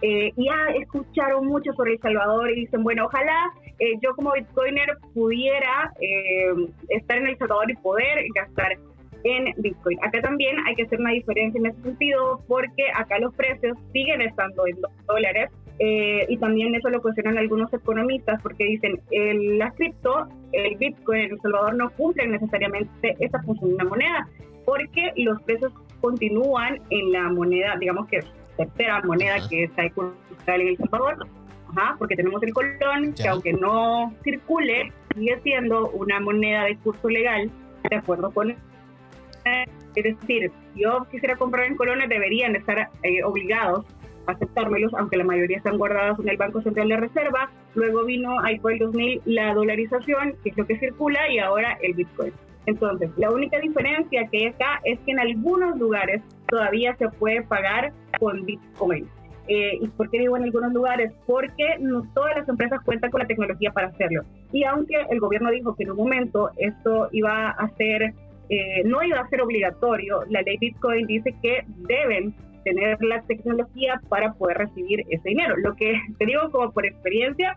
eh, 0.03 0.33
ya 0.37 0.75
escucharon 0.79 1.47
mucho 1.47 1.73
sobre 1.73 1.93
El 1.93 2.01
Salvador 2.01 2.51
y 2.51 2.57
dicen, 2.57 2.83
bueno, 2.83 3.07
ojalá 3.07 3.51
eh, 3.79 3.95
yo 4.03 4.15
como 4.15 4.33
bitcoiner 4.33 4.99
pudiera 5.15 5.93
eh, 6.01 6.53
estar 6.91 7.17
en 7.17 7.29
El 7.29 7.39
Salvador 7.39 7.71
y 7.71 7.75
poder 7.77 8.25
gastar 8.35 8.77
en 9.25 9.53
Bitcoin. 9.57 9.99
Acá 10.03 10.21
también 10.21 10.57
hay 10.67 10.75
que 10.75 10.85
hacer 10.85 11.01
una 11.01 11.11
diferencia 11.11 11.59
en 11.59 11.67
ese 11.67 11.83
sentido 11.83 12.43
porque 12.47 12.85
acá 12.95 13.19
los 13.19 13.35
precios 13.35 13.77
siguen 13.93 14.21
estando 14.21 14.67
en 14.67 14.77
dólares 15.07 15.51
eh, 15.79 16.27
y 16.29 16.37
también 16.37 16.75
eso 16.75 16.89
lo 16.91 17.03
cuestionan 17.03 17.37
algunos 17.37 17.73
economistas 17.73 18.41
porque 18.43 18.65
dicen 18.65 19.01
el, 19.11 19.59
la 19.59 19.71
cripto, 19.73 20.29
el 20.53 20.77
Bitcoin 20.77 21.23
en 21.23 21.33
El 21.33 21.41
Salvador 21.41 21.75
no 21.75 21.91
cumple 21.91 22.27
necesariamente 22.29 23.17
esa 23.19 23.43
función 23.43 23.71
de 23.71 23.75
una 23.77 23.85
moneda 23.85 24.29
porque 24.65 25.13
los 25.17 25.43
precios 25.43 25.73
continúan 26.01 26.81
en 26.91 27.13
la 27.13 27.31
moneda, 27.31 27.77
digamos 27.81 28.07
que 28.09 28.21
tercera 28.57 29.03
moneda 29.03 29.37
que 29.49 29.65
está 29.65 29.85
en 29.85 30.69
El 30.69 30.77
Salvador, 30.77 31.27
Ajá, 31.77 31.97
porque 31.99 32.15
tenemos 32.15 32.43
el 32.43 32.53
colón, 32.53 33.15
que 33.15 33.27
aunque 33.27 33.53
no 33.53 34.15
circule, 34.23 34.93
sigue 35.15 35.41
siendo 35.43 35.91
una 35.91 36.21
moneda 36.21 36.65
de 36.65 36.77
curso 36.77 37.09
legal, 37.09 37.51
de 37.91 37.97
acuerdo 37.97 38.31
con 38.31 38.55
es 39.95 40.05
decir, 40.05 40.51
yo 40.75 41.07
quisiera 41.11 41.37
comprar 41.37 41.67
en 41.67 41.77
colones, 41.77 42.09
deberían 42.09 42.57
estar 42.57 42.91
eh, 43.03 43.23
obligados 43.25 43.87
a 44.27 44.33
aceptármelos, 44.33 44.93
aunque 44.95 45.17
la 45.17 45.25
mayoría 45.25 45.59
están 45.59 45.79
guardados 45.79 46.19
en 46.21 46.29
el 46.29 46.37
Banco 46.37 46.63
Central 46.63 46.89
de 46.89 46.97
Reserva. 46.97 47.51
Luego 47.75 48.05
vino 48.05 48.41
ahí 48.41 48.59
por 48.59 48.73
el 48.73 48.79
2000 48.79 49.23
la 49.27 49.55
dolarización, 49.55 50.35
que 50.43 50.51
es 50.51 50.57
lo 50.57 50.67
que 50.67 50.79
circula, 50.79 51.29
y 51.31 51.39
ahora 51.39 51.79
el 51.83 51.95
Bitcoin. 51.95 52.33
Entonces, 52.67 53.11
la 53.17 53.31
única 53.31 53.59
diferencia 53.59 54.27
que 54.31 54.39
hay 54.39 54.47
acá 54.47 54.81
es 54.85 54.99
que 55.01 55.13
en 55.13 55.21
algunos 55.21 55.79
lugares 55.79 56.23
todavía 56.49 56.97
se 56.97 57.09
puede 57.11 57.43
pagar 57.43 57.93
con 58.19 58.45
Bitcoin. 58.47 59.07
Eh, 59.47 59.79
¿Y 59.81 59.89
por 59.89 60.09
qué 60.09 60.21
digo 60.21 60.37
en 60.39 60.45
algunos 60.45 60.73
lugares? 60.73 61.13
Porque 61.27 61.77
no 61.79 62.03
todas 62.15 62.35
las 62.39 62.49
empresas 62.49 62.81
cuentan 62.83 63.11
con 63.11 63.21
la 63.21 63.27
tecnología 63.27 63.71
para 63.73 63.89
hacerlo. 63.89 64.23
Y 64.53 64.65
aunque 64.65 64.95
el 65.11 65.21
gobierno 65.21 65.51
dijo 65.51 65.75
que 65.75 65.85
en 65.85 65.91
un 65.91 65.99
momento 65.99 66.51
esto 66.57 67.09
iba 67.13 67.51
a 67.51 67.69
ser 67.77 68.15
eh, 68.49 68.83
no 68.85 69.03
iba 69.03 69.21
a 69.21 69.29
ser 69.29 69.41
obligatorio. 69.41 70.23
La 70.29 70.43
ley 70.43 70.57
Bitcoin 70.59 71.07
dice 71.07 71.35
que 71.43 71.65
deben 71.89 72.35
tener 72.65 73.03
la 73.03 73.23
tecnología 73.23 74.01
para 74.09 74.33
poder 74.35 74.59
recibir 74.59 75.05
ese 75.11 75.29
dinero. 75.29 75.57
Lo 75.59 75.75
que 75.75 76.01
te 76.19 76.27
digo 76.27 76.51
como 76.51 76.73
por 76.73 76.87
experiencia, 76.87 77.57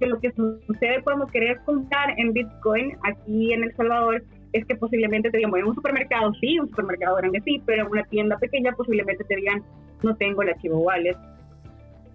que 0.00 0.06
lo 0.06 0.20
que 0.20 0.32
sucede 0.32 1.02
cuando 1.02 1.26
querés 1.26 1.58
comprar 1.60 2.14
en 2.18 2.32
Bitcoin 2.32 2.96
aquí 3.04 3.52
en 3.52 3.64
El 3.64 3.74
Salvador 3.76 4.22
es 4.52 4.64
que 4.66 4.76
posiblemente 4.76 5.30
te 5.30 5.38
digan, 5.38 5.50
bueno, 5.50 5.66
en 5.66 5.70
un 5.70 5.74
supermercado 5.74 6.32
sí, 6.34 6.58
un 6.58 6.68
supermercado 6.68 7.16
grande 7.16 7.40
sí, 7.44 7.60
pero 7.66 7.82
en 7.82 7.88
una 7.90 8.04
tienda 8.04 8.38
pequeña 8.38 8.72
posiblemente 8.72 9.24
te 9.24 9.36
digan, 9.36 9.62
no 10.02 10.14
tengo 10.16 10.42
el 10.42 10.50
archivo 10.50 10.78
wallet. 10.78 11.16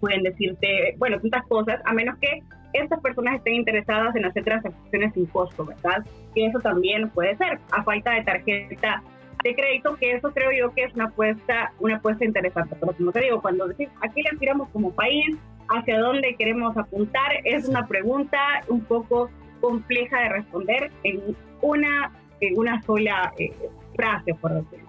Pueden 0.00 0.22
decirte, 0.22 0.94
bueno, 0.98 1.20
tantas 1.20 1.46
cosas, 1.46 1.80
a 1.84 1.92
menos 1.92 2.18
que 2.18 2.40
estas 2.72 3.00
personas 3.00 3.36
estén 3.36 3.54
interesadas 3.54 4.14
en 4.16 4.24
hacer 4.24 4.44
transacciones 4.44 5.14
sin 5.14 5.26
costo, 5.26 5.64
¿verdad? 5.64 6.04
Y 6.34 6.44
eso 6.44 6.58
también 6.60 7.08
puede 7.10 7.36
ser, 7.36 7.58
a 7.72 7.82
falta 7.82 8.12
de 8.12 8.22
tarjeta 8.22 9.02
de 9.42 9.54
crédito, 9.54 9.96
que 9.96 10.12
eso 10.12 10.30
creo 10.32 10.50
yo 10.52 10.74
que 10.74 10.84
es 10.84 10.94
una 10.94 11.06
apuesta, 11.06 11.72
una 11.78 11.96
apuesta 11.96 12.24
interesante. 12.24 12.76
Pero 12.78 12.92
como 12.92 13.12
te 13.12 13.20
digo, 13.20 13.40
cuando 13.40 13.66
decimos, 13.68 13.94
aquí 14.02 14.22
le 14.22 14.30
aspiramos 14.30 14.68
como 14.70 14.92
país, 14.92 15.36
hacia 15.68 15.98
dónde 15.98 16.34
queremos 16.36 16.76
apuntar, 16.76 17.32
es 17.44 17.68
una 17.68 17.86
pregunta 17.86 18.38
un 18.68 18.80
poco 18.82 19.30
compleja 19.60 20.20
de 20.20 20.28
responder 20.30 20.90
en 21.04 21.36
una, 21.62 22.12
en 22.40 22.58
una 22.58 22.82
sola 22.82 23.32
eh, 23.38 23.52
frase, 23.94 24.34
por 24.34 24.54
decirlo. 24.54 24.88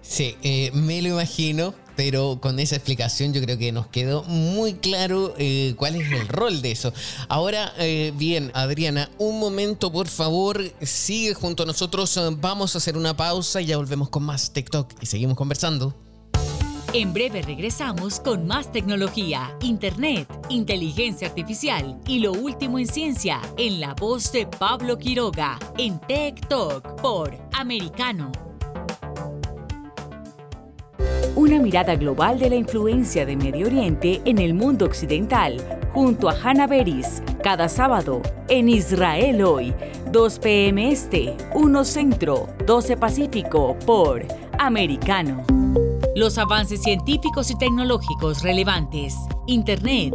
Sí, 0.00 0.36
eh, 0.42 0.70
me 0.72 1.02
lo 1.02 1.08
imagino, 1.08 1.74
pero 1.96 2.38
con 2.40 2.60
esa 2.60 2.76
explicación 2.76 3.32
yo 3.32 3.40
creo 3.40 3.58
que 3.58 3.72
nos 3.72 3.86
quedó 3.88 4.22
muy 4.24 4.74
claro 4.74 5.34
eh, 5.38 5.74
cuál 5.76 5.96
es 5.96 6.12
el 6.12 6.28
rol 6.28 6.62
de 6.62 6.72
eso. 6.72 6.92
Ahora, 7.28 7.72
eh, 7.78 8.12
bien, 8.16 8.50
Adriana, 8.54 9.10
un 9.18 9.40
momento 9.40 9.90
por 9.90 10.08
favor, 10.08 10.62
sigue 10.82 11.34
junto 11.34 11.62
a 11.62 11.66
nosotros, 11.66 12.18
vamos 12.38 12.74
a 12.74 12.78
hacer 12.78 12.96
una 12.96 13.16
pausa 13.16 13.60
y 13.60 13.66
ya 13.66 13.76
volvemos 13.76 14.08
con 14.10 14.22
más 14.22 14.52
TikTok 14.52 14.92
y 15.00 15.06
seguimos 15.06 15.36
conversando. 15.36 15.94
En 16.92 17.12
breve 17.12 17.42
regresamos 17.42 18.20
con 18.20 18.46
más 18.46 18.72
tecnología, 18.72 19.54
internet, 19.60 20.28
inteligencia 20.48 21.28
artificial 21.28 22.00
y 22.06 22.20
lo 22.20 22.32
último 22.32 22.78
en 22.78 22.86
ciencia 22.86 23.40
en 23.58 23.80
la 23.80 23.94
voz 23.94 24.32
de 24.32 24.46
Pablo 24.46 24.96
Quiroga 24.96 25.58
en 25.76 26.00
Tech 26.00 26.48
Talk 26.48 27.00
por 27.02 27.36
Americano. 27.52 28.45
Una 31.34 31.58
mirada 31.60 31.96
global 31.96 32.38
de 32.38 32.50
la 32.50 32.56
influencia 32.56 33.26
de 33.26 33.36
Medio 33.36 33.66
Oriente 33.66 34.20
en 34.24 34.38
el 34.38 34.54
mundo 34.54 34.86
occidental, 34.86 35.60
junto 35.92 36.28
a 36.28 36.34
Hannah 36.34 36.66
Beris, 36.66 37.22
cada 37.42 37.68
sábado 37.68 38.22
en 38.48 38.68
Israel 38.68 39.42
hoy, 39.42 39.74
2 40.12 40.38
p.m. 40.38 40.90
Este, 40.90 41.36
1 41.54 41.84
Centro, 41.84 42.48
12 42.66 42.96
Pacífico, 42.96 43.76
por 43.86 44.26
Americano. 44.58 45.44
Los 46.14 46.38
avances 46.38 46.82
científicos 46.82 47.50
y 47.50 47.58
tecnológicos 47.58 48.42
relevantes, 48.42 49.14
Internet, 49.46 50.14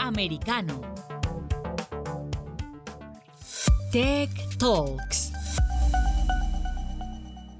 Americano. 0.00 0.80
Tech 3.92 4.30
Talks. 4.58 5.30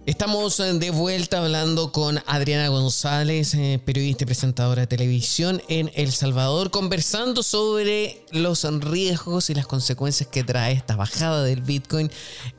Estamos 0.06 0.58
eh, 0.58 0.72
de 0.72 0.90
vuelta 0.90 1.38
hablando 1.38 1.92
con 1.92 2.20
Adriana 2.26 2.68
González, 2.68 3.54
eh, 3.54 3.80
periodista 3.84 4.24
y 4.24 4.26
presentadora 4.26 4.80
de 4.80 4.86
televisión 4.86 5.62
en 5.68 5.90
El 5.94 6.12
Salvador, 6.12 6.70
conversando 6.70 7.42
sobre 7.42 8.24
los 8.32 8.64
riesgos 8.80 9.50
y 9.50 9.54
las 9.54 9.66
consecuencias 9.66 10.28
que 10.28 10.42
trae 10.42 10.72
esta 10.72 10.96
bajada 10.96 11.44
del 11.44 11.60
Bitcoin 11.60 12.10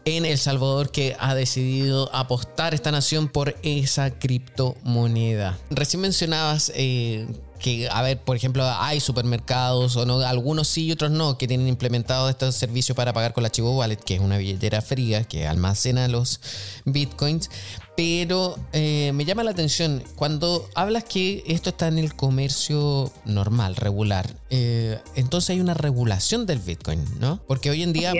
en 0.05 0.25
El 0.25 0.37
Salvador 0.37 0.91
que 0.91 1.15
ha 1.19 1.33
decidido 1.33 2.13
apostar 2.13 2.75
esta 2.75 2.91
nación 2.91 3.27
por 3.27 3.55
esa 3.63 4.11
criptomoneda. 4.11 5.57
Recién 5.71 6.01
mencionabas 6.01 6.71
eh, 6.75 7.27
que, 7.62 7.88
a 7.89 8.02
ver, 8.02 8.19
por 8.19 8.36
ejemplo, 8.36 8.65
hay 8.65 9.00
supermercados 9.00 9.95
o 9.95 10.06
no, 10.06 10.19
algunos 10.19 10.67
sí 10.67 10.88
y 10.88 10.91
otros 10.91 11.12
no, 11.12 11.38
que 11.38 11.47
tienen 11.47 11.67
implementado 11.67 12.30
este 12.30 12.52
servicio 12.52 12.95
para 12.95 13.13
pagar 13.13 13.34
con 13.34 13.43
la 13.43 13.50
Chivo 13.50 13.78
Wallet, 13.78 13.97
que 13.97 14.15
es 14.15 14.19
una 14.19 14.38
billetera 14.38 14.82
fría 14.82 15.24
que 15.24 15.47
almacena 15.47 16.08
los 16.08 16.41
bitcoins. 16.86 17.50
Pero 17.95 18.58
eh, 18.71 19.12
me 19.13 19.26
llama 19.26 19.43
la 19.43 19.52
atención 19.52 20.02
cuando 20.15 20.67
hablas 20.76 21.04
que 21.04 21.43
esto 21.45 21.69
está 21.69 21.88
en 21.88 22.00
el 22.00 22.15
comercio 22.15 23.12
normal, 23.26 23.76
regular. 23.76 24.34
Eh, 24.50 24.97
entonces 25.15 25.52
hay 25.52 25.60
una 25.60 25.74
regulación 25.74 26.45
del 26.45 26.60
Bitcoin, 26.60 27.04
¿no? 27.19 27.41
Porque 27.47 27.69
hoy 27.69 27.84
en 27.84 27.91
día 27.93 28.13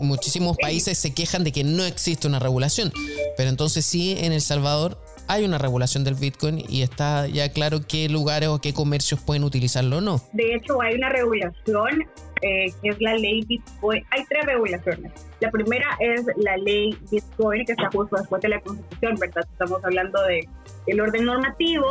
muchísimos 0.00 0.56
países 0.56 0.96
se 0.98 1.12
quejan 1.12 1.42
de 1.44 1.52
que 1.52 1.64
no 1.64 1.84
existe 1.84 2.28
una 2.28 2.38
regulación. 2.38 2.92
Pero 3.36 3.50
entonces 3.50 3.84
sí, 3.84 4.14
en 4.16 4.32
El 4.32 4.40
Salvador 4.40 4.98
hay 5.28 5.44
una 5.44 5.58
regulación 5.58 6.04
del 6.04 6.14
Bitcoin 6.14 6.62
y 6.68 6.82
está 6.82 7.26
ya 7.26 7.50
claro 7.50 7.80
qué 7.86 8.08
lugares 8.08 8.48
o 8.48 8.60
qué 8.60 8.72
comercios 8.74 9.20
pueden 9.20 9.44
utilizarlo 9.44 9.98
o 9.98 10.00
no. 10.00 10.20
De 10.32 10.54
hecho, 10.54 10.80
hay 10.80 10.94
una 10.94 11.08
regulación 11.08 12.06
eh, 12.42 12.72
que 12.82 12.88
es 12.88 13.00
la 13.00 13.14
ley 13.14 13.44
Bitcoin. 13.46 14.04
Hay 14.10 14.24
tres 14.28 14.46
regulaciones. 14.46 15.12
La 15.40 15.50
primera 15.50 15.86
es 16.00 16.26
la 16.36 16.56
ley 16.56 16.96
Bitcoin, 17.10 17.64
que 17.64 17.72
está 17.72 17.88
justo 17.92 18.16
después 18.16 18.42
de 18.42 18.48
la 18.48 18.60
Constitución, 18.60 19.14
¿verdad? 19.20 19.44
Estamos 19.50 19.84
hablando 19.84 20.20
de 20.24 20.48
el 20.86 21.00
orden 21.00 21.24
normativo 21.24 21.86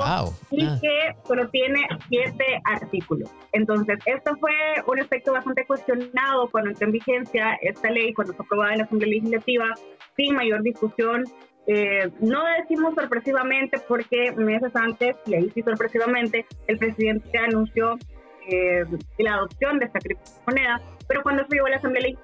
y 0.52 0.66
ah. 0.66 0.78
que 0.82 1.16
solo 1.26 1.48
tiene 1.50 1.80
siete 2.10 2.62
artículos. 2.66 3.30
Entonces, 3.54 4.00
esto 4.06 4.36
fue 4.42 4.52
un 4.88 5.00
aspecto 5.00 5.32
bastante 5.32 5.66
cuestionado 5.66 6.50
cuando 6.52 6.72
entró 6.72 6.88
en 6.88 6.94
vigencia 6.94 7.58
esta 7.62 7.90
ley, 7.90 8.14
cuando 8.14 8.34
fue 8.34 8.46
aprobada 8.46 8.74
en 8.74 8.80
la 8.80 8.84
Asamblea 8.84 9.10
Legislativa, 9.10 9.66
sin 10.18 10.36
mayor 10.36 10.62
discusión 10.64 11.24
eh, 11.68 12.10
no 12.20 12.44
decimos 12.60 12.96
sorpresivamente 12.96 13.80
porque 13.88 14.32
meses 14.34 14.76
antes, 14.76 15.16
y 15.26 15.36
ahí 15.36 15.52
sí 15.54 15.62
sorpresivamente, 15.62 16.46
el 16.68 16.78
presidente 16.78 17.38
anunció 17.38 17.98
eh, 18.50 18.84
la 19.20 19.36
adopción 19.36 19.80
de 19.80 19.86
esta 19.86 20.00
criptomoneda, 20.00 20.82
pero 21.08 21.22
cuando 21.24 21.44
se 21.44 21.56
llegó 21.56 21.68
a 21.68 21.72
la 21.72 21.78
Asamblea 21.78 22.18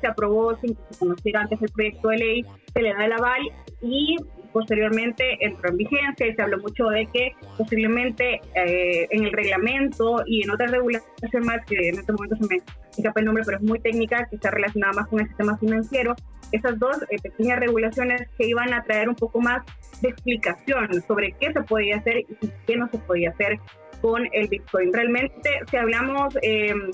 se 0.00 0.06
aprobó 0.08 0.56
sin 0.56 0.74
que 0.74 0.82
se 0.90 0.98
conociera 0.98 1.42
antes 1.42 1.62
el 1.62 1.70
proyecto 1.70 2.08
de 2.08 2.16
ley, 2.16 2.44
se 2.72 2.82
le 2.82 2.92
da 2.92 3.04
el 3.04 3.12
aval 3.12 3.42
y 3.80 4.16
posteriormente 4.58 5.38
entró 5.38 5.70
en 5.70 5.76
vigencia 5.76 6.26
y 6.26 6.34
se 6.34 6.42
habló 6.42 6.58
mucho 6.58 6.86
de 6.86 7.06
que 7.06 7.32
posiblemente 7.56 8.40
eh, 8.56 9.06
en 9.08 9.24
el 9.24 9.32
reglamento 9.32 10.24
y 10.26 10.42
en 10.42 10.50
otra 10.50 10.66
regulación 10.66 11.44
más, 11.44 11.64
que 11.64 11.76
en 11.90 12.00
este 12.00 12.12
momento 12.12 12.34
se 12.34 12.46
me 12.48 12.60
escapa 12.90 13.20
el 13.20 13.26
nombre, 13.26 13.44
pero 13.46 13.58
es 13.58 13.62
muy 13.62 13.78
técnica, 13.78 14.26
que 14.28 14.34
está 14.34 14.50
relacionada 14.50 14.94
más 14.94 15.06
con 15.06 15.20
el 15.20 15.28
sistema 15.28 15.56
financiero, 15.58 16.16
esas 16.50 16.76
dos 16.80 16.96
eh, 17.08 17.18
pequeñas 17.22 17.60
regulaciones 17.60 18.28
que 18.36 18.48
iban 18.48 18.74
a 18.74 18.82
traer 18.82 19.08
un 19.08 19.14
poco 19.14 19.40
más 19.40 19.64
de 20.02 20.08
explicación 20.08 20.88
sobre 21.06 21.32
qué 21.38 21.52
se 21.52 21.62
podía 21.62 21.98
hacer 21.98 22.18
y 22.18 22.50
qué 22.66 22.76
no 22.76 22.88
se 22.88 22.98
podía 22.98 23.30
hacer 23.30 23.60
con 24.00 24.28
el 24.32 24.48
Bitcoin. 24.48 24.92
Realmente, 24.92 25.50
si 25.70 25.76
hablamos 25.76 26.34
em, 26.42 26.90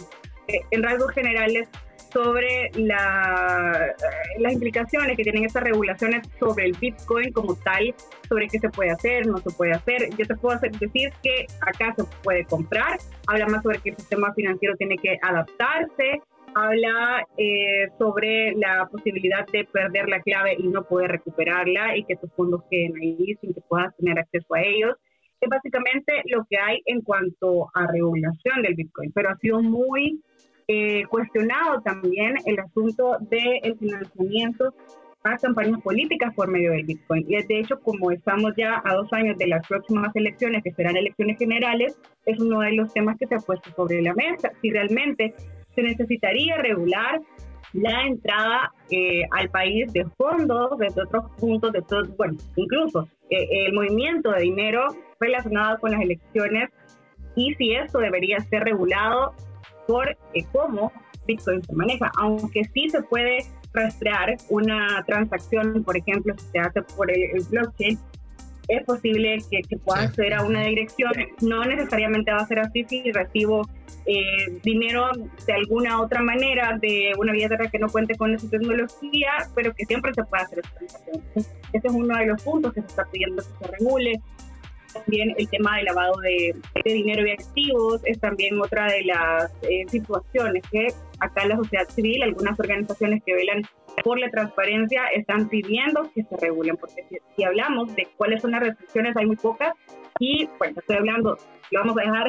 eh, 0.48 0.60
en 0.70 0.82
rasgos 0.82 1.12
generales, 1.12 1.70
sobre 2.14 2.70
la, 2.76 3.92
las 4.38 4.52
implicaciones 4.52 5.16
que 5.16 5.24
tienen 5.24 5.44
estas 5.44 5.64
regulaciones 5.64 6.26
sobre 6.38 6.66
el 6.66 6.72
Bitcoin 6.80 7.32
como 7.32 7.56
tal, 7.56 7.92
sobre 8.28 8.46
qué 8.46 8.58
se 8.60 8.70
puede 8.70 8.92
hacer, 8.92 9.26
no 9.26 9.38
se 9.38 9.50
puede 9.50 9.72
hacer. 9.72 10.08
Yo 10.16 10.24
te 10.24 10.36
puedo 10.36 10.58
decir 10.60 11.12
que 11.22 11.46
acá 11.60 11.92
se 11.96 12.04
puede 12.22 12.44
comprar, 12.44 12.98
habla 13.26 13.46
más 13.48 13.62
sobre 13.64 13.80
que 13.80 13.90
el 13.90 13.96
sistema 13.96 14.32
financiero 14.32 14.76
tiene 14.76 14.96
que 14.96 15.18
adaptarse, 15.20 16.22
habla 16.54 17.26
eh, 17.36 17.88
sobre 17.98 18.54
la 18.54 18.88
posibilidad 18.90 19.44
de 19.48 19.64
perder 19.64 20.08
la 20.08 20.20
clave 20.20 20.54
y 20.56 20.68
no 20.68 20.84
poder 20.84 21.10
recuperarla 21.10 21.96
y 21.96 22.04
que 22.04 22.16
tus 22.16 22.32
fondos 22.34 22.62
queden 22.70 22.94
ahí 22.96 23.36
sin 23.40 23.52
que 23.52 23.60
puedas 23.68 23.94
tener 23.96 24.20
acceso 24.20 24.54
a 24.54 24.62
ellos. 24.62 24.94
Es 25.40 25.48
básicamente 25.50 26.22
lo 26.26 26.46
que 26.48 26.56
hay 26.56 26.80
en 26.86 27.02
cuanto 27.02 27.68
a 27.74 27.88
regulación 27.88 28.62
del 28.62 28.76
Bitcoin, 28.76 29.10
pero 29.12 29.30
ha 29.30 29.36
sido 29.38 29.60
muy 29.60 30.22
eh, 30.68 31.04
cuestionado 31.08 31.80
también 31.82 32.36
el 32.46 32.58
asunto 32.58 33.16
del 33.20 33.76
financiamiento 33.78 34.74
a 35.24 35.38
campañas 35.38 35.80
políticas 35.80 36.34
por 36.34 36.48
medio 36.48 36.72
del 36.72 36.84
Bitcoin. 36.84 37.24
Y 37.26 37.42
de 37.42 37.58
hecho, 37.58 37.80
como 37.80 38.10
estamos 38.10 38.52
ya 38.56 38.82
a 38.84 38.94
dos 38.94 39.10
años 39.12 39.38
de 39.38 39.46
las 39.46 39.66
próximas 39.66 40.14
elecciones, 40.14 40.62
que 40.62 40.72
serán 40.72 40.96
elecciones 40.96 41.38
generales, 41.38 41.98
es 42.26 42.38
uno 42.38 42.60
de 42.60 42.72
los 42.72 42.92
temas 42.92 43.16
que 43.18 43.26
se 43.26 43.34
ha 43.34 43.38
puesto 43.38 43.70
sobre 43.74 44.02
la 44.02 44.14
mesa. 44.14 44.50
Si 44.60 44.70
realmente 44.70 45.34
se 45.74 45.82
necesitaría 45.82 46.56
regular 46.58 47.20
la 47.72 48.06
entrada 48.06 48.72
eh, 48.90 49.22
al 49.32 49.48
país 49.50 49.92
de 49.92 50.04
fondos 50.16 50.78
desde 50.78 51.02
otros 51.02 51.30
puntos, 51.38 51.72
de 51.72 51.82
todo, 51.82 52.04
bueno, 52.16 52.34
incluso 52.54 53.08
eh, 53.30 53.66
el 53.66 53.72
movimiento 53.72 54.30
de 54.30 54.42
dinero 54.42 54.86
relacionado 55.18 55.78
con 55.80 55.90
las 55.90 56.00
elecciones 56.02 56.70
y 57.34 57.54
si 57.54 57.74
esto 57.74 57.98
debería 57.98 58.38
ser 58.40 58.62
regulado 58.62 59.34
por 59.86 60.08
eh, 60.08 60.44
cómo 60.52 60.92
Bitcoin 61.26 61.62
se 61.62 61.72
maneja, 61.74 62.10
aunque 62.18 62.64
sí 62.72 62.88
se 62.90 63.02
puede 63.02 63.38
rastrear 63.72 64.36
una 64.50 65.02
transacción, 65.06 65.82
por 65.84 65.96
ejemplo, 65.96 66.34
si 66.38 66.46
se 66.52 66.58
hace 66.58 66.82
por 66.82 67.10
el 67.10 67.42
blockchain, 67.50 67.98
es 68.68 68.84
posible 68.84 69.38
que, 69.50 69.60
que 69.62 69.76
pueda 69.78 70.02
acceder 70.02 70.34
a 70.34 70.42
una 70.42 70.62
dirección. 70.64 71.12
No 71.42 71.64
necesariamente 71.64 72.32
va 72.32 72.38
a 72.38 72.46
ser 72.46 72.60
así 72.60 72.84
si 72.84 73.12
recibo 73.12 73.62
eh, 74.06 74.60
dinero 74.62 75.10
de 75.46 75.52
alguna 75.52 76.00
otra 76.00 76.22
manera 76.22 76.78
de 76.80 77.12
una 77.18 77.32
billetera 77.32 77.68
que 77.70 77.78
no 77.78 77.88
cuente 77.88 78.14
con 78.16 78.34
esa 78.34 78.48
tecnología, 78.48 79.30
pero 79.54 79.74
que 79.74 79.86
siempre 79.86 80.12
se 80.14 80.22
pueda 80.24 80.44
hacer 80.44 80.60
esa 80.60 80.74
transacción. 80.74 81.22
Ese 81.72 81.86
es 81.86 81.92
uno 81.92 82.16
de 82.16 82.26
los 82.26 82.42
puntos 82.42 82.72
que 82.72 82.80
se 82.82 82.86
está 82.86 83.04
pidiendo 83.10 83.42
que 83.42 83.66
se 83.66 83.72
regule. 83.72 84.20
También 84.94 85.34
el 85.36 85.48
tema 85.50 85.76
del 85.76 85.86
lavado 85.86 86.14
de, 86.20 86.54
dinero 86.84 87.26
y 87.26 87.32
activos 87.32 88.00
es 88.04 88.18
también 88.20 88.60
otra 88.60 88.86
de 88.86 89.04
las 89.04 89.52
eh, 89.62 89.84
situaciones 89.88 90.62
que 90.70 90.88
acá 91.20 91.42
en 91.42 91.50
la 91.50 91.56
sociedad 91.56 91.88
civil, 91.88 92.22
algunas 92.22 92.58
organizaciones 92.58 93.22
que 93.24 93.34
velan 93.34 93.62
por 94.02 94.18
la 94.18 94.30
transparencia 94.30 95.06
están 95.14 95.48
pidiendo 95.48 96.10
que 96.14 96.24
se 96.24 96.36
regulen, 96.36 96.76
porque 96.76 97.04
si, 97.36 97.44
hablamos 97.44 97.94
de 97.94 98.08
cuáles 98.16 98.42
son 98.42 98.52
las 98.52 98.60
restricciones, 98.60 99.16
hay 99.16 99.26
muy 99.26 99.36
pocas, 99.36 99.74
y 100.18 100.48
bueno, 100.58 100.78
estoy 100.78 100.96
hablando, 100.96 101.36
lo 101.74 101.80
vamos 101.80 101.98
a 101.98 102.00
dejar 102.02 102.26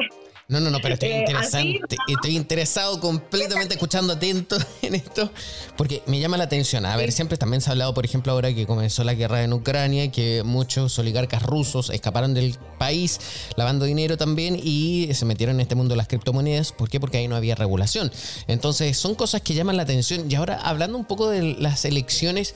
no, 0.48 0.60
no, 0.60 0.70
no, 0.70 0.78
pero 0.80 0.94
estoy 0.94 1.08
eh, 1.08 1.18
interesante, 1.18 1.96
estoy 2.06 2.36
interesado 2.36 3.00
completamente 3.00 3.74
escuchando 3.74 4.12
atento 4.12 4.56
en 4.82 4.94
esto, 4.94 5.28
porque 5.76 6.04
me 6.06 6.20
llama 6.20 6.36
la 6.36 6.44
atención. 6.44 6.86
A 6.86 6.96
ver, 6.96 7.10
siempre 7.10 7.36
también 7.36 7.60
se 7.60 7.68
ha 7.68 7.72
hablado, 7.72 7.94
por 7.94 8.04
ejemplo, 8.04 8.30
ahora 8.30 8.54
que 8.54 8.64
comenzó 8.64 9.02
la 9.02 9.14
guerra 9.14 9.42
en 9.42 9.52
Ucrania, 9.52 10.12
que 10.12 10.44
muchos 10.44 10.96
oligarcas 11.00 11.42
rusos 11.42 11.90
escaparon 11.90 12.32
del 12.32 12.56
país 12.78 13.18
lavando 13.56 13.86
dinero 13.86 14.16
también 14.16 14.56
y 14.62 15.08
se 15.14 15.24
metieron 15.24 15.56
en 15.56 15.62
este 15.62 15.74
mundo 15.74 15.94
de 15.94 15.96
las 15.96 16.06
criptomonedas. 16.06 16.70
¿Por 16.70 16.88
qué? 16.88 17.00
Porque 17.00 17.18
ahí 17.18 17.26
no 17.26 17.34
había 17.34 17.56
regulación. 17.56 18.12
Entonces, 18.46 18.96
son 18.96 19.16
cosas 19.16 19.42
que 19.42 19.52
llaman 19.52 19.76
la 19.76 19.82
atención. 19.82 20.30
Y 20.30 20.36
ahora, 20.36 20.60
hablando 20.62 20.96
un 20.96 21.06
poco 21.06 21.28
de 21.28 21.56
las 21.58 21.84
elecciones, 21.84 22.54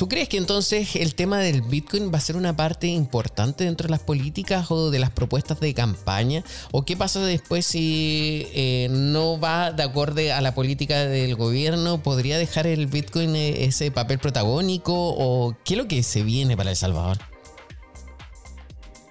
¿Tú 0.00 0.08
crees 0.08 0.30
que 0.30 0.38
entonces 0.38 0.96
el 0.96 1.14
tema 1.14 1.40
del 1.40 1.60
Bitcoin 1.60 2.10
va 2.10 2.16
a 2.16 2.22
ser 2.22 2.36
una 2.36 2.56
parte 2.56 2.86
importante 2.86 3.64
dentro 3.64 3.86
de 3.86 3.90
las 3.90 4.00
políticas 4.00 4.70
o 4.70 4.90
de 4.90 4.98
las 4.98 5.10
propuestas 5.10 5.60
de 5.60 5.74
campaña? 5.74 6.42
¿O 6.72 6.86
qué 6.86 6.96
pasa 6.96 7.20
después 7.20 7.66
si 7.66 8.46
eh, 8.54 8.88
no 8.90 9.38
va 9.38 9.72
de 9.72 9.82
acorde 9.82 10.32
a 10.32 10.40
la 10.40 10.54
política 10.54 11.00
del 11.00 11.36
gobierno? 11.36 12.02
¿Podría 12.02 12.38
dejar 12.38 12.66
el 12.66 12.86
Bitcoin 12.86 13.36
eh, 13.36 13.66
ese 13.66 13.90
papel 13.90 14.18
protagónico? 14.18 14.94
¿O 14.94 15.54
qué 15.66 15.74
es 15.74 15.78
lo 15.78 15.86
que 15.86 16.02
se 16.02 16.22
viene 16.22 16.56
para 16.56 16.70
El 16.70 16.76
Salvador? 16.76 17.18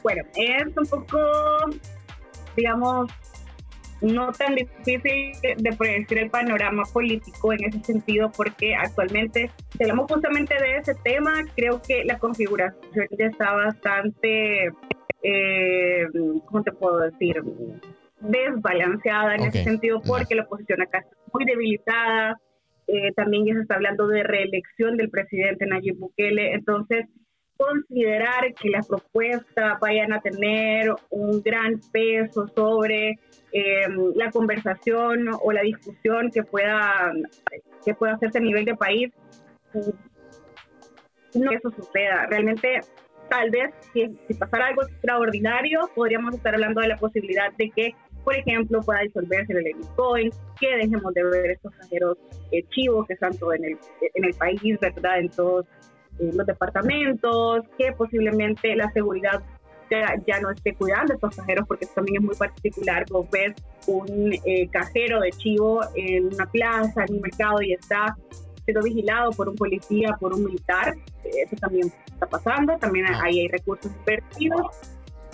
Bueno, 0.01 0.23
es 0.33 0.75
un 0.75 0.87
poco, 0.87 1.19
digamos, 2.57 3.11
no 4.01 4.31
tan 4.31 4.55
difícil 4.55 5.33
de 5.57 5.73
predecir 5.77 6.19
el 6.19 6.29
panorama 6.29 6.83
político 6.91 7.53
en 7.53 7.65
ese 7.65 7.79
sentido, 7.83 8.31
porque 8.35 8.75
actualmente, 8.75 9.51
si 9.77 9.83
hablamos 9.83 10.11
justamente 10.11 10.55
de 10.55 10.77
ese 10.77 10.95
tema, 11.03 11.43
creo 11.55 11.81
que 11.81 12.03
la 12.05 12.17
configuración 12.17 13.07
ya 13.17 13.25
está 13.25 13.51
bastante, 13.53 14.71
eh, 15.23 16.07
¿cómo 16.45 16.63
te 16.63 16.71
puedo 16.71 16.99
decir? 16.99 17.43
desbalanceada 18.21 19.35
en 19.35 19.45
ese 19.45 19.63
sentido 19.63 20.01
porque 20.05 20.35
la 20.35 20.43
oposición 20.43 20.81
acá 20.81 20.99
está 20.99 21.15
muy 21.33 21.45
debilitada, 21.45 22.37
eh, 22.87 23.11
también 23.15 23.45
ya 23.45 23.53
se 23.53 23.61
está 23.61 23.75
hablando 23.75 24.07
de 24.07 24.23
reelección 24.23 24.97
del 24.97 25.09
presidente 25.09 25.65
Nayib 25.65 25.97
Bukele, 25.97 26.53
entonces 26.53 27.05
considerar 27.55 28.53
que 28.53 28.69
las 28.69 28.87
propuestas 28.87 29.79
vayan 29.81 30.13
a 30.13 30.21
tener 30.21 30.93
un 31.09 31.41
gran 31.41 31.79
peso 31.91 32.47
sobre 32.47 33.19
Em, 33.51 34.13
la 34.15 34.29
conversación 34.29 35.27
o 35.41 35.51
la 35.51 35.61
discusión 35.61 36.29
que 36.31 36.43
pueda, 36.43 37.11
que 37.83 37.95
pueda 37.95 38.13
hacerse 38.13 38.37
a 38.37 38.41
nivel 38.41 38.63
de 38.63 38.75
país, 38.75 39.11
no 41.33 41.51
eso 41.51 41.71
suceda. 41.71 42.27
Realmente, 42.27 42.81
tal 43.27 43.49
vez, 43.49 43.71
si, 43.91 44.07
pasara 44.35 44.67
algo 44.67 44.83
extraordinario, 44.83 45.89
podríamos 45.95 46.35
estar 46.35 46.53
hablando 46.53 46.81
de 46.81 46.89
la 46.89 46.97
posibilidad 46.97 47.51
de 47.53 47.71
que, 47.71 47.95
por 48.23 48.35
ejemplo, 48.35 48.81
pueda 48.81 48.99
disolverse 49.01 49.53
el 49.53 49.63
Bitcoin, 49.63 50.31
que 50.59 50.75
dejemos 50.75 51.11
de 51.15 51.23
ver 51.23 51.51
estos 51.51 51.73
cajeros 51.73 52.17
eh, 52.51 52.63
chivos 52.69 53.07
que 53.07 53.13
están 53.13 53.35
todo 53.35 53.53
en 53.53 53.63
el, 53.63 53.77
en 54.13 54.25
el 54.25 54.33
país, 54.35 54.79
¿verdad? 54.79 55.19
En 55.19 55.29
todos 55.29 55.65
eh, 56.19 56.29
los 56.33 56.45
departamentos, 56.45 57.65
que 57.79 57.93
posiblemente 57.93 58.75
la 58.75 58.91
seguridad 58.91 59.41
ya, 59.89 60.39
no 60.39 60.51
esté 60.51 60.73
cuidando 60.75 61.13
estos 61.13 61.35
cajeros 61.35 61.67
porque 61.67 61.85
también 61.87 62.21
es 62.21 62.25
muy 62.25 62.35
particular. 62.35 63.05
Vos 63.09 63.29
ves 63.31 63.55
un 63.87 64.33
eh, 64.45 64.67
cajero 64.69 65.21
de 65.21 65.31
chivo 65.31 65.81
en 65.95 66.33
una 66.33 66.45
plaza, 66.45 67.05
en 67.07 67.15
un 67.15 67.21
mercado 67.21 67.61
y 67.61 67.73
está 67.73 68.17
siendo 68.65 68.83
vigilado 68.83 69.31
por 69.31 69.49
un 69.49 69.55
policía, 69.55 70.15
por 70.19 70.33
un 70.33 70.45
militar. 70.45 70.95
Eso 71.23 71.55
también 71.59 71.91
está 72.07 72.27
pasando. 72.27 72.77
También 72.77 73.05
ah. 73.07 73.21
ahí 73.23 73.39
hay 73.41 73.47
recursos 73.47 73.91
invertidos. 73.99 74.61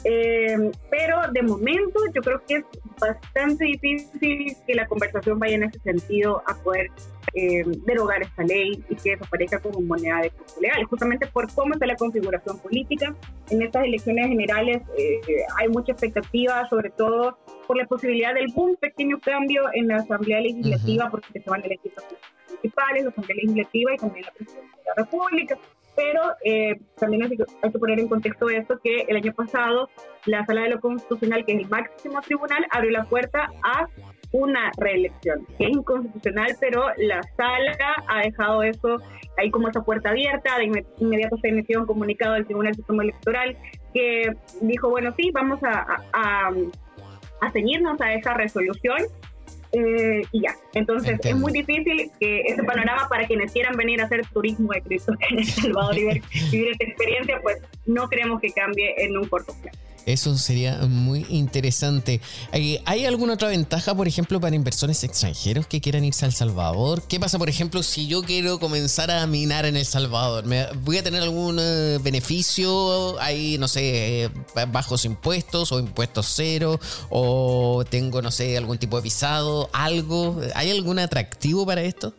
Eh, 0.08 0.72
pero 0.92 1.20
de 1.32 1.42
momento 1.42 2.00
yo 2.14 2.22
creo 2.22 2.40
que 2.48 2.58
es 2.58 2.66
bastante 3.02 3.66
difícil 3.66 4.56
que 4.68 4.76
la 4.76 4.86
conversación 4.86 5.40
vaya 5.40 5.56
en 5.56 5.64
ese 5.64 5.80
sentido 5.80 6.44
a 6.46 6.54
poder 6.62 6.92
eh, 7.34 7.64
derogar 7.88 8.22
esta 8.22 8.44
ley 8.44 8.84
y 8.88 8.96
que 8.96 9.12
desaparezca 9.12 9.60
como 9.60 9.82
moneda 9.82 10.22
de 10.22 10.30
curso 10.30 10.62
legal, 10.62 10.84
justamente 10.86 11.26
por 11.26 11.52
cómo 11.56 11.74
está 11.74 11.88
la 11.88 11.96
configuración 11.96 12.60
política. 12.60 13.16
En 13.50 13.64
estas 13.64 13.84
elecciones 13.84 14.28
generales 14.28 14.84
eh, 14.96 15.22
hay 15.58 15.70
mucha 15.70 15.94
expectativa, 15.94 16.70
sobre 16.70 16.92
todo 16.92 17.40
por 17.66 17.76
la 17.76 17.88
posibilidad 17.88 18.36
del 18.36 18.54
un 18.56 18.76
pequeño 18.76 19.20
cambio 19.20 19.64
en 19.74 19.88
la 19.88 19.98
Asamblea 19.98 20.40
Legislativa, 20.40 21.10
porque 21.10 21.42
se 21.42 21.50
van 21.50 21.64
a 21.64 21.66
elegir 21.66 21.92
los 21.96 22.06
municipales, 22.48 23.04
la 23.06 23.10
Asamblea 23.10 23.38
Legislativa 23.38 23.94
y 23.96 23.98
también 23.98 24.26
la 24.26 24.32
Presidencia 24.34 24.78
de 24.78 24.84
la 24.86 25.04
República 25.04 25.58
pero 25.96 26.22
eh, 26.44 26.80
también 26.98 27.24
hay 27.24 27.38
que, 27.38 27.80
poner 27.80 28.00
en 28.00 28.08
contexto 28.08 28.50
esto 28.50 28.80
que 28.84 29.06
el 29.08 29.16
año 29.18 29.34
pasado 29.34 29.90
la 30.26 30.46
Sala 30.46 30.62
de 30.62 30.70
lo 30.70 30.80
Constitucional, 30.80 31.46
que 31.46 31.54
es 31.54 31.60
el 31.62 31.70
máximo 31.70 32.22
tribunal, 32.22 32.66
abrió 32.72 32.92
la 32.92 33.06
puerta 33.06 33.50
a 33.64 33.88
una 34.32 34.72
reelección, 34.78 35.46
que 35.58 35.66
es 35.66 35.70
inconstitucional, 35.72 36.56
pero 36.60 36.88
la 36.98 37.22
sala 37.38 37.78
ha 38.08 38.22
dejado 38.22 38.64
eso 38.64 38.98
ahí 39.38 39.50
como 39.50 39.70
esa 39.70 39.82
puerta 39.84 40.10
abierta, 40.10 40.58
de 40.58 40.84
inmediato 41.00 41.38
se 41.38 41.50
emitió 41.50 41.80
un 41.80 41.86
comunicado 41.86 42.34
del 42.34 42.46
Tribunal 42.46 42.76
Supremo 42.76 43.02
Electoral 43.02 43.58
que 43.94 44.36
dijo, 44.62 44.90
bueno, 44.90 45.14
sí, 45.16 45.32
vamos 45.32 45.64
a, 45.64 46.04
a, 46.12 46.52
a 47.42 47.52
ceñirnos 47.52 48.00
a 48.02 48.14
esa 48.14 48.34
resolución 48.34 48.98
eh, 49.76 50.22
y 50.32 50.42
ya. 50.42 50.56
Entonces 50.74 51.20
es 51.22 51.36
muy 51.36 51.52
difícil 51.52 52.10
que 52.18 52.42
ese 52.42 52.64
panorama 52.64 53.08
para 53.10 53.28
quienes 53.28 53.52
quieran 53.52 53.76
venir 53.76 54.02
a 54.02 54.06
hacer 54.06 54.26
turismo 54.28 54.72
de 54.72 54.82
Cristo 54.82 55.14
en 55.30 55.40
El 55.40 55.46
Salvador 55.46 55.98
y 55.98 56.06
vivir 56.52 56.72
esta 56.72 56.86
experiencia, 56.86 57.40
pues 57.42 57.62
no 57.86 58.08
creemos 58.08 58.40
que 58.40 58.52
cambie 58.52 58.94
en 58.98 59.18
un 59.18 59.28
corto 59.28 59.54
plazo. 59.62 59.78
Eso 60.06 60.38
sería 60.38 60.78
muy 60.88 61.26
interesante. 61.30 62.22
Eh, 62.52 62.82
¿Hay 62.86 63.06
alguna 63.06 63.34
otra 63.34 63.48
ventaja, 63.48 63.96
por 63.96 64.08
ejemplo, 64.08 64.40
para 64.40 64.56
inversores 64.56 65.04
extranjeros 65.04 65.66
que 65.66 65.82
quieran 65.82 66.04
irse 66.04 66.26
a 66.26 66.28
El 66.28 66.34
Salvador? 66.34 67.04
¿Qué 67.08 67.20
pasa, 67.20 67.40
por 67.40 67.50
ejemplo, 67.50 67.82
si 67.82 68.08
yo 68.08 68.22
quiero 68.22 68.60
comenzar 68.60 69.10
a 69.10 69.26
minar 69.26 69.66
en 69.66 69.78
El 69.78 69.86
Salvador? 69.86 70.46
¿Me 70.46 70.68
¿Voy 70.84 70.98
a 70.98 71.04
tener 71.04 71.24
algún 71.24 71.58
eh, 71.60 72.00
beneficio? 72.04 73.20
¿Hay, 73.20 73.58
no 73.58 73.68
sé, 73.68 74.30
bajos 74.72 75.06
impuestos 75.06 75.72
o 75.72 75.80
impuestos 75.80 76.32
cero? 76.36 76.80
¿O 77.10 77.84
tengo, 77.90 78.22
no 78.22 78.32
sé, 78.32 78.58
algún 78.58 78.78
tipo 78.78 78.98
de 78.98 79.04
visado? 79.04 79.70
¿Algo? 79.74 80.40
¿Hay 80.54 80.70
algún 80.70 81.00
atractivo 81.00 81.66
para 81.66 81.82
esto? 81.82 82.14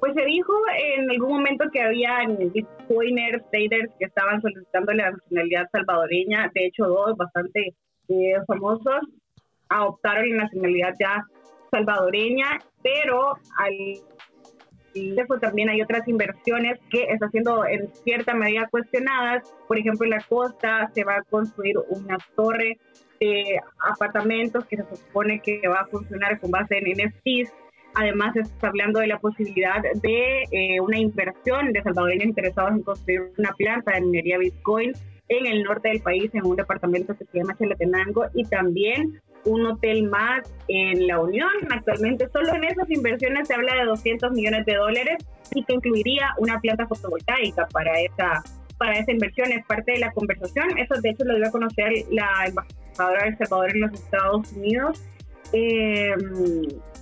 Pues 0.00 0.14
se 0.14 0.24
dijo 0.24 0.52
en 0.78 1.10
algún 1.10 1.30
momento 1.30 1.64
que 1.72 1.80
había 1.80 2.18
bitcoiners, 2.26 3.42
traders 3.50 3.90
que 3.98 4.04
estaban 4.06 4.40
solicitando 4.42 4.92
la 4.92 5.10
nacionalidad 5.10 5.68
salvadoreña, 5.72 6.50
de 6.54 6.66
hecho 6.66 6.86
dos 6.86 7.16
bastante 7.16 7.74
eh, 8.08 8.34
famosos 8.46 9.00
adoptaron 9.68 10.30
la 10.30 10.44
nacionalidad 10.44 10.94
ya 10.98 11.24
salvadoreña, 11.70 12.58
pero 12.82 13.34
al 13.58 13.72
pues 15.28 15.42
también 15.42 15.68
hay 15.68 15.82
otras 15.82 16.08
inversiones 16.08 16.78
que 16.88 17.02
están 17.02 17.30
siendo 17.30 17.66
en 17.66 17.92
cierta 17.96 18.32
medida 18.32 18.66
cuestionadas. 18.70 19.54
Por 19.68 19.78
ejemplo, 19.78 20.04
en 20.04 20.10
la 20.10 20.24
costa 20.26 20.90
se 20.94 21.04
va 21.04 21.16
a 21.16 21.22
construir 21.22 21.76
una 21.90 22.16
torre 22.34 22.78
de 23.20 23.60
apartamentos 23.78 24.64
que 24.64 24.78
se 24.78 24.96
supone 24.96 25.40
que 25.40 25.60
va 25.68 25.80
a 25.80 25.86
funcionar 25.86 26.40
con 26.40 26.50
base 26.50 26.78
en 26.78 26.92
NFTs 26.92 27.52
Además, 27.98 28.34
se 28.34 28.40
está 28.40 28.68
hablando 28.68 29.00
de 29.00 29.06
la 29.06 29.18
posibilidad 29.18 29.82
de 30.02 30.42
eh, 30.50 30.80
una 30.82 30.98
inversión 30.98 31.72
de 31.72 31.82
salvadoreños 31.82 32.26
interesados 32.26 32.72
en 32.72 32.82
construir 32.82 33.32
una 33.38 33.52
planta 33.52 33.92
de 33.92 34.02
minería 34.02 34.36
Bitcoin 34.36 34.92
en 35.28 35.46
el 35.46 35.62
norte 35.62 35.88
del 35.88 36.02
país, 36.02 36.30
en 36.34 36.44
un 36.44 36.56
departamento 36.56 37.16
que 37.16 37.24
se 37.24 37.38
llama 37.38 37.56
Chalatenango, 37.58 38.26
y 38.34 38.44
también 38.44 39.20
un 39.46 39.64
hotel 39.64 40.10
más 40.10 40.42
en 40.68 41.06
la 41.06 41.20
Unión. 41.20 41.50
Actualmente, 41.70 42.28
solo 42.28 42.54
en 42.54 42.64
esas 42.64 42.90
inversiones 42.90 43.48
se 43.48 43.54
habla 43.54 43.74
de 43.76 43.86
200 43.86 44.30
millones 44.32 44.66
de 44.66 44.74
dólares 44.74 45.16
y 45.54 45.64
que 45.64 45.72
incluiría 45.72 46.34
una 46.36 46.60
planta 46.60 46.86
fotovoltaica 46.86 47.66
para 47.72 47.98
esa, 47.98 48.42
para 48.76 48.98
esa 48.98 49.10
inversión. 49.10 49.52
Es 49.52 49.64
parte 49.64 49.92
de 49.92 50.00
la 50.00 50.12
conversación. 50.12 50.76
Eso, 50.76 51.00
de 51.00 51.10
hecho, 51.10 51.24
lo 51.24 51.36
dio 51.36 51.48
a 51.48 51.50
conocer 51.50 51.92
la 52.10 52.28
embajadora 52.46 53.24
de 53.24 53.36
Salvador 53.36 53.70
en 53.70 53.80
los 53.80 53.92
Estados 53.94 54.52
Unidos 54.52 55.02
eh, 55.52 56.14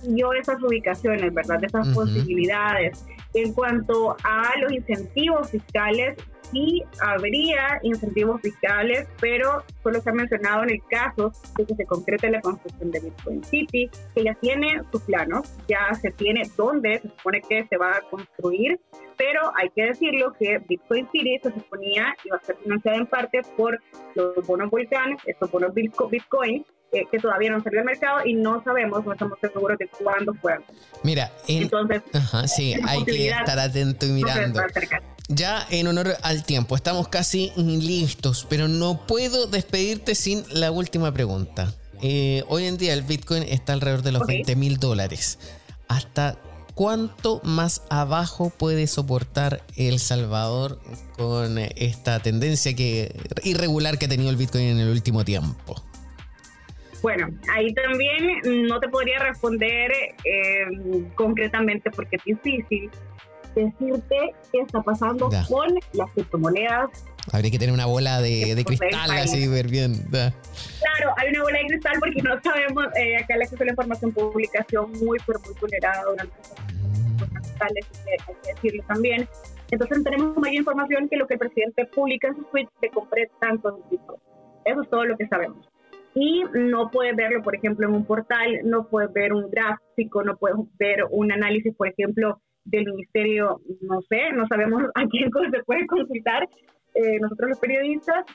dio 0.03 0.33
esas 0.33 0.61
ubicaciones, 0.61 1.33
¿verdad? 1.33 1.63
Esas 1.63 1.87
posibilidades. 1.89 3.05
En 3.33 3.53
cuanto 3.53 4.15
a 4.23 4.51
los 4.61 4.71
incentivos 4.71 5.49
fiscales, 5.49 6.17
sí 6.51 6.83
habría 7.01 7.79
incentivos 7.83 8.41
fiscales, 8.41 9.07
pero 9.19 9.63
solo 9.83 10.01
se 10.01 10.09
ha 10.09 10.13
mencionado 10.13 10.63
en 10.63 10.71
el 10.71 10.81
caso 10.89 11.31
de 11.57 11.65
que 11.65 11.75
se 11.75 11.85
concrete 11.85 12.29
la 12.29 12.41
construcción 12.41 12.91
de 12.91 12.99
Bitcoin 12.99 13.43
City, 13.43 13.89
que 14.13 14.23
ya 14.23 14.33
tiene 14.35 14.81
sus 14.91 15.01
planos, 15.03 15.53
ya 15.67 15.93
se 15.93 16.11
tiene 16.11 16.43
dónde 16.55 16.99
se 16.99 17.09
supone 17.09 17.41
que 17.41 17.65
se 17.67 17.77
va 17.77 17.97
a 17.97 18.01
construir, 18.09 18.79
pero 19.17 19.51
hay 19.55 19.69
que 19.69 19.83
decirlo 19.83 20.33
que 20.33 20.59
Bitcoin 20.67 21.07
City 21.11 21.39
se 21.41 21.51
suponía 21.51 22.15
iba 22.23 22.37
a 22.37 22.41
ser 22.41 22.57
financiada 22.57 22.97
en 22.97 23.07
parte 23.07 23.41
por 23.57 23.81
los 24.15 24.45
bonos 24.47 24.69
volcanes, 24.69 25.21
estos 25.25 25.51
bonos 25.51 25.73
Bitcoin, 25.73 26.65
que, 26.91 27.19
todavía 27.19 27.51
no 27.51 27.61
salió 27.63 27.79
al 27.79 27.85
mercado 27.85 28.25
y 28.25 28.33
no 28.33 28.63
sabemos, 28.63 29.05
no 29.05 29.13
estamos 29.13 29.37
seguros 29.39 29.77
de 29.77 29.87
cuándo 29.87 30.33
fue. 30.35 30.53
Mira, 31.03 31.31
entonces, 31.47 32.01
sí, 32.47 32.75
hay 32.85 33.03
que 33.03 33.29
estar 33.29 33.59
atento 33.59 34.05
y 34.05 34.09
mirando. 34.09 34.61
ya 35.27 35.65
en 35.69 35.87
honor 35.87 36.15
al 36.21 36.43
tiempo, 36.43 36.75
estamos 36.75 37.07
casi 37.07 37.51
listos, 37.55 38.45
pero 38.49 38.67
no 38.67 39.05
puedo 39.05 39.47
despedirte 39.47 40.15
sin 40.15 40.43
la 40.51 40.71
última 40.71 41.13
pregunta. 41.13 41.73
Eh, 42.01 42.43
hoy 42.47 42.65
en 42.65 42.77
día 42.77 42.93
el 42.93 43.03
Bitcoin 43.03 43.43
está 43.43 43.73
alrededor 43.73 44.03
de 44.03 44.11
los 44.11 44.27
20 44.27 44.55
mil 44.55 44.77
dólares. 44.77 45.39
¿Hasta 45.87 46.37
cuánto 46.73 47.41
más 47.43 47.83
abajo 47.89 48.51
puede 48.55 48.87
soportar 48.87 49.63
El 49.75 49.99
Salvador 49.99 50.79
con 51.17 51.57
esta 51.57 52.19
tendencia 52.19 52.75
que, 52.75 53.15
irregular 53.43 53.97
que 53.97 54.05
ha 54.05 54.09
tenido 54.09 54.29
el 54.29 54.35
Bitcoin 54.35 54.65
en 54.65 54.79
el 54.79 54.89
último 54.89 55.23
tiempo? 55.23 55.81
Bueno, 57.05 57.27
ahí 57.53 57.71
también 57.71 58.65
no 58.67 58.79
te 58.79 58.89
podría 58.89 59.19
responder 59.19 59.91
eh, 60.23 60.65
concretamente 61.13 61.91
porque 61.91 62.15
es 62.15 62.23
difícil 62.23 62.89
decirte 63.53 64.33
qué 64.51 64.61
está 64.61 64.81
pasando 64.81 65.29
con 65.47 65.67
las 65.93 66.09
criptomonedas. 66.15 67.05
Habría 67.31 67.51
que 67.51 67.59
tener 67.59 67.75
una 67.75 67.85
bola 67.85 68.21
de, 68.21 68.59
cristal 68.65 69.11
así, 69.11 69.47
ver 69.47 69.67
bien. 69.67 69.93
Claro, 70.09 71.13
hay 71.17 71.29
una 71.29 71.43
bola 71.43 71.59
de 71.59 71.65
cristal 71.67 71.93
porque 71.99 72.23
no 72.23 72.41
sabemos, 72.41 72.85
eh, 72.95 73.17
acá 73.17 73.35
el 73.35 73.43
acceso 73.43 73.61
a 73.61 73.65
la 73.65 73.71
información 73.73 74.11
publicación 74.11 74.91
muy, 74.93 75.19
pero 75.27 75.39
muy 75.41 75.55
durante 75.59 76.33
cristales, 77.39 77.85
hay 78.07 78.35
que 78.41 78.53
decirlo 78.55 78.83
también. 78.87 79.29
Entonces 79.69 80.03
tenemos 80.03 80.35
mayor 80.37 80.55
información 80.55 81.07
que 81.07 81.17
lo 81.17 81.27
que 81.27 81.35
el 81.35 81.39
presidente 81.39 81.85
publica 81.85 82.29
en 82.29 82.37
su 82.37 82.43
tweet 82.45 82.67
de 82.81 82.89
compré 82.89 83.29
tantos. 83.39 83.75
Eso 84.65 84.81
es 84.81 84.89
todo 84.89 85.05
lo 85.05 85.15
que 85.15 85.27
sabemos 85.27 85.67
y 86.15 86.43
no 86.53 86.89
puedes 86.89 87.15
verlo, 87.15 87.43
por 87.43 87.55
ejemplo, 87.55 87.87
en 87.87 87.93
un 87.93 88.05
portal, 88.05 88.61
no 88.63 88.87
puedes 88.87 89.11
ver 89.11 89.33
un 89.33 89.51
gráfico, 89.51 90.23
no 90.23 90.37
puedes 90.37 90.57
ver 90.79 91.03
un 91.11 91.31
análisis, 91.31 91.75
por 91.75 91.89
ejemplo, 91.89 92.41
del 92.63 92.85
ministerio, 92.85 93.61
no 93.81 94.01
sé, 94.09 94.31
no 94.33 94.47
sabemos 94.47 94.81
a 94.95 95.05
quién 95.07 95.29
se 95.51 95.63
puede 95.63 95.85
consultar. 95.85 96.47
Eh, 96.95 97.19
nosotros 97.19 97.49
los 97.49 97.59
periodistas, 97.59 98.25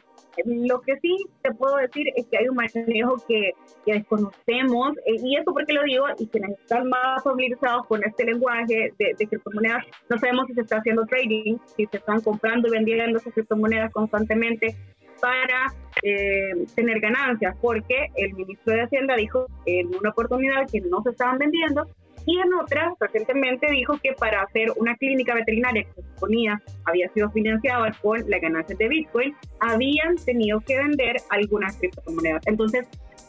lo 0.45 0.83
que 0.83 0.95
sí 1.01 1.16
te 1.41 1.55
puedo 1.55 1.76
decir 1.76 2.09
es 2.14 2.26
que 2.26 2.37
hay 2.37 2.49
un 2.49 2.57
manejo 2.57 3.16
que, 3.26 3.53
que 3.87 3.95
desconocemos, 3.95 4.99
eh, 5.07 5.16
y 5.24 5.37
eso 5.37 5.51
porque 5.55 5.72
lo 5.72 5.83
digo, 5.83 6.05
y 6.18 6.26
quienes 6.26 6.59
están 6.59 6.87
más 6.91 7.24
familiarizados 7.24 7.87
con 7.87 8.05
este 8.05 8.26
lenguaje 8.26 8.93
de, 8.99 9.14
de, 9.18 9.26
criptomonedas, 9.26 9.87
no 10.11 10.18
sabemos 10.18 10.47
si 10.49 10.53
se 10.53 10.61
está 10.61 10.76
haciendo 10.76 11.07
trading, 11.07 11.57
si 11.74 11.87
se 11.87 11.97
están 11.97 12.20
comprando 12.20 12.68
y 12.68 12.72
vendiendo 12.72 13.18
esas 13.18 13.33
criptomonedas 13.33 13.91
constantemente, 13.95 14.76
para 15.21 15.73
eh, 16.03 16.66
tener 16.75 17.01
ganancias, 17.01 17.57
porque 17.61 18.09
el 18.16 18.35
ministro 18.35 18.75
de 18.75 18.83
Hacienda 18.83 19.16
dijo 19.16 19.47
en 19.66 19.89
una 19.95 20.11
oportunidad 20.11 20.68
que 20.71 20.81
no 20.81 21.03
se 21.03 21.11
estaban 21.11 21.39
vendiendo 21.39 21.87
y 22.27 22.39
en 22.39 22.53
otra 22.55 22.95
recientemente 23.01 23.71
dijo 23.71 23.99
que 24.03 24.12
para 24.12 24.43
hacer 24.43 24.68
una 24.77 24.95
clínica 24.97 25.35
veterinaria 25.35 25.85
que 25.85 26.03
se 26.03 26.09
suponía 26.14 26.61
había 26.85 27.09
sido 27.12 27.31
financiada 27.31 27.93
con 28.03 28.29
las 28.29 28.41
ganancias 28.41 28.79
de 28.79 28.89
Bitcoin, 28.89 29.35
habían 29.61 30.16
tenido 30.25 30.61
que 30.61 30.77
vender 30.77 31.16
algunas 31.31 31.77
criptomonedas. 31.77 32.47
Entonces, 32.47 32.87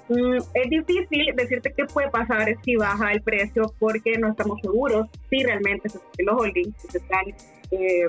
mm, 0.09 0.37
es 0.53 0.69
difícil 0.69 1.33
decirte 1.35 1.73
qué 1.75 1.85
puede 1.85 2.09
pasar 2.09 2.47
si 2.63 2.75
baja 2.75 3.11
el 3.11 3.21
precio 3.21 3.73
porque 3.79 4.17
no 4.17 4.29
estamos 4.29 4.59
seguros 4.61 5.07
si 5.29 5.43
realmente 5.43 5.89
los 6.19 6.35
holdings 6.35 6.75
se 6.89 6.97
están 6.97 7.25
eh, 7.71 8.07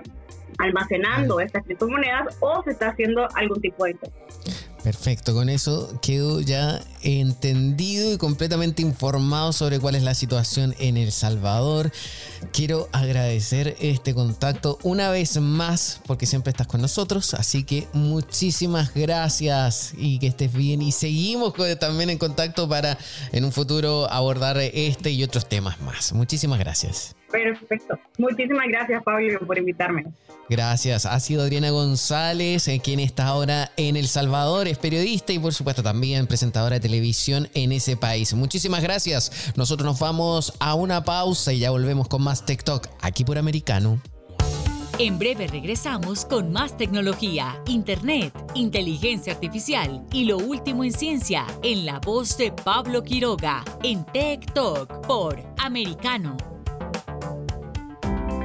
almacenando 0.58 1.40
estas 1.40 1.64
criptomonedas 1.64 2.36
o 2.40 2.62
se 2.62 2.72
está 2.72 2.88
haciendo 2.88 3.26
algún 3.34 3.60
tipo 3.60 3.84
de 3.84 3.96
Perfecto, 4.82 5.32
con 5.32 5.48
eso 5.48 5.96
quedo 6.02 6.40
ya 6.40 6.80
entendido 7.02 8.12
y 8.12 8.18
completamente 8.18 8.82
informado 8.82 9.52
sobre 9.52 9.78
cuál 9.78 9.94
es 9.94 10.02
la 10.02 10.14
situación 10.14 10.74
en 10.80 10.96
El 10.96 11.12
Salvador. 11.12 11.92
Quiero 12.52 12.88
agradecer 12.90 13.76
este 13.80 14.12
contacto 14.12 14.78
una 14.82 15.10
vez 15.10 15.40
más 15.40 16.00
porque 16.04 16.26
siempre 16.26 16.50
estás 16.50 16.66
con 16.66 16.80
nosotros, 16.80 17.34
así 17.34 17.62
que 17.62 17.86
muchísimas 17.92 18.92
gracias 18.92 19.94
y 19.96 20.18
que 20.18 20.26
estés 20.26 20.52
bien 20.52 20.82
y 20.82 20.90
seguimos 20.90 21.54
también 21.78 22.10
en 22.10 22.18
contacto 22.18 22.68
para 22.68 22.98
en 23.30 23.44
un 23.44 23.52
futuro 23.52 24.10
abordar 24.10 24.58
este 24.58 25.12
y 25.12 25.22
otros 25.22 25.48
temas 25.48 25.80
más. 25.80 26.12
Muchísimas 26.12 26.58
gracias. 26.58 27.14
Perfecto. 27.32 27.98
Muchísimas 28.18 28.66
gracias, 28.68 29.02
Pablo, 29.02 29.40
por 29.46 29.58
invitarme. 29.58 30.04
Gracias. 30.48 31.06
Ha 31.06 31.18
sido 31.18 31.42
Adriana 31.42 31.70
González, 31.70 32.68
eh, 32.68 32.80
quien 32.84 33.00
está 33.00 33.26
ahora 33.26 33.72
en 33.78 33.96
El 33.96 34.06
Salvador, 34.06 34.68
es 34.68 34.76
periodista 34.76 35.32
y 35.32 35.38
por 35.38 35.54
supuesto 35.54 35.82
también 35.82 36.26
presentadora 36.26 36.74
de 36.74 36.80
televisión 36.80 37.48
en 37.54 37.72
ese 37.72 37.96
país. 37.96 38.34
Muchísimas 38.34 38.82
gracias. 38.82 39.54
Nosotros 39.56 39.86
nos 39.86 39.98
vamos 39.98 40.52
a 40.60 40.74
una 40.74 41.04
pausa 41.04 41.52
y 41.54 41.60
ya 41.60 41.70
volvemos 41.70 42.06
con 42.06 42.22
más 42.22 42.44
TikTok 42.44 42.86
aquí 43.00 43.24
por 43.24 43.38
Americano. 43.38 44.00
En 44.98 45.18
breve 45.18 45.46
regresamos 45.46 46.26
con 46.26 46.52
más 46.52 46.76
tecnología, 46.76 47.60
internet, 47.66 48.34
inteligencia 48.54 49.32
artificial 49.32 50.04
y 50.12 50.26
lo 50.26 50.36
último 50.36 50.84
en 50.84 50.92
ciencia 50.92 51.46
en 51.62 51.86
la 51.86 51.98
voz 51.98 52.36
de 52.36 52.52
Pablo 52.52 53.02
Quiroga 53.02 53.64
en 53.82 54.04
Tech 54.04 54.52
Talk 54.52 55.06
por 55.06 55.42
Americano. 55.58 56.51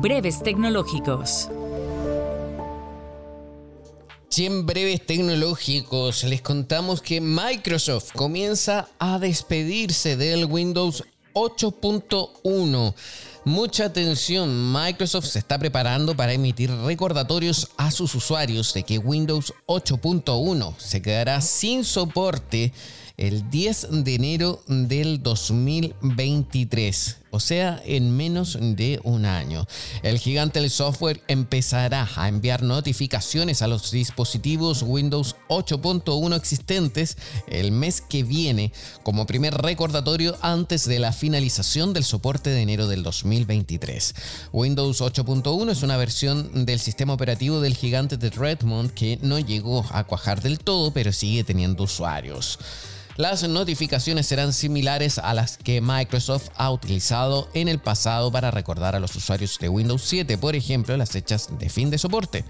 Breves 0.00 0.42
tecnológicos. 0.44 1.48
Y 4.36 4.46
en 4.46 4.64
breves 4.64 5.04
tecnológicos 5.04 6.22
les 6.22 6.40
contamos 6.40 7.02
que 7.02 7.20
Microsoft 7.20 8.12
comienza 8.12 8.88
a 9.00 9.18
despedirse 9.18 10.16
del 10.16 10.44
Windows 10.44 11.02
8.1. 11.32 12.94
Mucha 13.44 13.86
atención, 13.86 14.72
Microsoft 14.72 15.26
se 15.26 15.40
está 15.40 15.58
preparando 15.58 16.16
para 16.16 16.32
emitir 16.32 16.70
recordatorios 16.70 17.70
a 17.76 17.90
sus 17.90 18.14
usuarios 18.14 18.72
de 18.74 18.84
que 18.84 18.98
Windows 18.98 19.52
8.1 19.66 20.78
se 20.78 21.02
quedará 21.02 21.40
sin 21.40 21.82
soporte 21.82 22.72
el 23.16 23.50
10 23.50 24.04
de 24.04 24.14
enero 24.14 24.62
del 24.68 25.20
2023, 25.20 27.17
o 27.30 27.40
sea, 27.40 27.80
en 27.84 28.16
menos 28.16 28.58
de 28.60 29.00
un 29.04 29.24
año. 29.24 29.66
El 30.02 30.18
gigante 30.18 30.60
del 30.60 30.70
software 30.70 31.22
empezará 31.28 32.08
a 32.16 32.28
enviar 32.28 32.62
notificaciones 32.62 33.62
a 33.62 33.68
los 33.68 33.90
dispositivos 33.90 34.82
Windows 34.82 35.36
8.1 35.48 36.36
existentes 36.36 37.16
el 37.48 37.72
mes 37.72 38.00
que 38.00 38.22
viene 38.22 38.72
como 39.02 39.26
primer 39.26 39.54
recordatorio 39.54 40.36
antes 40.42 40.86
de 40.86 40.98
la 40.98 41.12
finalización 41.12 41.92
del 41.92 42.04
soporte 42.04 42.50
de 42.50 42.62
enero 42.62 42.88
del 42.88 43.02
2023. 43.02 44.14
Windows 44.52 45.00
8.1 45.00 45.70
es 45.70 45.82
una 45.82 45.96
versión 45.96 46.64
del 46.64 46.80
sistema 46.80 47.12
operativo 47.12 47.60
del 47.60 47.74
gigante 47.74 48.16
de 48.16 48.30
Redmond 48.30 48.92
que 48.92 49.18
no 49.22 49.38
llegó 49.38 49.84
a 49.90 50.04
cuajar 50.04 50.42
del 50.42 50.58
todo, 50.58 50.92
pero 50.92 51.12
sigue 51.12 51.44
teniendo 51.44 51.84
usuarios. 51.84 52.58
Las 53.18 53.42
notificaciones 53.42 54.28
serán 54.28 54.52
similares 54.52 55.18
a 55.18 55.34
las 55.34 55.58
que 55.58 55.80
Microsoft 55.80 56.50
ha 56.54 56.70
utilizado 56.70 57.48
en 57.52 57.66
el 57.66 57.80
pasado 57.80 58.30
para 58.30 58.52
recordar 58.52 58.94
a 58.94 59.00
los 59.00 59.16
usuarios 59.16 59.58
de 59.58 59.68
Windows 59.68 60.02
7, 60.04 60.38
por 60.38 60.54
ejemplo, 60.54 60.96
las 60.96 61.10
fechas 61.10 61.48
de 61.58 61.68
fin 61.68 61.90
de 61.90 61.98
soporte. 61.98 62.44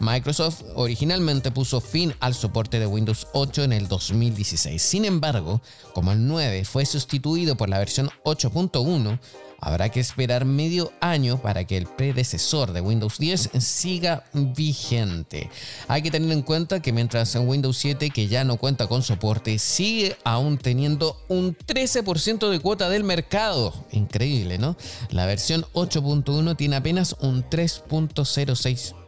Microsoft 0.00 0.62
originalmente 0.74 1.52
puso 1.52 1.80
fin 1.80 2.12
al 2.18 2.34
soporte 2.34 2.80
de 2.80 2.88
Windows 2.88 3.28
8 3.32 3.62
en 3.62 3.72
el 3.72 3.86
2016. 3.86 4.82
Sin 4.82 5.04
embargo, 5.04 5.62
como 5.94 6.10
el 6.10 6.26
9 6.26 6.64
fue 6.64 6.84
sustituido 6.84 7.56
por 7.56 7.68
la 7.68 7.78
versión 7.78 8.10
8.1, 8.24 9.20
habrá 9.60 9.88
que 9.88 10.00
esperar 10.00 10.44
medio 10.44 10.92
año 11.00 11.38
para 11.40 11.64
que 11.64 11.76
el 11.76 11.86
predecesor 11.86 12.72
de 12.72 12.80
Windows 12.80 13.18
10 13.18 13.50
siga 13.58 14.24
vigente. 14.32 15.50
Hay 15.88 16.02
que 16.02 16.10
tener 16.10 16.30
en 16.32 16.42
cuenta 16.42 16.80
que 16.80 16.92
mientras 16.92 17.34
en 17.34 17.48
Windows 17.48 17.76
7, 17.78 18.10
que 18.10 18.28
ya 18.28 18.44
no 18.44 18.56
cuenta 18.56 18.86
con 18.86 19.02
soporte, 19.02 19.58
sigue 19.58 20.16
aún 20.24 20.58
teniendo 20.58 21.20
un 21.28 21.56
13% 21.56 22.50
de 22.50 22.60
cuota 22.60 22.88
del 22.88 23.04
mercado. 23.04 23.74
Increíble, 23.92 24.58
¿no? 24.58 24.76
La 25.10 25.26
versión 25.26 25.64
8.1 25.72 26.56
tiene 26.56 26.76
apenas 26.76 27.16
un 27.20 27.44
3.06%. 27.44 28.98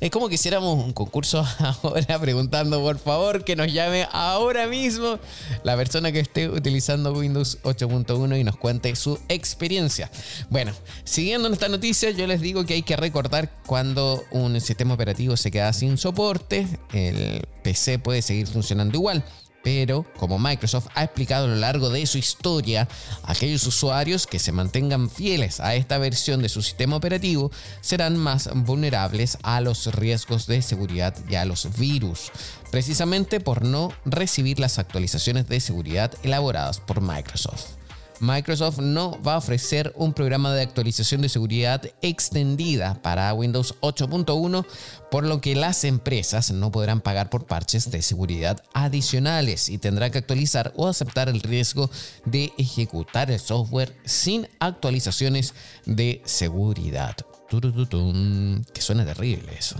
Es 0.00 0.10
como 0.10 0.28
que 0.28 0.36
hiciéramos 0.36 0.82
un 0.82 0.92
concurso 0.92 1.44
ahora 1.82 2.18
preguntando 2.18 2.80
por 2.80 2.98
favor 2.98 3.44
que 3.44 3.54
nos 3.54 3.70
llame 3.70 4.08
ahora 4.12 4.66
mismo 4.66 5.18
la 5.62 5.76
persona 5.76 6.10
que 6.10 6.20
esté 6.20 6.48
utilizando 6.48 7.12
Windows 7.12 7.58
8.1 7.64 8.40
y 8.40 8.44
nos 8.44 8.56
cuente 8.56 8.94
su 8.96 9.18
experiencia. 9.28 10.10
Bueno, 10.50 10.72
siguiendo 11.04 11.48
esta 11.48 11.68
noticia, 11.68 12.10
yo 12.10 12.26
les 12.26 12.40
digo 12.40 12.64
que 12.64 12.74
hay 12.74 12.82
que 12.82 12.96
recordar 12.96 13.52
cuando 13.66 14.24
un 14.30 14.60
sistema 14.60 14.94
operativo 14.94 15.36
se 15.36 15.50
queda 15.50 15.72
sin 15.72 15.98
soporte, 15.98 16.66
el 16.92 17.46
PC 17.62 17.98
puede 17.98 18.22
seguir 18.22 18.46
funcionando 18.46 18.96
igual. 18.96 19.24
Pero, 19.62 20.06
como 20.16 20.38
Microsoft 20.38 20.86
ha 20.94 21.04
explicado 21.04 21.44
a 21.44 21.48
lo 21.48 21.56
largo 21.56 21.90
de 21.90 22.06
su 22.06 22.16
historia, 22.16 22.88
aquellos 23.24 23.66
usuarios 23.66 24.26
que 24.26 24.38
se 24.38 24.52
mantengan 24.52 25.10
fieles 25.10 25.60
a 25.60 25.74
esta 25.74 25.98
versión 25.98 26.40
de 26.42 26.48
su 26.48 26.62
sistema 26.62 26.96
operativo 26.96 27.50
serán 27.80 28.16
más 28.16 28.48
vulnerables 28.54 29.36
a 29.42 29.60
los 29.60 29.92
riesgos 29.94 30.46
de 30.46 30.62
seguridad 30.62 31.14
y 31.28 31.34
a 31.34 31.44
los 31.44 31.76
virus, 31.76 32.30
precisamente 32.70 33.40
por 33.40 33.64
no 33.64 33.92
recibir 34.04 34.60
las 34.60 34.78
actualizaciones 34.78 35.48
de 35.48 35.60
seguridad 35.60 36.14
elaboradas 36.22 36.80
por 36.80 37.00
Microsoft. 37.00 37.77
Microsoft 38.20 38.78
no 38.78 39.20
va 39.22 39.34
a 39.34 39.38
ofrecer 39.38 39.92
un 39.96 40.12
programa 40.12 40.52
de 40.52 40.62
actualización 40.62 41.22
de 41.22 41.28
seguridad 41.28 41.82
extendida 42.02 43.00
para 43.02 43.32
Windows 43.34 43.74
8.1, 43.80 44.66
por 45.10 45.24
lo 45.24 45.40
que 45.40 45.54
las 45.54 45.84
empresas 45.84 46.50
no 46.50 46.70
podrán 46.70 47.00
pagar 47.00 47.30
por 47.30 47.46
parches 47.46 47.90
de 47.90 48.02
seguridad 48.02 48.62
adicionales 48.74 49.68
y 49.68 49.78
tendrán 49.78 50.10
que 50.10 50.18
actualizar 50.18 50.72
o 50.76 50.86
aceptar 50.86 51.28
el 51.28 51.40
riesgo 51.40 51.90
de 52.24 52.52
ejecutar 52.58 53.30
el 53.30 53.40
software 53.40 53.96
sin 54.04 54.48
actualizaciones 54.58 55.54
de 55.86 56.22
seguridad. 56.24 57.16
Que 57.48 58.82
suena 58.82 59.06
terrible 59.06 59.56
eso. 59.58 59.76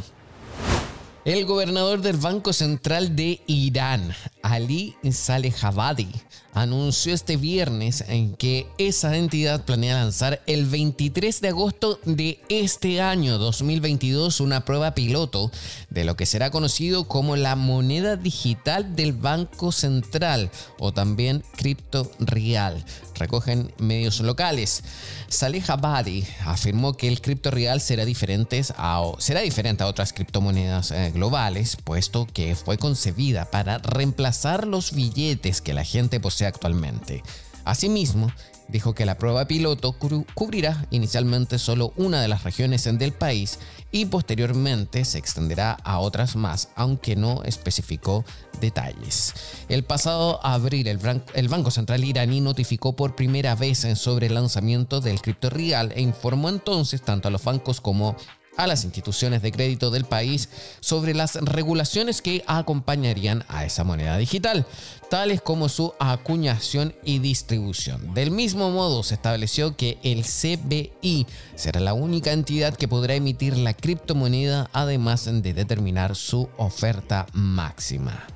El 1.25 1.45
gobernador 1.45 2.01
del 2.01 2.17
Banco 2.17 2.55
Central 2.55 3.15
de 3.15 3.43
Irán, 3.47 4.15
Ali 4.51 4.97
Saleh-Javadi, 5.03 6.09
anunció 6.55 7.15
este 7.15 7.37
viernes 7.37 8.05
en 8.09 8.35
que 8.35 8.67
esa 8.79 9.17
entidad 9.17 9.65
planea 9.65 9.95
lanzar 9.95 10.41
el 10.47 10.67
23 10.67 11.41
de 11.41 11.49
agosto 11.49 12.01
de 12.05 12.41
este 12.49 13.01
año 13.01 13.39
2022 13.39 14.41
una 14.41 14.65
prueba 14.65 14.95
piloto 14.95 15.51
de 15.91 16.05
lo 16.05 16.17
que 16.17 16.27
será 16.27 16.51
conocido 16.51 17.07
como 17.07 17.37
la 17.37 17.57
moneda 17.57 18.17
digital 18.17 18.97
del 18.97 19.13
Banco 19.13 19.73
Central 19.73 20.51
o 20.79 20.93
también 20.93 21.45
cripto 21.57 22.11
real 22.19 22.85
recogen 23.19 23.73
medios 23.79 24.21
locales. 24.21 24.83
Saleh 25.29 25.65
Abadi 25.69 26.25
afirmó 26.47 26.97
que 26.97 27.09
el 27.09 27.21
cripto 27.21 27.51
real 27.51 27.81
será 27.81 28.05
diferente 28.05 28.63
a, 28.77 29.03
será 29.19 29.41
diferente 29.41 29.83
a 29.83 29.87
otras 29.87 30.13
criptomonedas 30.13 30.91
eh, 30.91 31.11
globales, 31.13 31.77
puesto 31.77 32.27
que 32.33 32.55
fue 32.55 32.79
concebida 32.79 33.51
para 33.51 33.79
reemplazar 33.79 34.38
los 34.67 34.93
billetes 34.93 35.61
que 35.61 35.75
la 35.75 35.85
gente 35.85 36.21
posee 36.21 36.47
actualmente. 36.47 37.23
Asimismo, 37.65 38.33
dijo 38.69 38.95
que 38.95 39.07
la 39.07 39.19
prueba 39.19 39.47
piloto 39.47 39.95
cubrirá 40.35 40.87
inicialmente 40.91 41.59
solo 41.59 41.93
una 41.97 42.23
de 42.23 42.29
las 42.29 42.45
regiones 42.45 42.85
del 42.85 43.13
país 43.13 43.59
y 43.91 44.07
posteriormente 44.07 45.05
se 45.05 45.19
extenderá 45.19 45.73
a 45.85 45.99
otras 45.99 46.37
más, 46.37 46.69
aunque 46.77 47.17
no 47.17 47.43
especificó 47.45 48.25
detalles. 48.61 49.35
El 49.69 49.85
pasado 49.85 50.45
abril, 50.45 50.87
el, 50.87 51.49
Banco 51.49 51.71
Central 51.71 52.05
iraní 52.05 52.41
notificó 52.41 52.95
por 52.95 53.17
primera 53.17 53.55
vez 53.55 53.87
sobre 53.95 54.27
el 54.27 54.35
lanzamiento 54.35 55.01
del 55.01 55.21
cripto 55.23 55.49
real 55.51 55.93
e 55.95 56.03
informó 56.03 56.49
entonces 56.49 57.03
tanto 57.03 57.29
a 57.29 57.31
los 57.31 57.43
bancos 57.43 57.81
como 57.81 58.17
a 58.59 58.67
las 58.67 58.85
instituciones 58.85 59.41
de 59.41 59.53
crédito 59.53 59.91
del 59.91 60.05
país 60.05 60.51
sobre 60.81 61.15
las 61.15 61.37
regulaciones 61.37 62.21
que 62.21 62.45
acompañarían 62.47 63.45
a 63.49 63.65
esa 63.65 63.85
moneda 63.85 64.19
digital, 64.19 64.67
tales 65.09 65.41
como 65.41 65.69
su 65.71 65.95
acuñación 65.99 66.95
y 67.05 67.21
distribución. 67.21 68.13
Del 68.13 68.31
mismo 68.31 68.71
modo, 68.71 69.03
se 69.03 69.15
estableció 69.15 69.77
que 69.77 69.99
el 70.03 70.25
CBI 70.25 71.27
será 71.55 71.81
la 71.81 71.95
única 71.95 72.33
entidad 72.33 72.75
que 72.75 72.89
podrá 72.89 73.15
emitir 73.15 73.57
la 73.57 73.75
criptomoneda, 73.75 74.69
además 74.73 75.25
de 75.25 75.55
determinar 75.55 76.17
su 76.17 76.49
oferta 76.59 77.27
máxima. 77.33 78.27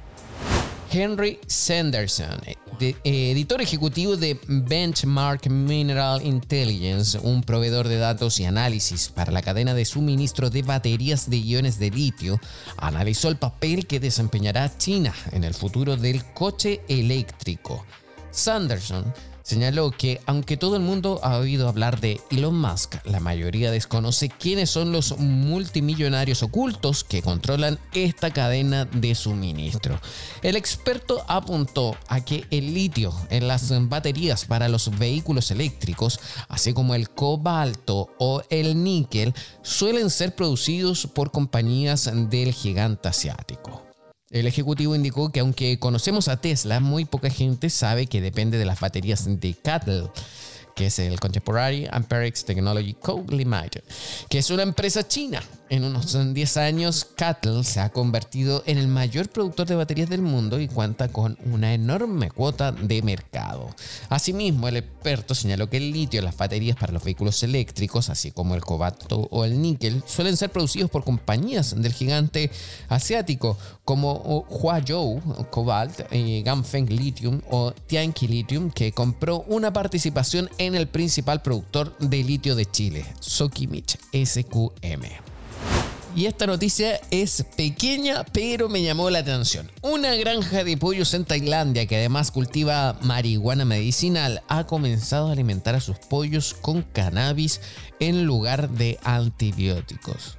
Henry 0.94 1.38
Sanderson, 1.46 2.38
eh, 2.46 2.94
editor 3.02 3.62
ejecutivo 3.62 4.18
de 4.18 4.38
Benchmark 4.46 5.48
Mineral 5.48 6.20
Intelligence, 6.20 7.18
un 7.18 7.42
proveedor 7.42 7.88
de 7.88 7.96
datos 7.96 8.38
y 8.40 8.44
análisis 8.44 9.08
para 9.08 9.32
la 9.32 9.40
cadena 9.40 9.72
de 9.72 9.86
suministro 9.86 10.50
de 10.50 10.60
baterías 10.60 11.30
de 11.30 11.38
iones 11.38 11.78
de 11.78 11.90
litio, 11.90 12.38
analizó 12.76 13.30
el 13.30 13.36
papel 13.36 13.86
que 13.86 14.00
desempeñará 14.00 14.76
China 14.76 15.14
en 15.30 15.44
el 15.44 15.54
futuro 15.54 15.96
del 15.96 16.22
coche 16.34 16.82
eléctrico. 16.88 17.86
Sanderson 18.30 19.14
Señaló 19.42 19.90
que 19.90 20.20
aunque 20.26 20.56
todo 20.56 20.76
el 20.76 20.82
mundo 20.82 21.20
ha 21.22 21.36
oído 21.38 21.68
hablar 21.68 22.00
de 22.00 22.20
Elon 22.30 22.58
Musk, 22.58 22.94
la 23.04 23.20
mayoría 23.20 23.70
desconoce 23.70 24.28
quiénes 24.28 24.70
son 24.70 24.92
los 24.92 25.18
multimillonarios 25.18 26.42
ocultos 26.42 27.04
que 27.04 27.22
controlan 27.22 27.78
esta 27.92 28.30
cadena 28.30 28.84
de 28.84 29.14
suministro. 29.14 30.00
El 30.42 30.56
experto 30.56 31.24
apuntó 31.26 31.96
a 32.08 32.24
que 32.24 32.46
el 32.50 32.72
litio 32.72 33.12
en 33.30 33.48
las 33.48 33.72
baterías 33.88 34.44
para 34.44 34.68
los 34.68 34.96
vehículos 34.98 35.50
eléctricos, 35.50 36.20
así 36.48 36.72
como 36.72 36.94
el 36.94 37.10
cobalto 37.10 38.10
o 38.18 38.42
el 38.48 38.82
níquel, 38.82 39.34
suelen 39.62 40.10
ser 40.10 40.34
producidos 40.34 41.06
por 41.06 41.32
compañías 41.32 42.10
del 42.30 42.52
gigante 42.52 43.08
asiático. 43.08 43.91
El 44.32 44.46
ejecutivo 44.46 44.96
indicó 44.96 45.30
que 45.30 45.40
aunque 45.40 45.78
conocemos 45.78 46.28
a 46.28 46.38
Tesla, 46.38 46.80
muy 46.80 47.04
poca 47.04 47.30
gente 47.30 47.68
sabe 47.70 48.06
que 48.06 48.20
depende 48.20 48.58
de 48.58 48.64
las 48.64 48.80
baterías 48.80 49.26
de 49.26 49.54
Cattle 49.54 50.08
que 50.74 50.86
es 50.86 50.98
el 50.98 51.20
Contemporary 51.20 51.86
Amperex 51.90 52.44
Technology 52.44 52.94
Co. 52.94 53.24
Limited, 53.28 53.82
que 54.28 54.38
es 54.38 54.50
una 54.50 54.62
empresa 54.62 55.06
china. 55.06 55.42
En 55.72 55.84
unos 55.84 56.14
10 56.34 56.56
años, 56.58 57.06
Cattle 57.16 57.64
se 57.64 57.80
ha 57.80 57.88
convertido 57.88 58.62
en 58.66 58.76
el 58.76 58.88
mayor 58.88 59.30
productor 59.30 59.66
de 59.66 59.74
baterías 59.74 60.10
del 60.10 60.20
mundo 60.20 60.60
y 60.60 60.68
cuenta 60.68 61.08
con 61.08 61.38
una 61.46 61.72
enorme 61.72 62.30
cuota 62.30 62.72
de 62.72 63.00
mercado. 63.00 63.70
Asimismo, 64.10 64.68
el 64.68 64.76
experto 64.76 65.34
señaló 65.34 65.70
que 65.70 65.78
el 65.78 65.90
litio 65.90 66.18
en 66.18 66.26
las 66.26 66.36
baterías 66.36 66.76
para 66.76 66.92
los 66.92 67.02
vehículos 67.02 67.42
eléctricos, 67.42 68.10
así 68.10 68.32
como 68.32 68.54
el 68.54 68.60
cobalto 68.60 69.28
o 69.30 69.46
el 69.46 69.62
níquel, 69.62 70.02
suelen 70.06 70.36
ser 70.36 70.50
producidos 70.50 70.90
por 70.90 71.04
compañías 71.04 71.74
del 71.74 71.94
gigante 71.94 72.50
asiático 72.90 73.56
como 73.86 74.44
Huazhou 74.50 75.22
Cobalt, 75.50 76.00
eh, 76.10 76.42
Ganfeng 76.44 76.90
Lithium 76.90 77.40
o 77.50 77.72
Tianqi 77.72 78.28
Lithium, 78.28 78.70
que 78.70 78.92
compró 78.92 79.46
una 79.48 79.72
participación 79.72 80.50
en 80.58 80.74
el 80.74 80.86
principal 80.86 81.40
productor 81.40 81.96
de 81.96 82.22
litio 82.22 82.56
de 82.56 82.66
Chile, 82.66 83.06
Sokimich 83.20 83.96
SQM. 84.12 85.31
Y 86.14 86.26
esta 86.26 86.46
noticia 86.46 87.00
es 87.10 87.44
pequeña, 87.56 88.24
pero 88.32 88.68
me 88.68 88.82
llamó 88.82 89.08
la 89.08 89.20
atención. 89.20 89.70
Una 89.80 90.14
granja 90.14 90.62
de 90.62 90.76
pollos 90.76 91.14
en 91.14 91.24
Tailandia, 91.24 91.86
que 91.86 91.96
además 91.96 92.30
cultiva 92.30 92.98
marihuana 93.00 93.64
medicinal, 93.64 94.42
ha 94.48 94.66
comenzado 94.66 95.28
a 95.28 95.32
alimentar 95.32 95.74
a 95.74 95.80
sus 95.80 95.96
pollos 95.98 96.52
con 96.52 96.82
cannabis 96.82 97.62
en 97.98 98.24
lugar 98.24 98.68
de 98.68 98.98
antibióticos. 99.04 100.36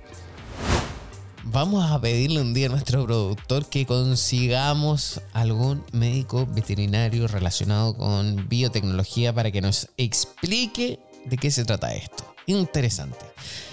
Vamos 1.46 1.92
a 1.92 2.00
pedirle 2.00 2.40
un 2.40 2.54
día 2.54 2.68
a 2.68 2.70
nuestro 2.70 3.06
productor 3.06 3.66
que 3.66 3.86
consigamos 3.86 5.22
algún 5.34 5.84
médico 5.92 6.46
veterinario 6.46 7.28
relacionado 7.28 7.98
con 7.98 8.48
biotecnología 8.48 9.34
para 9.34 9.52
que 9.52 9.62
nos 9.62 9.90
explique 9.98 11.00
de 11.26 11.38
qué 11.38 11.52
se 11.52 11.66
trata 11.66 11.94
esto. 11.96 12.33
Interesante. 12.46 13.26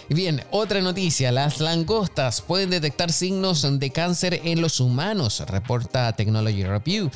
Bien, 0.09 0.43
otra 0.51 0.81
noticia, 0.81 1.31
las 1.31 1.61
langostas 1.61 2.41
pueden 2.41 2.71
detectar 2.71 3.13
signos 3.13 3.67
de 3.79 3.91
cáncer 3.91 4.41
en 4.45 4.61
los 4.61 4.81
humanos, 4.81 5.41
reporta 5.47 6.13
Technology 6.15 6.65
Review. 6.65 7.11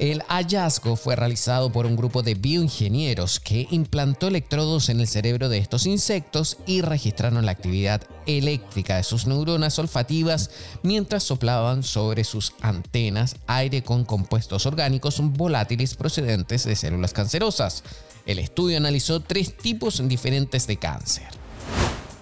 El 0.00 0.22
hallazgo 0.28 0.96
fue 0.96 1.14
realizado 1.14 1.70
por 1.72 1.84
un 1.84 1.94
grupo 1.94 2.22
de 2.22 2.34
bioingenieros 2.34 3.38
que 3.38 3.66
implantó 3.70 4.28
electrodos 4.28 4.88
en 4.88 4.98
el 4.98 5.06
cerebro 5.06 5.50
de 5.50 5.58
estos 5.58 5.84
insectos 5.84 6.56
y 6.66 6.80
registraron 6.80 7.44
la 7.44 7.52
actividad 7.52 8.00
eléctrica 8.24 8.96
de 8.96 9.02
sus 9.02 9.26
neuronas 9.26 9.78
olfativas 9.78 10.50
mientras 10.82 11.24
soplaban 11.24 11.82
sobre 11.82 12.24
sus 12.24 12.54
antenas 12.62 13.36
aire 13.46 13.82
con 13.82 14.06
compuestos 14.06 14.64
orgánicos 14.64 15.20
volátiles 15.20 15.94
procedentes 15.96 16.64
de 16.64 16.76
células 16.76 17.12
cancerosas. 17.12 17.82
El 18.26 18.38
estudio 18.38 18.76
analizó 18.76 19.20
tres 19.20 19.56
tipos 19.56 20.06
diferentes 20.06 20.66
de 20.66 20.76
cáncer 20.76 21.40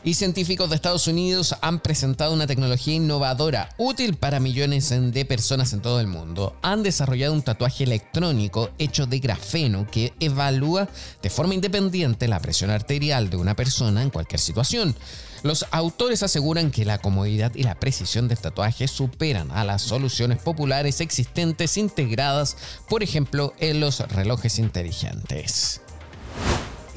y 0.04 0.14
científicos 0.14 0.70
de 0.70 0.76
Estados 0.76 1.06
Unidos 1.06 1.54
han 1.60 1.80
presentado 1.80 2.32
una 2.32 2.46
tecnología 2.46 2.94
innovadora 2.94 3.68
útil 3.78 4.14
para 4.16 4.40
millones 4.40 4.88
de 4.90 5.24
personas 5.24 5.72
en 5.72 5.80
todo 5.80 6.00
el 6.00 6.06
mundo. 6.06 6.56
Han 6.62 6.82
desarrollado 6.82 7.34
un 7.34 7.42
tatuaje 7.42 7.84
electrónico 7.84 8.70
hecho 8.78 9.06
de 9.06 9.18
grafeno 9.18 9.86
que 9.90 10.14
evalúa 10.20 10.88
de 11.20 11.30
forma 11.30 11.54
independiente 11.54 12.28
la 12.28 12.40
presión 12.40 12.70
arterial 12.70 13.28
de 13.28 13.36
una 13.36 13.56
persona 13.56 14.02
en 14.02 14.10
cualquier 14.10 14.40
situación. 14.40 14.94
Los 15.42 15.66
autores 15.72 16.22
aseguran 16.22 16.70
que 16.70 16.84
la 16.84 16.98
comodidad 16.98 17.54
y 17.54 17.64
la 17.64 17.78
precisión 17.78 18.28
del 18.28 18.38
tatuaje 18.38 18.88
superan 18.88 19.50
a 19.50 19.64
las 19.64 19.82
soluciones 19.82 20.38
populares 20.38 21.00
existentes 21.00 21.76
integradas, 21.76 22.56
por 22.88 23.02
ejemplo, 23.02 23.52
en 23.58 23.80
los 23.80 24.00
relojes 24.00 24.58
inteligentes 24.58 25.82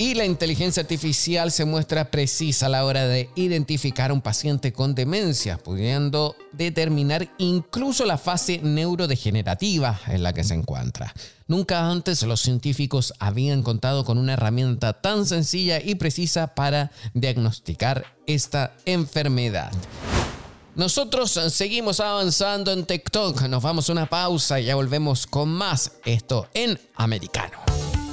y 0.01 0.15
la 0.15 0.25
inteligencia 0.25 0.81
artificial 0.81 1.51
se 1.51 1.63
muestra 1.63 2.09
precisa 2.09 2.65
a 2.65 2.69
la 2.69 2.85
hora 2.85 3.05
de 3.05 3.29
identificar 3.35 4.09
a 4.09 4.13
un 4.15 4.21
paciente 4.21 4.73
con 4.73 4.95
demencia, 4.95 5.57
pudiendo 5.57 6.35
determinar 6.53 7.29
incluso 7.37 8.03
la 8.05 8.17
fase 8.17 8.59
neurodegenerativa 8.63 9.99
en 10.07 10.23
la 10.23 10.33
que 10.33 10.43
se 10.43 10.55
encuentra. 10.55 11.13
Nunca 11.47 11.87
antes 11.87 12.23
los 12.23 12.41
científicos 12.41 13.13
habían 13.19 13.61
contado 13.61 14.03
con 14.03 14.17
una 14.17 14.33
herramienta 14.33 14.93
tan 14.93 15.27
sencilla 15.27 15.79
y 15.79 15.93
precisa 15.93 16.55
para 16.55 16.91
diagnosticar 17.13 18.05
esta 18.25 18.73
enfermedad. 18.85 19.71
Nosotros 20.73 21.39
seguimos 21.49 21.99
avanzando 21.99 22.71
en 22.71 22.85
TikTok, 22.85 23.43
nos 23.43 23.61
vamos 23.61 23.87
a 23.87 23.91
una 23.91 24.07
pausa 24.07 24.59
y 24.59 24.65
ya 24.65 24.75
volvemos 24.75 25.27
con 25.27 25.49
más 25.49 25.91
esto 26.05 26.47
en 26.55 26.79
americano. 26.95 27.70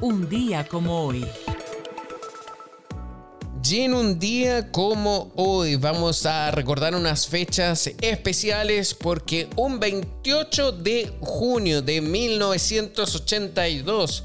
Un 0.00 0.28
día 0.28 0.64
como 0.64 1.06
hoy. 1.06 1.26
Y 3.70 3.80
en 3.80 3.92
un 3.94 4.20
día 4.20 4.70
como 4.70 5.32
hoy 5.34 5.74
vamos 5.76 6.24
a 6.24 6.52
recordar 6.52 6.94
unas 6.94 7.26
fechas 7.26 7.90
especiales 8.00 8.94
porque 8.94 9.48
un 9.56 9.80
28 9.80 10.72
de 10.72 11.12
junio 11.20 11.82
de 11.82 12.00
1982 12.00 14.24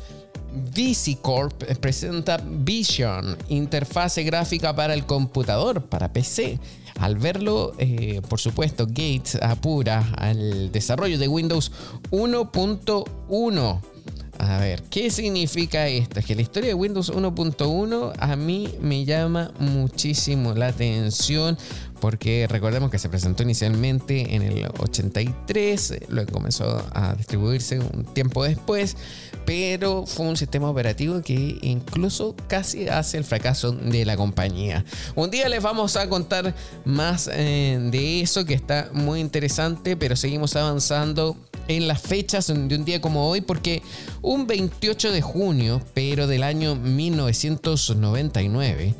VisiCorp 0.74 1.63
presenta 1.80 2.38
Vision, 2.38 3.38
interfase 3.49 4.24
gráfica 4.24 4.74
para 4.76 4.93
el 4.93 5.05
computador, 5.05 5.84
para 5.84 6.13
PC. 6.13 6.59
Al 6.99 7.17
verlo, 7.17 7.74
eh, 7.80 8.21
por 8.30 8.39
supuesto, 8.39 8.86
Gates 8.86 9.39
apura 9.41 10.13
al 10.17 10.71
desarrollo 10.71 11.17
de 11.17 11.28
Windows 11.28 11.71
1.1 12.11 13.93
a 14.39 14.57
ver, 14.59 14.84
¿qué 14.84 15.09
significa 15.09 15.88
esto? 15.88 16.19
Es 16.19 16.25
que 16.25 16.36
la 16.36 16.41
historia 16.41 16.69
de 16.69 16.73
Windows 16.73 17.11
1.1 17.11 18.13
a 18.17 18.36
mí 18.36 18.69
me 18.81 19.05
llama 19.05 19.51
muchísimo 19.59 20.53
la 20.53 20.67
atención 20.67 21.57
porque 22.03 22.47
recordemos 22.49 22.91
que 22.91 22.99
se 22.99 23.07
presentó 23.07 23.43
inicialmente 23.43 24.36
en 24.36 24.41
el 24.41 24.67
83, 24.77 25.99
luego 26.09 26.34
comenzó 26.34 26.86
a 26.93 27.15
distribuirse 27.15 27.79
un 27.79 28.03
tiempo 28.03 28.43
después, 28.43 28.97
pero 29.45 30.05
fue 30.05 30.25
un 30.25 30.36
sistema 30.36 30.69
operativo 30.69 31.21
que 31.21 31.59
incluso 31.61 32.36
casi 32.49 32.89
hace 32.89 33.17
el 33.17 33.23
fracaso 33.23 33.71
de 33.71 34.03
la 34.03 34.17
compañía. 34.17 34.84
Un 35.15 35.31
día 35.31 35.47
les 35.47 35.63
vamos 35.63 35.95
a 35.95 36.09
contar 36.09 36.53
más 36.84 37.29
eh, 37.31 37.79
de 37.89 38.19
eso 38.19 38.43
que 38.43 38.53
está 38.53 38.89
muy 38.91 39.21
interesante, 39.21 39.95
pero 39.95 40.17
seguimos 40.17 40.57
avanzando 40.57 41.38
en 41.68 41.88
las 41.88 42.01
fechas 42.01 42.47
de 42.47 42.76
un 42.76 42.86
día 42.86 43.01
como 43.01 43.30
hoy 43.30 43.41
porque 43.41 43.84
un 44.22 44.47
28 44.47 45.11
de 45.11 45.22
junio, 45.22 45.82
pero 45.93 46.26
del 46.28 46.43
año 46.43 46.76
1999, 46.76 48.95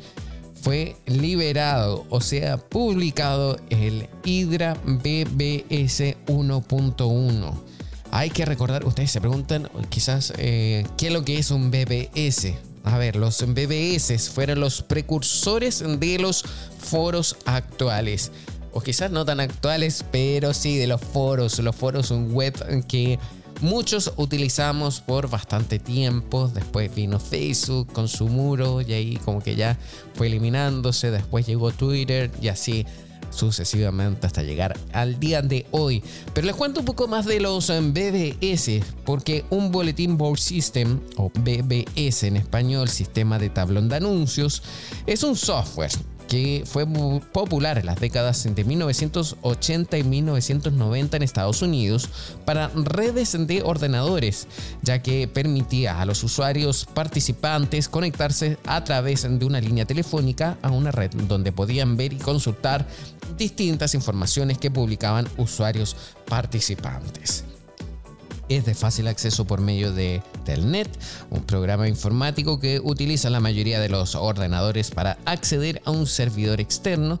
fue 0.64 0.96
liberado, 1.04 2.06
o 2.08 2.22
sea, 2.22 2.56
publicado 2.56 3.58
el 3.68 4.08
Hydra 4.24 4.72
BBS 4.84 6.16
1.1. 6.26 7.52
Hay 8.10 8.30
que 8.30 8.46
recordar, 8.46 8.86
ustedes 8.86 9.10
se 9.10 9.20
preguntan 9.20 9.68
quizás 9.90 10.32
eh, 10.38 10.86
qué 10.96 11.08
es 11.08 11.12
lo 11.12 11.22
que 11.22 11.38
es 11.38 11.50
un 11.50 11.70
BBS. 11.70 12.54
A 12.84 12.96
ver, 12.96 13.16
los 13.16 13.44
BBS 13.46 14.30
fueron 14.30 14.60
los 14.60 14.82
precursores 14.82 15.84
de 15.98 16.18
los 16.18 16.46
foros 16.78 17.36
actuales 17.44 18.32
o 18.74 18.80
quizás 18.80 19.10
no 19.10 19.24
tan 19.24 19.40
actuales, 19.40 20.04
pero 20.10 20.52
sí 20.52 20.76
de 20.76 20.86
los 20.86 21.00
foros, 21.00 21.58
los 21.60 21.76
foros 21.76 22.10
web 22.10 22.54
que 22.86 23.18
muchos 23.60 24.12
utilizamos 24.16 25.00
por 25.00 25.30
bastante 25.30 25.78
tiempo. 25.78 26.50
Después 26.52 26.94
vino 26.94 27.18
Facebook 27.18 27.92
con 27.92 28.08
su 28.08 28.28
muro 28.28 28.80
y 28.80 28.92
ahí 28.92 29.16
como 29.24 29.40
que 29.40 29.54
ya 29.54 29.78
fue 30.14 30.26
eliminándose. 30.26 31.10
Después 31.10 31.46
llegó 31.46 31.70
Twitter 31.70 32.30
y 32.42 32.48
así 32.48 32.84
sucesivamente 33.30 34.26
hasta 34.26 34.42
llegar 34.42 34.76
al 34.92 35.18
día 35.18 35.42
de 35.42 35.66
hoy. 35.70 36.02
Pero 36.32 36.46
les 36.46 36.56
cuento 36.56 36.80
un 36.80 36.86
poco 36.86 37.08
más 37.08 37.26
de 37.26 37.40
los 37.40 37.68
BBS, 37.68 38.80
porque 39.04 39.44
un 39.50 39.70
Bulletin 39.70 40.16
Board 40.16 40.38
System, 40.38 41.00
o 41.16 41.30
BBS 41.30 42.24
en 42.24 42.36
español, 42.36 42.88
sistema 42.88 43.38
de 43.38 43.50
tablón 43.50 43.88
de 43.88 43.96
anuncios, 43.96 44.62
es 45.06 45.22
un 45.22 45.36
software 45.36 45.92
que 46.28 46.64
fue 46.66 46.86
popular 47.32 47.78
en 47.78 47.86
las 47.86 48.00
décadas 48.00 48.42
de 48.44 48.64
1980 48.64 49.98
y 49.98 50.04
1990 50.04 51.16
en 51.16 51.22
Estados 51.22 51.62
Unidos 51.62 52.08
para 52.44 52.68
redes 52.74 53.36
de 53.46 53.62
ordenadores, 53.62 54.46
ya 54.82 55.02
que 55.02 55.28
permitía 55.28 56.00
a 56.00 56.06
los 56.06 56.22
usuarios 56.22 56.86
participantes 56.92 57.88
conectarse 57.88 58.58
a 58.66 58.84
través 58.84 59.22
de 59.22 59.44
una 59.44 59.60
línea 59.60 59.84
telefónica 59.84 60.58
a 60.62 60.70
una 60.70 60.90
red 60.90 61.10
donde 61.12 61.52
podían 61.52 61.96
ver 61.96 62.12
y 62.12 62.18
consultar 62.18 62.86
distintas 63.36 63.94
informaciones 63.94 64.58
que 64.58 64.70
publicaban 64.70 65.28
usuarios 65.36 65.96
participantes 66.26 67.44
es 68.48 68.64
de 68.64 68.74
fácil 68.74 69.08
acceso 69.08 69.44
por 69.44 69.60
medio 69.60 69.92
de 69.92 70.22
Telnet, 70.44 70.88
un 71.30 71.42
programa 71.42 71.88
informático 71.88 72.60
que 72.60 72.80
utiliza 72.82 73.30
la 73.30 73.40
mayoría 73.40 73.80
de 73.80 73.88
los 73.88 74.14
ordenadores 74.14 74.90
para 74.90 75.18
acceder 75.24 75.80
a 75.84 75.90
un 75.90 76.06
servidor 76.06 76.60
externo 76.60 77.20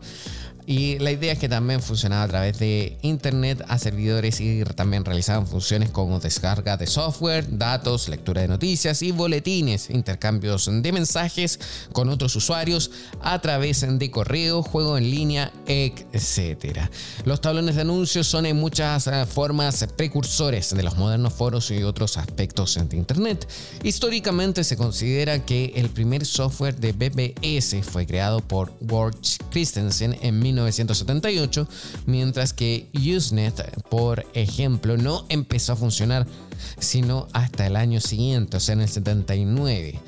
y 0.66 0.98
la 0.98 1.10
idea 1.10 1.32
es 1.32 1.38
que 1.38 1.48
también 1.48 1.82
funcionaba 1.82 2.22
a 2.22 2.28
través 2.28 2.58
de 2.58 2.96
internet 3.02 3.62
a 3.68 3.78
servidores 3.78 4.40
y 4.40 4.64
también 4.64 5.04
realizaban 5.04 5.46
funciones 5.46 5.90
como 5.90 6.20
descarga 6.20 6.76
de 6.76 6.86
software, 6.86 7.58
datos, 7.58 8.08
lectura 8.08 8.40
de 8.42 8.48
noticias 8.48 9.02
y 9.02 9.12
boletines, 9.12 9.90
intercambios 9.90 10.70
de 10.70 10.92
mensajes 10.92 11.60
con 11.92 12.08
otros 12.08 12.34
usuarios 12.36 12.90
a 13.20 13.40
través 13.40 13.84
de 13.86 14.10
correo, 14.10 14.62
juego 14.62 14.96
en 14.96 15.10
línea, 15.10 15.52
etc. 15.66 16.88
Los 17.24 17.40
tablones 17.40 17.74
de 17.74 17.82
anuncios 17.82 18.26
son 18.26 18.46
en 18.46 18.56
muchas 18.56 19.06
eh, 19.06 19.26
formas 19.26 19.86
precursores 19.96 20.74
de 20.74 20.82
los 20.82 20.96
modernos 20.96 21.34
foros 21.34 21.70
y 21.70 21.82
otros 21.82 22.16
aspectos 22.16 22.78
de 22.88 22.96
internet. 22.96 23.46
Históricamente 23.82 24.64
se 24.64 24.76
considera 24.76 25.44
que 25.44 25.72
el 25.76 25.90
primer 25.90 26.24
software 26.24 26.76
de 26.76 26.92
BBS 26.92 27.82
fue 27.82 28.06
creado 28.06 28.40
por 28.40 28.72
Ward 28.80 29.16
Christensen 29.50 30.16
en 30.22 30.40
1978, 30.54 31.68
mientras 32.06 32.52
que 32.52 32.88
Usenet, 32.94 33.82
por 33.88 34.24
ejemplo, 34.34 34.96
no 34.96 35.26
empezó 35.28 35.72
a 35.72 35.76
funcionar 35.76 36.26
sino 36.78 37.28
hasta 37.32 37.66
el 37.66 37.76
año 37.76 38.00
siguiente, 38.00 38.56
o 38.56 38.60
sea, 38.60 38.74
en 38.74 38.82
el 38.82 38.88
79. 38.88 40.00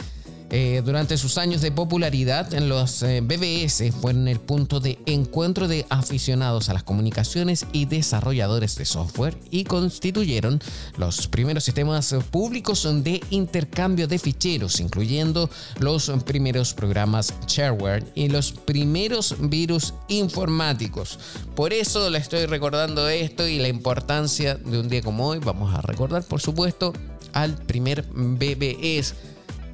Eh, 0.51 0.80
durante 0.84 1.18
sus 1.18 1.38
años 1.38 1.61
de 1.61 1.72
popularidad, 1.72 2.53
los 2.61 3.03
eh, 3.03 3.20
BBS 3.20 3.90
fueron 3.90 4.28
el 4.28 4.38
punto 4.38 4.78
de 4.78 4.97
encuentro 5.05 5.66
de 5.66 5.84
aficionados 5.90 6.68
a 6.68 6.72
las 6.72 6.84
comunicaciones 6.84 7.66
y 7.72 7.86
desarrolladores 7.86 8.76
de 8.76 8.84
software 8.84 9.36
y 9.51 9.64
constituyeron 9.64 10.61
los 10.99 11.26
primeros 11.26 11.64
sistemas 11.64 12.14
públicos 12.30 12.88
de 13.03 13.20
intercambio 13.30 14.07
de 14.07 14.20
ficheros, 14.20 14.78
incluyendo 14.78 15.51
los 15.80 16.11
primeros 16.24 16.74
programas 16.74 17.34
shareware 17.49 18.05
y 18.14 18.28
los 18.28 18.53
primeros 18.53 19.34
virus 19.40 19.94
informáticos. 20.07 21.18
Por 21.57 21.72
eso 21.72 22.09
le 22.09 22.18
estoy 22.18 22.47
recordando 22.47 23.09
esto 23.09 23.49
y 23.49 23.59
la 23.59 23.68
importancia 23.68 24.55
de 24.55 24.78
un 24.78 24.88
día 24.88 25.03
como 25.03 25.26
hoy. 25.26 25.40
Vamos 25.40 25.74
a 25.74 25.82
recordar, 25.82 26.22
por 26.22 26.40
supuesto, 26.40 26.92
al 27.32 27.57
primer 27.57 28.05
BBS 28.12 29.14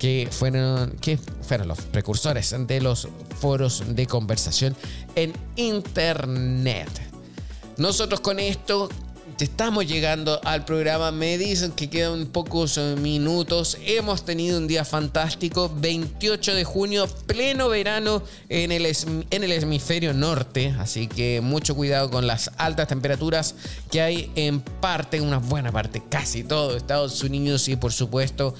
que 0.02 0.26
fueron, 0.32 0.96
que 1.00 1.16
fueron 1.16 1.68
los 1.68 1.80
precursores 1.80 2.52
de 2.66 2.80
los 2.80 3.06
foros 3.38 3.84
de 3.86 4.04
conversación 4.08 4.74
en 5.14 5.32
Internet. 5.54 6.90
Nosotros 7.76 8.18
con 8.18 8.40
esto 8.40 8.88
Estamos 9.42 9.88
llegando 9.88 10.40
al 10.44 10.64
programa. 10.64 11.10
Me 11.10 11.36
dicen 11.36 11.72
que 11.72 11.90
quedan 11.90 12.26
pocos 12.26 12.78
eh, 12.78 12.94
minutos. 12.96 13.76
Hemos 13.84 14.24
tenido 14.24 14.56
un 14.56 14.68
día 14.68 14.84
fantástico. 14.84 15.68
28 15.78 16.54
de 16.54 16.62
junio, 16.62 17.08
pleno 17.26 17.68
verano 17.68 18.22
en 18.48 18.70
el, 18.70 18.86
en 18.86 19.42
el 19.42 19.50
hemisferio 19.50 20.14
norte. 20.14 20.72
Así 20.78 21.08
que 21.08 21.40
mucho 21.40 21.74
cuidado 21.74 22.08
con 22.08 22.28
las 22.28 22.52
altas 22.56 22.86
temperaturas 22.86 23.56
que 23.90 24.00
hay 24.00 24.30
en 24.36 24.60
parte, 24.60 25.20
una 25.20 25.38
buena 25.38 25.72
parte, 25.72 26.00
casi 26.08 26.44
todo 26.44 26.76
Estados 26.76 27.20
Unidos 27.24 27.66
y 27.66 27.74
por 27.74 27.92
supuesto 27.92 28.54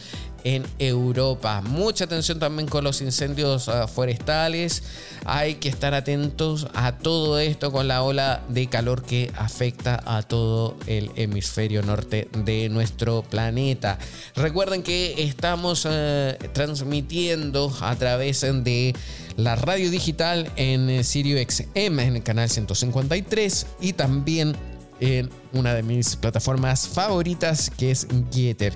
en 0.45 0.65
Europa. 0.79 1.61
Mucha 1.61 2.05
atención 2.05 2.39
también 2.39 2.69
con 2.69 2.85
los 2.85 3.01
incendios 3.01 3.69
ah, 3.69 3.87
forestales. 3.87 4.83
Hay 5.25 5.57
que 5.57 5.69
estar 5.69 5.95
atentos 5.95 6.67
a 6.75 6.99
todo 6.99 7.39
esto 7.39 7.73
con 7.73 7.89
la 7.89 8.03
ola 8.03 8.43
de 8.49 8.67
calor 8.69 9.03
que 9.03 9.31
afecta 9.37 10.03
a 10.05 10.23
todo 10.23 10.77
el 10.87 11.11
hemisferio 11.17 11.83
norte 11.83 12.29
de 12.45 12.69
nuestro 12.69 13.23
planeta. 13.23 13.99
Recuerden 14.35 14.83
que 14.83 15.23
estamos 15.23 15.87
ah, 15.87 16.35
transmitiendo 16.53 17.73
a 17.81 17.95
través 17.97 18.41
de 18.41 18.95
la 19.37 19.57
radio 19.57 19.91
digital 19.91 20.51
en 20.57 21.05
Sirio 21.05 21.39
XM 21.39 22.01
en 22.01 22.17
el 22.17 22.23
canal 22.23 22.51
153 22.51 23.67
y 23.81 23.93
también 23.95 24.57
en 25.03 25.29
una 25.53 25.75
de 25.75 25.83
mis 25.83 26.15
plataformas 26.15 26.87
favoritas 26.87 27.71
que 27.77 27.91
es 27.91 28.07
Getter. 28.33 28.73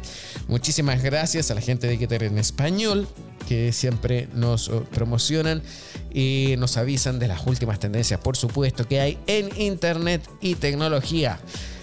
Muchísimas 0.48 1.00
gracias 1.00 1.52
a 1.52 1.54
la 1.54 1.60
gente 1.60 1.86
de 1.86 1.96
Getter 1.96 2.24
en 2.24 2.38
español 2.38 3.06
que 3.48 3.72
siempre 3.72 4.28
nos 4.34 4.68
oh, 4.68 4.82
promocionan 4.84 5.62
y 6.12 6.56
nos 6.58 6.76
avisan 6.76 7.20
de 7.20 7.28
las 7.28 7.46
últimas 7.46 7.78
tendencias, 7.78 8.18
por 8.18 8.36
supuesto, 8.36 8.88
que 8.88 9.00
hay 9.00 9.18
en 9.28 9.48
Internet 9.56 10.28
y 10.40 10.56
tecnología. 10.56 11.38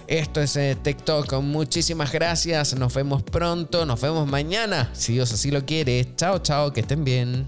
Esto 0.08 0.41
es 0.41 0.58
eh, 0.58 0.76
TikTok. 0.82 1.41
Muchísimas 1.41 2.12
gracias. 2.12 2.76
Nos 2.76 2.94
vemos 2.94 3.24
pronto. 3.24 3.86
Nos 3.86 4.02
vemos 4.02 4.28
mañana. 4.28 4.89
Si 4.91 5.14
Dios 5.14 5.32
así 5.32 5.52
lo 5.52 5.66
quiere. 5.66 6.06
Chao, 6.18 6.39
chao. 6.39 6.74
Que 6.74 6.82
estén 6.82 7.06
bien. 7.06 7.48